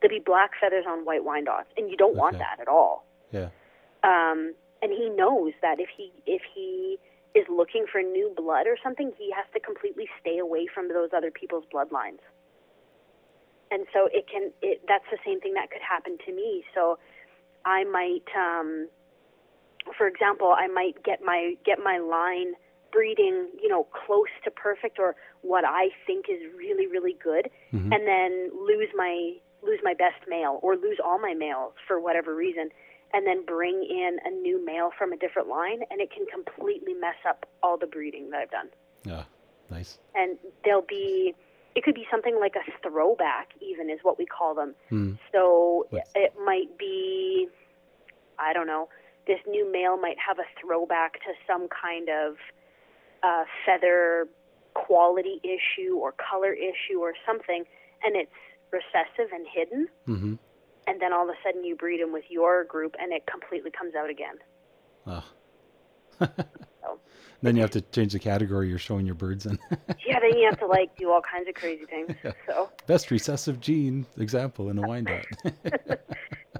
There'll 0.00 0.16
be 0.16 0.22
black 0.24 0.52
feathers 0.60 0.84
on 0.88 1.04
white 1.04 1.22
Wyandottes, 1.24 1.70
and 1.76 1.90
you 1.90 1.96
don't 1.96 2.14
want 2.16 2.38
that 2.38 2.60
at 2.60 2.68
all 2.68 3.04
Yeah. 3.32 3.48
um, 4.04 4.54
and 4.80 4.92
he 4.92 5.10
knows 5.10 5.52
that 5.60 5.80
if 5.80 5.88
he 5.94 6.12
if 6.24 6.42
he 6.54 6.98
is 7.34 7.44
looking 7.50 7.84
for 7.90 8.00
new 8.00 8.32
blood 8.36 8.66
or 8.66 8.76
something, 8.82 9.12
he 9.18 9.30
has 9.32 9.44
to 9.54 9.60
completely 9.60 10.08
stay 10.20 10.38
away 10.38 10.66
from 10.72 10.88
those 10.88 11.10
other 11.14 11.30
people's 11.30 11.64
bloodlines. 11.72 12.20
And 13.70 13.86
so 13.92 14.08
it 14.12 14.26
can 14.30 14.52
it 14.62 14.82
that's 14.88 15.04
the 15.10 15.18
same 15.24 15.40
thing 15.40 15.54
that 15.54 15.70
could 15.70 15.82
happen 15.82 16.18
to 16.26 16.32
me. 16.32 16.64
So 16.74 16.98
I 17.64 17.84
might 17.84 18.28
um 18.36 18.88
for 19.96 20.06
example, 20.06 20.54
I 20.56 20.66
might 20.68 21.02
get 21.02 21.22
my 21.22 21.54
get 21.64 21.78
my 21.82 21.98
line 21.98 22.54
breeding, 22.92 23.48
you 23.62 23.68
know, 23.68 23.86
close 24.06 24.32
to 24.44 24.50
perfect 24.50 24.98
or 24.98 25.14
what 25.42 25.64
I 25.64 25.90
think 26.06 26.26
is 26.28 26.40
really 26.56 26.86
really 26.86 27.14
good 27.22 27.50
Mhm. 27.72 27.92
and 27.94 28.06
then 28.06 28.50
lose 28.66 28.88
my 28.94 29.34
lose 29.62 29.80
my 29.82 29.94
best 29.94 30.26
male 30.28 30.60
or 30.62 30.76
lose 30.76 30.98
all 31.04 31.18
my 31.18 31.34
males 31.34 31.74
for 31.86 32.00
whatever 32.00 32.34
reason 32.34 32.70
and 33.12 33.26
then 33.26 33.44
bring 33.44 33.82
in 33.82 34.18
a 34.24 34.30
new 34.30 34.64
male 34.64 34.90
from 34.96 35.12
a 35.12 35.16
different 35.16 35.48
line 35.48 35.82
and 35.90 36.00
it 36.00 36.10
can 36.10 36.24
completely 36.26 36.94
mess 36.94 37.16
up 37.26 37.46
all 37.62 37.76
the 37.76 37.86
breeding 37.86 38.30
that 38.30 38.40
I've 38.40 38.50
done. 38.50 38.68
Yeah. 39.04 39.24
Nice. 39.70 39.98
And 40.14 40.38
there'll 40.64 40.82
be 40.82 41.34
it 41.78 41.84
could 41.84 41.94
be 41.94 42.06
something 42.10 42.36
like 42.40 42.54
a 42.56 42.64
throwback 42.82 43.48
even 43.60 43.88
is 43.88 44.00
what 44.02 44.18
we 44.18 44.26
call 44.26 44.52
them. 44.54 44.74
Hmm. 44.88 45.12
So 45.32 45.86
What's- 45.90 46.10
it 46.24 46.32
might 46.44 46.76
be 46.78 47.48
I 48.40 48.52
don't 48.52 48.66
know, 48.66 48.88
this 49.26 49.40
new 49.46 49.64
male 49.70 49.96
might 49.96 50.16
have 50.18 50.38
a 50.38 50.48
throwback 50.60 51.14
to 51.26 51.30
some 51.46 51.68
kind 51.68 52.08
of 52.08 52.36
uh, 53.22 53.44
feather 53.64 54.28
quality 54.74 55.40
issue 55.42 55.94
or 55.96 56.12
color 56.30 56.52
issue 56.52 56.98
or 57.00 57.12
something 57.26 57.64
and 58.04 58.16
it's 58.16 58.38
recessive 58.72 59.30
and 59.32 59.46
hidden 59.56 59.88
Mm-hmm. 60.06 60.34
and 60.88 61.00
then 61.02 61.12
all 61.12 61.24
of 61.28 61.34
a 61.36 61.38
sudden 61.44 61.64
you 61.64 61.74
breed 61.76 62.00
them 62.00 62.12
with 62.12 62.24
your 62.28 62.64
group 62.64 62.94
and 63.00 63.12
it 63.12 63.22
completely 63.26 63.70
comes 63.70 63.94
out 63.94 64.10
again. 64.10 64.36
Oh. 65.06 65.24
Then 67.40 67.54
you 67.54 67.62
have 67.62 67.70
to 67.70 67.80
change 67.80 68.12
the 68.12 68.18
category 68.18 68.68
you're 68.68 68.78
showing 68.78 69.06
your 69.06 69.14
birds 69.14 69.46
in. 69.46 69.58
yeah, 70.06 70.18
then 70.18 70.36
you 70.36 70.46
have 70.50 70.58
to 70.58 70.66
like 70.66 70.96
do 70.96 71.10
all 71.10 71.20
kinds 71.20 71.48
of 71.48 71.54
crazy 71.54 71.84
things. 71.84 72.14
So 72.46 72.70
Best 72.86 73.10
recessive 73.10 73.60
gene 73.60 74.06
example 74.16 74.70
in 74.70 74.78
a 74.78 74.82
Wyandotte. 74.86 75.26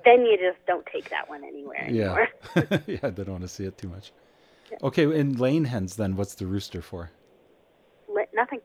then 0.04 0.22
you 0.22 0.38
just 0.38 0.64
don't 0.66 0.86
take 0.86 1.10
that 1.10 1.28
one 1.28 1.42
anywhere 1.42 1.88
yeah. 1.90 2.04
anymore. 2.04 2.28
yeah, 2.54 2.78
yeah, 3.02 3.10
they 3.10 3.24
don't 3.24 3.30
want 3.30 3.42
to 3.42 3.48
see 3.48 3.64
it 3.64 3.76
too 3.76 3.88
much. 3.88 4.12
Okay, 4.82 5.02
in 5.18 5.36
laying 5.36 5.64
hens 5.64 5.96
then, 5.96 6.14
what's 6.14 6.34
the 6.34 6.46
rooster 6.46 6.82
for? 6.82 7.10
Li- 8.08 8.26
Nothing. 8.34 8.60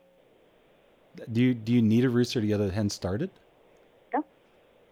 Do 1.32 1.40
you 1.40 1.54
do 1.54 1.72
you 1.72 1.82
need 1.82 2.04
a 2.04 2.10
rooster 2.10 2.40
to 2.40 2.46
get 2.46 2.60
a 2.60 2.70
hen 2.70 2.90
started? 2.90 3.30
No. 4.12 4.24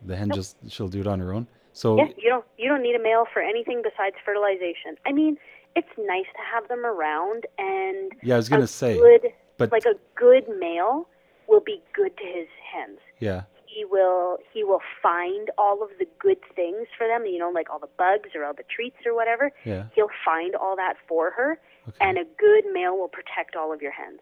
The 0.06 0.16
hen 0.16 0.28
Nope. 0.28 0.36
just 0.36 0.56
she'll 0.68 0.88
do 0.88 1.00
it 1.00 1.06
on 1.06 1.20
her 1.20 1.32
own. 1.32 1.46
So 1.72 1.98
Yeah, 1.98 2.08
you 2.16 2.28
don't 2.28 2.44
you 2.58 2.68
don't 2.68 2.82
need 2.82 2.94
a 2.94 3.02
male 3.02 3.26
for 3.32 3.42
anything 3.42 3.82
besides 3.82 4.16
fertilization. 4.24 4.96
I 5.06 5.12
mean, 5.12 5.36
it's 5.76 5.88
nice 5.98 6.26
to 6.36 6.42
have 6.52 6.68
them 6.68 6.84
around 6.84 7.46
and 7.58 8.12
yeah, 8.22 8.34
I 8.34 8.36
was 8.36 8.48
gonna 8.48 8.66
say, 8.66 8.98
good 8.98 9.32
but 9.58 9.72
like 9.72 9.84
a 9.86 9.94
good 10.14 10.44
male 10.58 11.08
will 11.48 11.60
be 11.60 11.82
good 11.94 12.16
to 12.16 12.24
his 12.24 12.48
hens. 12.72 12.98
yeah, 13.20 13.42
he 13.66 13.84
will 13.84 14.38
he 14.52 14.64
will 14.64 14.82
find 15.02 15.50
all 15.58 15.82
of 15.82 15.90
the 15.98 16.06
good 16.18 16.38
things 16.54 16.86
for 16.96 17.06
them 17.06 17.24
you 17.26 17.38
know 17.38 17.50
like 17.50 17.70
all 17.70 17.78
the 17.78 17.88
bugs 17.98 18.30
or 18.34 18.44
all 18.44 18.54
the 18.54 18.64
treats 18.74 18.96
or 19.06 19.14
whatever 19.14 19.50
yeah. 19.64 19.84
he'll 19.94 20.10
find 20.24 20.54
all 20.54 20.76
that 20.76 20.94
for 21.08 21.30
her 21.30 21.58
Okay. 21.88 21.96
and 22.00 22.16
a 22.16 22.24
good 22.38 22.62
male 22.72 22.96
will 22.96 23.08
protect 23.08 23.56
all 23.56 23.72
of 23.72 23.82
your 23.82 23.90
hens 23.90 24.20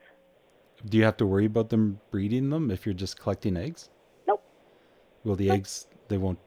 do 0.87 0.97
you 0.97 1.05
have 1.05 1.19
to 1.19 1.27
worry 1.27 1.45
about 1.45 1.69
them 1.69 2.01
breeding 2.11 2.49
them 2.49 2.71
if 2.71 2.87
you're 2.87 2.95
just 2.95 3.21
collecting 3.21 3.55
eggs? 3.59 3.91
nope 4.27 4.43
Well, 5.25 5.37
the 5.37 5.51
eggs 5.51 5.87
they 6.09 6.17
won't. 6.17 6.39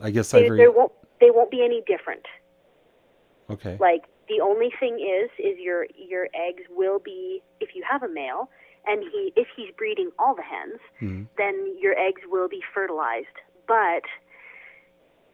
I 0.00 0.10
guess 0.10 0.30
they, 0.30 0.44
I've 0.46 0.56
there 0.56 0.70
won't 0.70 0.92
they 1.20 1.30
won't 1.32 1.50
be 1.50 1.64
any 1.64 1.82
different 1.88 2.24
okay. 3.50 3.76
like 3.80 4.04
The 4.30 4.40
only 4.40 4.70
thing 4.78 5.00
is, 5.00 5.28
is 5.38 5.58
your 5.58 5.86
your 5.96 6.28
eggs 6.34 6.62
will 6.70 7.00
be 7.00 7.42
if 7.58 7.70
you 7.74 7.82
have 7.90 8.04
a 8.04 8.08
male, 8.08 8.48
and 8.86 9.02
he 9.02 9.32
if 9.34 9.48
he's 9.56 9.70
breeding 9.76 10.10
all 10.20 10.36
the 10.36 10.42
hens, 10.42 10.80
Mhm. 11.02 11.26
then 11.36 11.76
your 11.78 11.98
eggs 11.98 12.22
will 12.26 12.48
be 12.48 12.62
fertilized. 12.72 13.38
But 13.66 14.04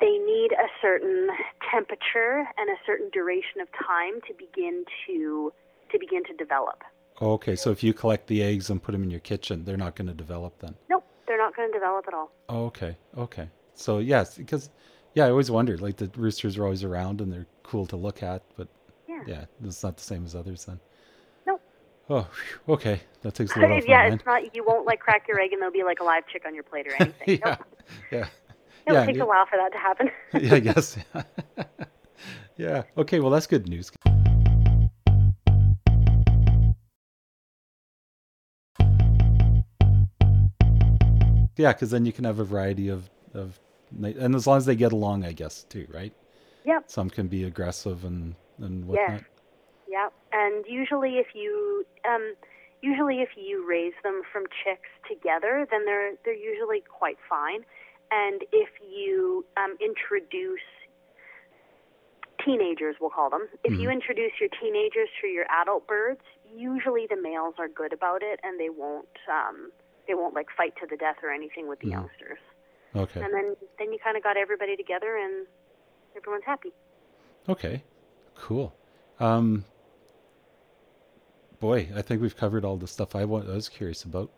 they 0.00 0.16
need 0.18 0.52
a 0.52 0.68
certain 0.80 1.28
temperature 1.70 2.48
and 2.56 2.70
a 2.70 2.78
certain 2.86 3.10
duration 3.10 3.60
of 3.60 3.68
time 3.72 4.20
to 4.22 4.34
begin 4.34 4.84
to 5.06 5.52
to 5.90 5.98
begin 5.98 6.24
to 6.24 6.34
develop. 6.34 6.82
Okay, 7.20 7.54
so 7.54 7.70
if 7.70 7.82
you 7.82 7.92
collect 7.94 8.26
the 8.26 8.42
eggs 8.42 8.70
and 8.70 8.82
put 8.82 8.92
them 8.92 9.02
in 9.02 9.10
your 9.10 9.20
kitchen, 9.20 9.64
they're 9.64 9.76
not 9.76 9.94
going 9.94 10.08
to 10.08 10.14
develop 10.14 10.58
then. 10.58 10.74
Nope, 10.88 11.04
they're 11.26 11.38
not 11.38 11.54
going 11.54 11.68
to 11.70 11.72
develop 11.72 12.08
at 12.08 12.14
all. 12.14 12.30
Okay, 12.48 12.96
okay. 13.16 13.48
So 13.74 13.98
yes, 13.98 14.38
because 14.38 14.70
yeah, 15.14 15.26
I 15.26 15.30
always 15.30 15.50
wondered 15.50 15.82
like 15.82 15.96
the 15.96 16.10
roosters 16.16 16.56
are 16.56 16.64
always 16.64 16.82
around 16.82 17.20
and 17.20 17.30
they're 17.32 17.46
cool 17.62 17.86
to 17.86 17.96
look 17.96 18.22
at, 18.22 18.42
but 18.56 18.68
Yeah. 19.26 19.34
yeah, 19.38 19.44
it's 19.68 19.82
not 19.82 19.96
the 19.96 20.02
same 20.02 20.24
as 20.24 20.34
others 20.34 20.64
then. 20.64 20.80
Nope. 21.46 21.60
Oh, 22.10 22.28
okay, 22.68 23.00
that 23.22 23.34
takes 23.34 23.54
a 23.56 23.60
lot 23.60 23.88
yeah, 23.88 24.06
it's 24.12 24.24
not. 24.26 24.54
You 24.54 24.64
won't 24.64 24.86
like 24.86 25.00
crack 25.00 25.26
your 25.28 25.40
egg 25.40 25.52
and 25.52 25.60
there'll 25.60 25.72
be 25.72 25.84
like 25.84 26.00
a 26.00 26.04
live 26.04 26.26
chick 26.26 26.42
on 26.46 26.54
your 26.54 26.64
plate 26.64 26.86
or 26.86 26.94
anything. 27.00 27.38
yeah, 27.38 27.38
Nope. 27.44 27.58
yeah, 28.10 28.26
It 28.86 28.92
yeah, 28.92 29.06
takes 29.06 29.16
you- 29.16 29.24
a 29.24 29.26
while 29.26 29.46
for 29.46 29.56
that 29.58 29.72
to 29.72 29.78
happen. 29.78 30.10
yeah. 30.40 30.54
I 30.54 30.60
guess. 30.60 30.96
yeah. 32.56 32.82
Okay. 32.96 33.20
Well, 33.20 33.30
that's 33.30 33.46
good 33.46 33.68
news. 33.68 33.90
Yeah, 41.58 41.72
because 41.72 41.90
then 41.90 42.04
you 42.04 42.12
can 42.12 42.24
have 42.24 42.38
a 42.38 42.44
variety 42.44 42.88
of 42.88 43.08
of, 43.34 43.58
and 44.02 44.34
as 44.34 44.46
long 44.46 44.56
as 44.58 44.66
they 44.66 44.76
get 44.76 44.92
along, 44.92 45.24
I 45.24 45.32
guess 45.32 45.64
too, 45.64 45.86
right? 45.92 46.12
Yeah. 46.64 46.80
Some 46.86 47.08
can 47.10 47.28
be 47.28 47.44
aggressive 47.44 48.04
and 48.04 48.34
and 48.58 48.88
Yes. 48.88 49.10
whatnot. 49.10 49.24
Yep. 49.88 50.12
And 50.32 50.66
usually, 50.66 51.18
if 51.18 51.34
you 51.34 51.86
um, 52.04 52.34
usually 52.82 53.20
if 53.22 53.30
you 53.36 53.66
raise 53.66 53.94
them 54.02 54.22
from 54.32 54.44
chicks 54.64 54.88
together, 55.08 55.66
then 55.70 55.84
they're 55.84 56.14
they're 56.24 56.34
usually 56.34 56.80
quite 56.80 57.18
fine. 57.28 57.64
And 58.10 58.42
if 58.52 58.68
you 58.80 59.44
um, 59.56 59.76
introduce 59.80 60.60
teenagers, 62.44 62.96
we'll 63.00 63.10
call 63.10 63.30
them. 63.30 63.48
If 63.64 63.72
you 63.78 63.88
Mhm. 63.88 63.94
introduce 63.94 64.38
your 64.38 64.48
teenagers 64.60 65.08
to 65.20 65.26
your 65.26 65.46
adult 65.50 65.86
birds, 65.86 66.20
usually 66.54 67.06
the 67.06 67.16
males 67.16 67.54
are 67.58 67.68
good 67.68 67.92
about 67.92 68.22
it, 68.22 68.38
and 68.42 68.58
they 68.60 68.70
won't 68.70 69.08
um, 69.28 69.72
they 70.06 70.14
won't 70.14 70.34
like 70.34 70.48
fight 70.50 70.74
to 70.76 70.86
the 70.86 70.96
death 70.96 71.16
or 71.22 71.30
anything 71.30 71.66
with 71.66 71.80
the 71.80 71.88
Mhm. 71.88 71.92
youngsters. 71.92 72.38
Okay. 72.94 73.20
And 73.20 73.32
then 73.34 73.56
then 73.78 73.92
you 73.92 73.98
kind 73.98 74.16
of 74.16 74.22
got 74.22 74.36
everybody 74.36 74.76
together, 74.76 75.16
and 75.16 75.46
everyone's 76.16 76.44
happy. 76.44 76.72
Okay. 77.48 77.82
Cool. 78.36 78.74
Um. 79.18 79.64
Boy, 81.58 81.88
I 81.96 82.02
think 82.02 82.20
we've 82.20 82.36
covered 82.36 82.64
all 82.64 82.76
the 82.76 82.86
stuff 82.86 83.16
I, 83.16 83.24
wa- 83.24 83.40
I 83.40 83.54
was 83.54 83.68
curious 83.68 84.04
about. 84.04 84.30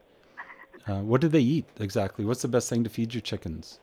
Uh, 0.87 1.01
what 1.01 1.21
do 1.21 1.29
they 1.29 1.41
eat 1.41 1.67
exactly? 1.81 2.25
What's 2.25 2.43
the 2.43 2.49
best 2.49 2.71
thing 2.71 2.85
to 2.85 2.91
feed 2.91 3.13
your 3.13 3.21
chickens? 3.21 3.81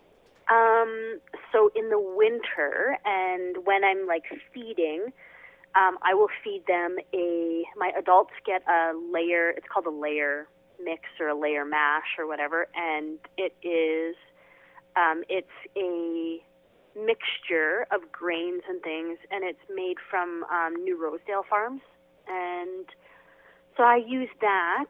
Um, 0.49 1.19
so 1.51 1.69
in 1.75 1.89
the 1.89 1.99
winter, 1.99 2.97
and 3.03 3.57
when 3.65 3.83
I'm 3.83 4.07
like 4.07 4.23
feeding, 4.53 5.11
um, 5.75 5.97
I 6.01 6.13
will 6.13 6.29
feed 6.43 6.63
them 6.67 6.95
a. 7.13 7.63
My 7.75 7.91
adults 7.97 8.33
get 8.45 8.63
a 8.67 8.93
layer. 9.11 9.49
It's 9.49 9.67
called 9.71 9.85
a 9.85 9.91
layer 9.91 10.47
mix 10.83 11.01
or 11.19 11.27
a 11.27 11.35
layer 11.37 11.65
mash 11.65 12.17
or 12.17 12.27
whatever, 12.27 12.67
and 12.75 13.19
it 13.37 13.55
is. 13.61 14.15
Um, 14.95 15.23
it's 15.27 15.47
a 15.75 16.41
mixture 16.95 17.87
of 17.91 18.11
grains 18.11 18.63
and 18.67 18.81
things, 18.81 19.17
and 19.31 19.43
it's 19.43 19.59
made 19.73 19.97
from 20.09 20.45
um, 20.51 20.75
New 20.83 21.01
Rosedale 21.01 21.45
Farms, 21.49 21.81
and 22.27 22.85
so 23.77 23.83
I 23.83 23.97
use 23.97 24.29
that, 24.41 24.89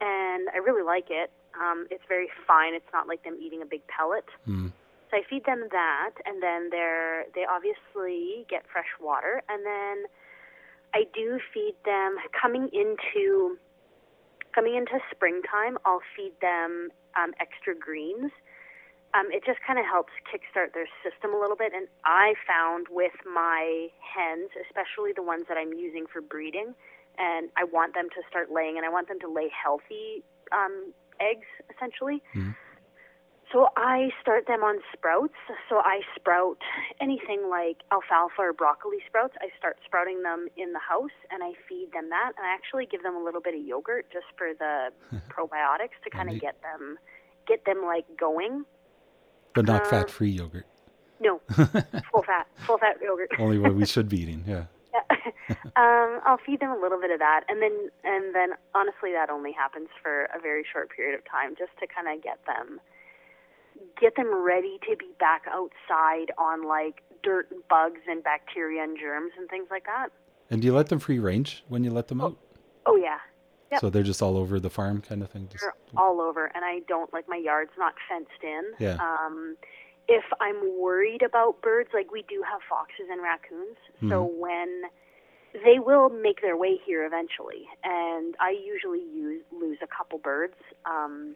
and 0.00 0.48
I 0.52 0.58
really 0.58 0.82
like 0.82 1.06
it. 1.08 1.30
Um, 1.58 1.86
it's 1.90 2.04
very 2.08 2.28
fine. 2.46 2.74
It's 2.74 2.92
not 2.92 3.08
like 3.08 3.24
them 3.24 3.36
eating 3.40 3.62
a 3.62 3.66
big 3.66 3.80
pellet. 3.86 4.26
Hmm. 4.44 4.68
So 5.10 5.16
I 5.16 5.22
feed 5.28 5.44
them 5.46 5.68
that, 5.70 6.14
and 6.26 6.42
then 6.42 6.68
they're 6.70 7.24
they 7.34 7.44
obviously 7.48 8.44
get 8.50 8.64
fresh 8.70 8.90
water, 9.00 9.42
and 9.48 9.64
then 9.64 10.04
I 10.94 11.04
do 11.14 11.38
feed 11.54 11.74
them 11.84 12.16
coming 12.38 12.68
into 12.72 13.56
coming 14.54 14.74
into 14.74 14.98
springtime. 15.10 15.78
I'll 15.84 16.02
feed 16.16 16.32
them 16.40 16.90
um, 17.16 17.32
extra 17.40 17.74
greens. 17.74 18.32
Um, 19.16 19.32
it 19.32 19.44
just 19.46 19.58
kind 19.66 19.78
of 19.78 19.86
helps 19.86 20.12
kickstart 20.28 20.74
their 20.74 20.88
system 21.02 21.32
a 21.32 21.40
little 21.40 21.56
bit, 21.56 21.72
and 21.74 21.88
I 22.04 22.34
found 22.46 22.88
with 22.90 23.16
my 23.24 23.88
hens, 24.04 24.50
especially 24.68 25.12
the 25.16 25.22
ones 25.22 25.46
that 25.48 25.56
I'm 25.56 25.72
using 25.72 26.04
for 26.12 26.20
breeding, 26.20 26.74
and 27.16 27.48
I 27.56 27.64
want 27.64 27.94
them 27.94 28.08
to 28.10 28.20
start 28.28 28.52
laying, 28.52 28.76
and 28.76 28.84
I 28.84 28.90
want 28.90 29.08
them 29.08 29.18
to 29.20 29.28
lay 29.28 29.48
healthy 29.48 30.22
um, 30.52 30.92
eggs, 31.18 31.46
essentially. 31.74 32.22
Mhm. 32.34 32.54
So 33.52 33.68
I 33.76 34.10
start 34.20 34.46
them 34.48 34.64
on 34.64 34.82
sprouts. 34.92 35.38
So 35.68 35.78
I 35.78 36.00
sprout 36.16 36.58
anything 37.00 37.48
like 37.48 37.78
alfalfa 37.92 38.42
or 38.42 38.52
broccoli 38.52 38.98
sprouts. 39.06 39.36
I 39.40 39.48
start 39.56 39.78
sprouting 39.84 40.22
them 40.22 40.48
in 40.56 40.72
the 40.72 40.80
house 40.80 41.14
and 41.30 41.44
I 41.44 41.52
feed 41.68 41.92
them 41.92 42.10
that. 42.10 42.32
And 42.36 42.44
I 42.44 42.52
actually 42.52 42.86
give 42.86 43.04
them 43.04 43.14
a 43.14 43.22
little 43.22 43.40
bit 43.40 43.54
of 43.54 43.64
yogurt 43.64 44.10
just 44.12 44.26
for 44.36 44.52
the 44.52 44.90
probiotics 45.30 45.94
to 46.02 46.10
kind 46.10 46.28
of 46.28 46.40
get 46.40 46.60
them 46.62 46.98
get 47.46 47.64
them 47.64 47.84
like 47.84 48.04
going. 48.18 48.64
But 49.56 49.64
not 49.66 49.82
Uh, 49.82 49.90
fat-free 49.90 50.28
yogurt. 50.30 50.66
No, 51.18 51.40
full 52.12 52.22
fat, 52.22 52.46
full 52.66 52.78
fat 52.78 52.98
yogurt. 53.02 53.30
Only 53.38 53.58
what 53.58 53.74
we 53.74 53.86
should 53.94 54.08
be 54.08 54.20
eating. 54.20 54.44
Yeah. 54.46 54.64
um, 55.76 56.20
I'll 56.24 56.38
feed 56.44 56.60
them 56.60 56.70
a 56.70 56.78
little 56.78 57.00
bit 57.00 57.10
of 57.10 57.18
that, 57.18 57.44
and 57.48 57.60
then 57.60 57.90
and 58.04 58.34
then 58.34 58.50
honestly, 58.74 59.12
that 59.12 59.30
only 59.30 59.52
happens 59.52 59.88
for 60.02 60.24
a 60.34 60.38
very 60.40 60.64
short 60.70 60.90
period 60.90 61.18
of 61.18 61.24
time, 61.24 61.54
just 61.56 61.72
to 61.80 61.86
kind 61.86 62.06
of 62.06 62.22
get 62.22 62.38
them 62.46 62.80
get 64.00 64.16
them 64.16 64.34
ready 64.44 64.78
to 64.88 64.96
be 64.96 65.08
back 65.18 65.44
outside 65.50 66.32
on 66.38 66.66
like 66.66 67.02
dirt 67.22 67.50
and 67.50 67.62
bugs 67.68 68.00
and 68.08 68.22
bacteria 68.22 68.82
and 68.82 68.98
germs 68.98 69.32
and 69.38 69.48
things 69.48 69.68
like 69.70 69.84
that. 69.84 70.08
And 70.50 70.60
do 70.62 70.66
you 70.66 70.74
let 70.74 70.88
them 70.88 70.98
free 70.98 71.18
range 71.18 71.64
when 71.68 71.82
you 71.84 71.90
let 71.90 72.08
them 72.08 72.20
out? 72.20 72.36
Oh 72.86 72.96
yeah, 72.96 73.18
Yep. 73.70 73.80
So 73.80 73.90
they're 73.90 74.02
just 74.02 74.22
all 74.22 74.36
over 74.36 74.60
the 74.60 74.70
farm, 74.70 75.02
kind 75.02 75.22
of 75.22 75.30
thing. 75.30 75.48
Just 75.50 75.64
they're 75.64 75.74
all 75.96 76.20
over, 76.20 76.52
and 76.54 76.64
I 76.64 76.80
don't 76.88 77.12
like 77.12 77.28
my 77.28 77.36
yard's 77.36 77.72
not 77.78 77.94
fenced 78.08 78.42
in. 78.42 78.62
Yeah. 78.78 78.96
Um, 79.00 79.56
if 80.08 80.24
I'm 80.40 80.78
worried 80.78 81.22
about 81.22 81.62
birds, 81.62 81.90
like 81.92 82.12
we 82.12 82.22
do 82.28 82.42
have 82.48 82.60
foxes 82.68 83.06
and 83.10 83.20
raccoons, 83.22 83.76
so 84.08 84.24
when 84.24 84.82
they 85.52 85.80
will 85.80 86.10
make 86.10 86.42
their 86.42 86.56
way 86.56 86.78
here 86.84 87.04
eventually, 87.04 87.66
and 87.82 88.36
I 88.38 88.50
usually 88.50 89.00
use 89.00 89.42
lose 89.50 89.78
a 89.82 89.88
couple 89.88 90.18
birds, 90.18 90.54
um, 90.84 91.34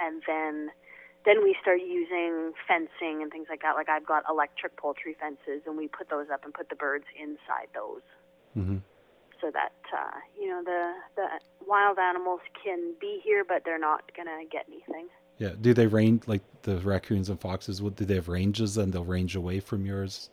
and 0.00 0.22
then 0.26 0.70
then 1.24 1.44
we 1.44 1.56
start 1.62 1.80
using 1.80 2.52
fencing 2.66 3.22
and 3.22 3.30
things 3.30 3.46
like 3.48 3.62
that. 3.62 3.76
Like 3.76 3.88
I've 3.88 4.06
got 4.06 4.24
electric 4.28 4.76
poultry 4.76 5.14
fences, 5.20 5.62
and 5.64 5.76
we 5.76 5.86
put 5.86 6.10
those 6.10 6.26
up 6.32 6.44
and 6.44 6.52
put 6.52 6.70
the 6.70 6.76
birds 6.76 7.04
inside 7.16 7.68
those 7.72 8.02
hmm 8.56 8.78
so 9.46 9.52
that 9.52 9.72
uh, 9.96 10.18
you 10.40 10.48
know 10.48 10.62
the 10.64 10.92
the 11.14 11.26
wild 11.66 11.98
animals 11.98 12.40
can 12.62 12.94
be 13.00 13.20
here, 13.22 13.44
but 13.46 13.62
they're 13.64 13.78
not 13.78 14.10
gonna 14.16 14.44
get 14.50 14.64
anything. 14.68 15.06
Yeah. 15.38 15.52
Do 15.60 15.74
they 15.74 15.86
range 15.86 16.22
like 16.26 16.42
the 16.62 16.78
raccoons 16.78 17.28
and 17.28 17.40
foxes? 17.40 17.80
What 17.82 17.96
do 17.96 18.04
they 18.04 18.14
have 18.14 18.28
ranges 18.28 18.76
and 18.76 18.92
they'll 18.92 19.04
range 19.04 19.36
away 19.36 19.60
from 19.60 19.86
yours, 19.86 20.30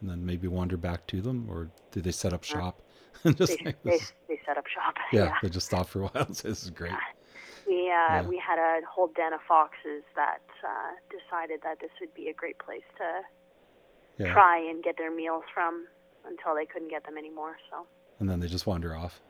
and 0.00 0.10
then 0.10 0.24
maybe 0.26 0.48
wander 0.48 0.76
back 0.76 1.06
to 1.08 1.20
them, 1.20 1.46
or 1.50 1.70
do 1.92 2.00
they 2.00 2.12
set 2.12 2.32
up 2.32 2.42
shop? 2.42 2.82
and 3.24 3.36
just 3.36 3.52
They, 3.58 3.64
like 3.64 3.76
they, 3.84 4.00
they 4.28 4.40
set 4.46 4.58
up 4.58 4.64
shop. 4.66 4.94
yeah, 5.12 5.34
they 5.42 5.48
just 5.48 5.66
stop 5.66 5.88
for 5.88 6.02
a 6.02 6.06
while. 6.08 6.32
So 6.34 6.48
this 6.48 6.62
is 6.64 6.70
great. 6.70 6.92
We 7.66 7.90
uh, 7.92 8.22
Yeah. 8.22 8.28
we 8.28 8.38
had 8.38 8.58
a 8.58 8.80
whole 8.86 9.08
den 9.08 9.32
of 9.32 9.40
foxes 9.46 10.02
that 10.14 10.42
uh, 10.64 10.92
decided 11.10 11.60
that 11.62 11.80
this 11.80 11.90
would 12.00 12.14
be 12.14 12.28
a 12.28 12.34
great 12.34 12.58
place 12.58 12.86
to 12.98 13.22
Yeah. 14.18 14.32
try 14.32 14.58
and 14.58 14.82
get 14.82 14.96
their 14.98 15.10
meals 15.14 15.44
from 15.52 15.86
until 16.26 16.54
they 16.54 16.66
couldn't 16.66 16.88
get 16.90 17.04
them 17.04 17.18
anymore. 17.18 17.56
So 17.70 17.86
And 18.18 18.28
then 18.28 18.40
they 18.40 18.46
just 18.46 18.66
wander 18.66 18.96
off. 18.96 19.20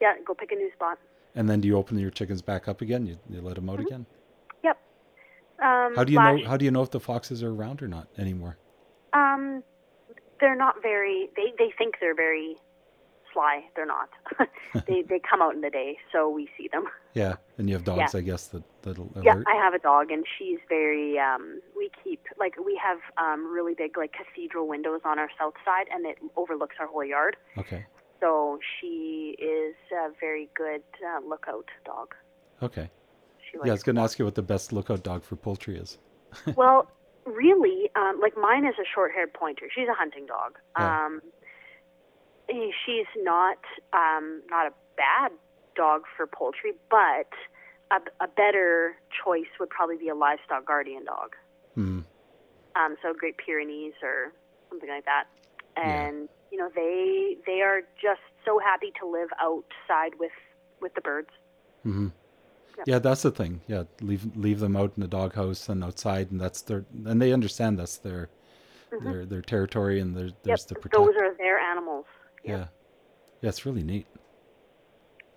yeah, 0.00 0.14
go 0.26 0.34
pick 0.34 0.52
a 0.52 0.54
new 0.54 0.70
spot. 0.72 0.98
And 1.34 1.48
then 1.48 1.60
do 1.60 1.68
you 1.68 1.76
open 1.76 1.98
your 1.98 2.10
chickens 2.10 2.42
back 2.42 2.68
up 2.68 2.80
again? 2.80 3.06
You, 3.06 3.18
you 3.30 3.40
let 3.40 3.54
them 3.54 3.68
out 3.70 3.80
again? 3.80 4.06
Yep. 4.64 4.78
Um, 5.62 5.94
How 5.96 6.04
do 6.04 6.12
you 6.12 6.18
know? 6.18 6.38
How 6.46 6.56
do 6.56 6.64
you 6.64 6.70
know 6.70 6.82
if 6.82 6.90
the 6.90 7.00
foxes 7.00 7.42
are 7.42 7.50
around 7.50 7.82
or 7.82 7.88
not 7.88 8.08
anymore? 8.18 8.56
Um, 9.12 9.62
they're 10.40 10.56
not 10.56 10.82
very. 10.82 11.28
They 11.36 11.52
they 11.58 11.72
think 11.76 11.96
they're 12.00 12.14
very 12.14 12.56
sly. 13.32 13.64
They're 13.76 13.86
not. 13.86 14.08
they 14.86 15.02
they 15.02 15.20
come 15.20 15.42
out 15.42 15.54
in 15.54 15.60
the 15.60 15.70
day, 15.70 15.98
so 16.12 16.28
we 16.28 16.48
see 16.56 16.68
them. 16.72 16.84
Yeah, 17.14 17.34
and 17.56 17.68
you 17.68 17.74
have 17.74 17.82
dogs, 17.82 18.14
I 18.14 18.20
guess 18.20 18.46
that 18.48 18.62
that'll 18.82 19.10
alert. 19.16 19.24
Yeah, 19.24 19.42
I 19.52 19.56
have 19.56 19.74
a 19.74 19.80
dog, 19.80 20.12
and 20.12 20.24
she's 20.38 20.58
very. 20.68 21.18
Um, 21.18 21.60
we 21.76 21.90
keep 22.04 22.22
like 22.38 22.54
we 22.64 22.80
have 22.80 22.98
um, 23.16 23.52
really 23.52 23.74
big 23.74 23.96
like 23.98 24.12
cathedral 24.12 24.68
windows 24.68 25.00
on 25.04 25.18
our 25.18 25.28
south 25.36 25.54
side, 25.64 25.86
and 25.92 26.06
it 26.06 26.18
overlooks 26.36 26.76
our 26.78 26.86
whole 26.86 27.04
yard. 27.04 27.36
Okay, 27.56 27.84
So 28.20 28.58
she 28.80 29.36
is 29.38 29.74
a 29.92 30.10
very 30.20 30.48
good 30.56 30.82
uh, 31.04 31.26
lookout 31.26 31.68
dog. 31.84 32.14
okay. 32.62 32.90
Yeah, 33.64 33.70
I 33.70 33.72
was 33.72 33.82
going 33.82 33.96
to 33.96 34.02
ask 34.02 34.18
you 34.18 34.26
what 34.26 34.34
the 34.34 34.42
best 34.42 34.74
lookout 34.74 35.02
dog 35.02 35.22
for 35.22 35.34
poultry 35.34 35.78
is. 35.78 35.96
well, 36.54 36.90
really, 37.24 37.90
um, 37.96 38.20
like 38.20 38.36
mine 38.36 38.66
is 38.66 38.74
a 38.78 38.84
short-haired 38.94 39.32
pointer. 39.32 39.66
She's 39.74 39.88
a 39.88 39.94
hunting 39.94 40.26
dog. 40.26 40.58
Yeah. 40.78 41.06
Um, 41.06 41.22
eh, 42.50 42.70
she's 42.84 43.06
not 43.16 43.58
um, 43.94 44.42
not 44.50 44.66
a 44.66 44.72
bad 44.96 45.32
dog 45.76 46.02
for 46.14 46.26
poultry, 46.26 46.72
but 46.90 47.30
a, 47.90 48.24
a 48.24 48.28
better 48.28 48.96
choice 49.24 49.48
would 49.58 49.70
probably 49.70 49.96
be 49.96 50.08
a 50.08 50.14
livestock 50.14 50.66
guardian 50.66 51.04
dog. 51.04 51.34
Mm. 51.76 52.04
Um, 52.76 52.96
so 53.02 53.14
Great 53.14 53.36
Pyrenees 53.38 53.94
or 54.02 54.32
something 54.68 54.88
like 54.88 55.04
that. 55.06 55.24
And 55.76 56.28
you 56.50 56.58
know 56.58 56.70
they 56.74 57.36
they 57.46 57.60
are 57.62 57.82
just 58.00 58.20
so 58.44 58.58
happy 58.58 58.92
to 59.00 59.06
live 59.06 59.28
outside 59.40 60.18
with 60.18 60.32
with 60.80 60.94
the 60.94 61.00
birds. 61.00 61.30
hmm 61.82 62.08
Yep. 62.78 62.86
Yeah, 62.86 62.98
that's 63.00 63.22
the 63.22 63.30
thing. 63.32 63.62
Yeah, 63.68 63.84
leave 64.02 64.36
leave 64.36 64.60
them 64.60 64.76
out 64.76 64.92
in 64.96 65.02
the 65.02 65.08
doghouse 65.08 65.68
and 65.68 65.84
outside, 65.84 66.30
and 66.32 66.40
that's 66.40 66.62
their 66.62 66.84
and 67.06 67.20
they 67.22 67.32
understand 67.32 67.78
that's 67.78 67.98
their 67.98 68.30
their 69.00 69.26
their 69.26 69.42
territory, 69.42 70.00
and 70.00 70.16
there's 70.16 70.34
there's 70.44 70.66
Mm-hmm. 70.66 70.74
yep, 70.76 70.82
the 70.82 70.90
those 70.92 71.14
are 71.20 71.34
their 71.36 71.58
animals. 71.58 72.06
Yeah, 72.44 72.68
yeah, 73.42 73.48
it's 73.50 73.66
really 73.66 73.82
neat. 73.82 74.06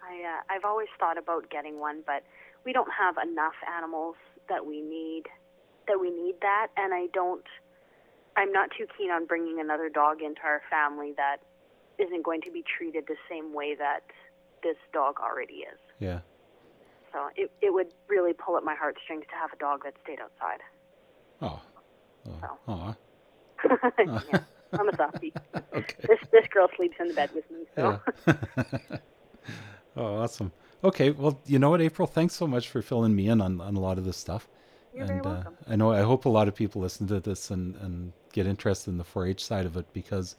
I 0.03 0.14
uh, 0.24 0.41
I've 0.53 0.66
always 0.66 0.88
thought 0.99 1.18
about 1.18 1.49
getting 1.49 1.80
one, 1.80 2.03
but 2.05 2.24
we 2.66 2.74
don't 2.74 2.91
have 2.91 3.16
enough 3.18 3.55
animals 3.78 4.16
that 4.49 4.66
we 4.66 4.82
need 4.82 5.24
that 5.88 5.99
we 5.99 6.09
need 6.09 6.36
that, 6.41 6.68
and 6.78 6.93
I 6.93 7.07
don't. 7.14 7.45
I'm 8.38 8.51
not 8.51 8.69
too 8.77 8.88
keen 8.97 9.11
on 9.11 9.25
bringing 9.25 9.59
another 9.59 9.89
dog 9.89 10.21
into 10.21 10.41
our 10.43 10.61
family 10.69 11.13
that 11.17 11.38
isn't 11.99 12.23
going 12.23 12.41
to 12.41 12.51
be 12.51 12.63
treated 12.77 13.05
the 13.07 13.15
same 13.29 13.53
way 13.53 13.75
that 13.75 14.01
this 14.63 14.77
dog 14.93 15.15
already 15.19 15.65
is. 15.65 15.79
Yeah, 15.99 16.19
So 17.11 17.29
it 17.36 17.51
it 17.61 17.73
would 17.73 17.93
really 18.07 18.34
pull 18.34 18.57
at 18.57 18.63
my 18.63 18.75
heartstrings 18.75 19.25
to 19.29 19.36
have 19.36 19.51
a 19.53 19.57
dog 19.57 19.84
that 19.84 19.93
stayed 20.03 20.19
outside. 20.19 20.61
oh, 21.41 21.61
oh, 22.43 22.57
aw. 22.67 22.95
yeah, 24.34 24.39
I'm 24.73 24.89
a 24.89 24.95
softie. 24.95 25.34
okay. 25.73 25.95
This 26.07 26.19
this 26.32 26.47
girl 26.47 26.67
sleeps 26.75 26.95
in 26.99 27.09
the 27.09 27.13
bed 27.13 27.29
with 27.36 27.49
me, 27.51 27.65
so 27.75 27.99
Yeah. 28.27 28.34
oh, 29.97 30.15
awesome. 30.15 30.51
Okay, 30.84 31.11
well, 31.11 31.39
you 31.45 31.59
know 31.59 31.69
what, 31.69 31.82
April? 31.82 32.07
Thanks 32.07 32.34
so 32.34 32.47
much 32.47 32.67
for 32.69 32.82
filling 32.82 33.15
me 33.15 33.27
in 33.27 33.39
on, 33.39 33.61
on 33.61 33.75
a 33.75 33.79
lot 33.79 33.99
of 33.99 34.05
this 34.05 34.17
stuff. 34.17 34.47
You're 34.93 35.03
and 35.03 35.09
very 35.09 35.21
welcome. 35.21 35.57
Uh, 35.67 35.73
I 35.73 35.75
know 35.75 35.91
I 35.91 36.01
hope 36.01 36.25
a 36.25 36.29
lot 36.29 36.47
of 36.47 36.55
people 36.55 36.82
listen 36.82 37.07
to 37.07 37.19
this 37.19 37.51
and, 37.51 37.75
and 37.75 38.13
get 38.32 38.47
interested 38.47 38.91
in 38.91 38.97
the 38.97 39.03
4-H 39.03 39.43
side 39.43 39.65
of 39.65 39.77
it 39.77 39.86
because, 39.93 40.36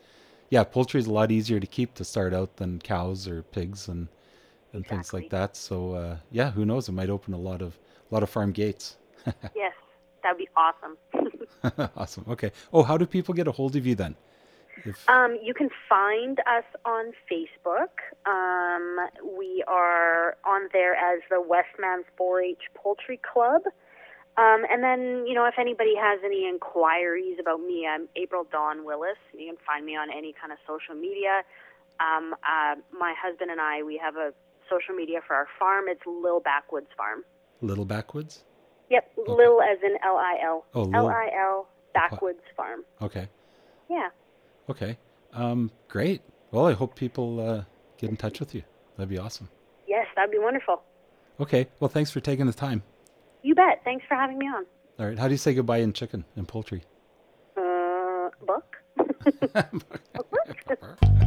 yeah, 0.50 0.64
poultry 0.64 1.00
is 1.00 1.06
a 1.06 1.12
lot 1.12 1.30
easier 1.30 1.60
to 1.60 1.66
keep 1.66 1.94
to 1.94 2.04
start 2.04 2.34
out 2.34 2.56
than 2.56 2.78
cows 2.80 3.26
or 3.28 3.42
pigs 3.42 3.88
and 3.88 4.08
and 4.72 4.86
things 4.86 5.12
like 5.12 5.28
that. 5.30 5.56
So 5.56 5.92
uh, 5.92 6.16
yeah, 6.30 6.50
who 6.50 6.64
knows? 6.64 6.88
It 6.88 6.92
might 6.92 7.10
open 7.10 7.34
a 7.34 7.38
lot 7.38 7.62
of 7.62 7.78
a 8.10 8.14
lot 8.14 8.22
of 8.22 8.30
farm 8.30 8.52
gates. 8.52 8.96
yes, 9.54 9.74
that'd 10.22 10.38
be 10.38 10.48
awesome. 10.56 10.96
awesome. 11.96 12.24
Okay. 12.28 12.52
Oh, 12.72 12.82
how 12.82 12.96
do 12.96 13.06
people 13.06 13.34
get 13.34 13.46
a 13.46 13.52
hold 13.52 13.76
of 13.76 13.86
you 13.86 13.94
then? 13.94 14.16
If 14.84 15.08
Um, 15.08 15.38
you 15.42 15.54
can 15.54 15.68
find 15.88 16.40
us 16.40 16.64
on 16.84 17.12
Facebook. 17.30 17.90
Um, 18.26 18.98
we 19.36 19.62
are 19.68 20.36
on 20.44 20.68
there 20.72 20.94
as 20.94 21.20
the 21.30 21.40
Westman's 21.40 22.06
4-H 22.18 22.62
Poultry 22.74 23.18
Club. 23.18 23.62
Um, 24.36 24.64
and 24.70 24.82
then, 24.82 25.26
you 25.26 25.34
know, 25.34 25.44
if 25.44 25.54
anybody 25.58 25.94
has 25.94 26.20
any 26.24 26.48
inquiries 26.48 27.36
about 27.38 27.60
me, 27.60 27.86
I'm 27.86 28.08
April 28.16 28.46
Dawn 28.50 28.84
Willis. 28.84 29.18
You 29.36 29.46
can 29.46 29.56
find 29.66 29.84
me 29.84 29.94
on 29.94 30.08
any 30.10 30.32
kind 30.32 30.52
of 30.52 30.58
social 30.66 30.94
media. 30.94 31.42
Um, 32.00 32.34
uh, 32.42 32.76
my 32.98 33.14
husband 33.20 33.50
and 33.50 33.60
I, 33.60 33.82
we 33.82 33.98
have 33.98 34.16
a 34.16 34.32
social 34.70 34.94
media 34.94 35.20
for 35.26 35.34
our 35.36 35.46
farm. 35.58 35.84
It's 35.88 36.00
Lil 36.06 36.40
Backwoods 36.40 36.88
Farm. 36.96 37.24
Little 37.60 37.84
Backwoods. 37.84 38.42
Yep, 38.88 39.12
Lil 39.28 39.60
as 39.60 39.78
in 39.82 39.96
L 40.02 40.16
I 40.16 40.38
L. 40.42 40.64
Oh, 40.74 40.82
Lil. 40.84 40.96
L 40.96 41.08
I 41.08 41.30
L 41.38 41.68
Backwoods 41.92 42.42
Farm. 42.56 42.84
Okay. 43.02 43.28
Yeah. 43.90 44.08
Okay. 44.70 44.96
Um, 45.34 45.70
great. 45.88 46.22
Well, 46.50 46.66
I 46.66 46.72
hope 46.72 46.94
people 46.94 47.40
uh, 47.40 47.64
get 47.98 48.08
in 48.10 48.16
touch 48.16 48.40
with 48.40 48.54
you. 48.54 48.62
That'd 48.96 49.10
be 49.10 49.18
awesome. 49.18 49.48
Yes, 49.86 50.06
that'd 50.16 50.30
be 50.30 50.38
wonderful. 50.38 50.82
Okay. 51.38 51.68
Well, 51.80 51.88
thanks 51.88 52.10
for 52.10 52.20
taking 52.20 52.46
the 52.46 52.52
time. 52.52 52.82
You 53.42 53.54
bet. 53.54 53.80
Thanks 53.84 54.04
for 54.08 54.14
having 54.14 54.38
me 54.38 54.46
on. 54.46 54.64
All 54.98 55.06
right. 55.06 55.18
How 55.18 55.26
do 55.26 55.34
you 55.34 55.38
say 55.38 55.54
goodbye 55.54 55.78
in 55.78 55.92
chicken 55.92 56.24
and 56.36 56.46
poultry? 56.46 56.84
Uh, 57.56 58.28
Buck? 58.46 58.76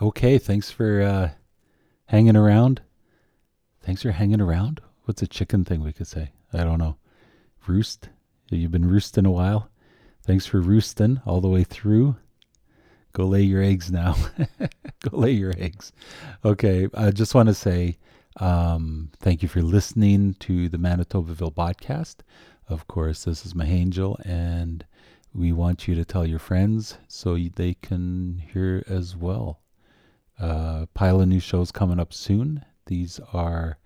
Okay. 0.00 0.38
Thanks 0.38 0.70
for 0.70 1.02
uh, 1.02 1.30
hanging 2.06 2.36
around. 2.36 2.82
Thanks 3.82 4.02
for 4.02 4.12
hanging 4.12 4.40
around. 4.40 4.80
What's 5.04 5.22
a 5.22 5.26
chicken 5.26 5.64
thing 5.64 5.82
we 5.82 5.92
could 5.92 6.06
say? 6.06 6.30
I 6.52 6.58
don't 6.58 6.78
know. 6.78 6.96
Roost. 7.66 8.08
You've 8.50 8.70
been 8.70 8.88
roosting 8.88 9.26
a 9.26 9.30
while. 9.32 9.70
Thanks 10.22 10.46
for 10.46 10.60
roosting 10.60 11.20
all 11.26 11.40
the 11.40 11.48
way 11.48 11.64
through. 11.64 12.14
Go 13.12 13.26
lay 13.26 13.42
your 13.42 13.62
eggs 13.62 13.90
now. 13.90 14.14
Go 15.00 15.16
lay 15.18 15.32
your 15.32 15.52
eggs. 15.58 15.90
Okay. 16.44 16.86
I 16.94 17.10
just 17.10 17.34
want 17.34 17.48
to 17.48 17.54
say 17.54 17.98
um, 18.38 19.10
thank 19.20 19.42
you 19.42 19.48
for 19.48 19.62
listening 19.62 20.34
to 20.40 20.68
the 20.68 20.78
Manitobaville 20.78 21.54
podcast. 21.54 22.16
Of 22.68 22.86
course, 22.86 23.24
this 23.24 23.44
is 23.44 23.54
Mihangel, 23.54 24.16
and 24.26 24.84
we 25.34 25.52
want 25.52 25.88
you 25.88 25.94
to 25.94 26.04
tell 26.04 26.26
your 26.26 26.38
friends 26.38 26.98
so 27.08 27.36
they 27.36 27.74
can 27.74 28.42
hear 28.52 28.84
as 28.88 29.16
well. 29.16 29.60
Uh, 30.38 30.86
pile 30.94 31.20
of 31.20 31.28
new 31.28 31.40
shows 31.40 31.72
coming 31.72 31.98
up 31.98 32.12
soon. 32.12 32.64
These 32.86 33.20
are 33.32 33.78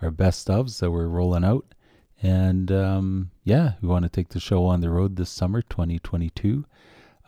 our 0.00 0.10
best 0.10 0.48
ofs 0.48 0.80
that 0.80 0.90
we're 0.90 1.08
rolling 1.08 1.44
out. 1.44 1.74
And 2.22 2.72
um, 2.72 3.30
yeah, 3.44 3.72
we 3.80 3.88
want 3.88 4.04
to 4.04 4.08
take 4.08 4.28
the 4.30 4.40
show 4.40 4.64
on 4.64 4.80
the 4.80 4.90
road 4.90 5.16
this 5.16 5.30
summer, 5.30 5.62
2022. 5.62 6.64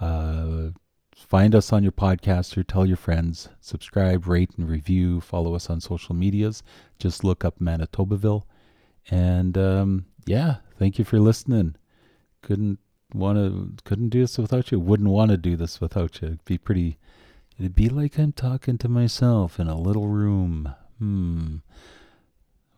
Uh, 0.01 0.70
find 1.29 1.55
us 1.55 1.73
on 1.73 1.83
your 1.83 1.93
podcast 1.93 2.57
or 2.57 2.62
tell 2.62 2.87
your 2.87 2.97
friends. 2.97 3.49
Subscribe, 3.61 4.27
rate, 4.27 4.51
and 4.57 4.68
review. 4.68 5.21
Follow 5.21 5.55
us 5.55 5.71
on 5.71 5.81
social 5.81 6.14
medias. 6.14 6.62
Just 6.99 7.25
look 7.25 7.45
up 7.45 7.59
Manitobaville. 7.61 8.45
And 9.11 9.57
um, 9.57 10.07
yeah, 10.27 10.57
thank 10.79 10.99
you 10.99 11.05
for 11.05 11.18
listening. 11.18 11.77
Couldn't 12.43 12.79
want 13.14 13.39
to, 13.39 13.75
couldn't 13.85 14.11
do 14.11 14.21
this 14.21 14.39
without 14.39 14.71
you. 14.73 14.81
Wouldn't 14.81 15.09
want 15.09 15.31
to 15.31 15.37
do 15.37 15.57
this 15.57 15.81
without 15.81 16.21
you. 16.21 16.29
It'd 16.29 16.45
be 16.45 16.59
pretty. 16.59 16.99
It'd 17.59 17.75
be 17.75 17.89
like 17.89 18.18
I'm 18.18 18.33
talking 18.33 18.79
to 18.79 18.89
myself 18.89 19.61
in 19.61 19.68
a 19.68 19.79
little 19.79 20.09
room. 20.09 20.75
Hmm. 20.99 21.57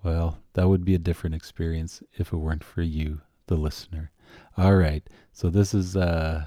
Well, 0.03 0.39
that 0.55 0.69
would 0.69 0.85
be 0.85 0.95
a 0.95 0.99
different 0.99 1.37
experience 1.37 2.03
if 2.15 2.33
it 2.33 2.37
weren't 2.37 2.65
for 2.65 2.83
you, 2.83 3.21
the 3.47 3.55
listener. 3.55 4.11
All 4.57 4.75
right. 4.75 5.09
So 5.33 5.49
this 5.49 5.73
is 5.73 5.97
uh, 5.97 6.47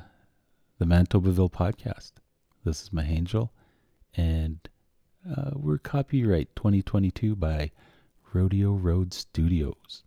the 0.87 0.95
Manitobaville 0.95 1.51
podcast. 1.51 2.11
This 2.63 2.83
is 2.83 2.89
Mihangel, 2.89 3.49
and 4.15 4.57
uh, 5.29 5.51
we're 5.53 5.77
copyright 5.77 6.55
2022 6.55 7.35
by 7.35 7.71
Rodeo 8.33 8.73
Road 8.73 9.13
Studios. 9.13 10.03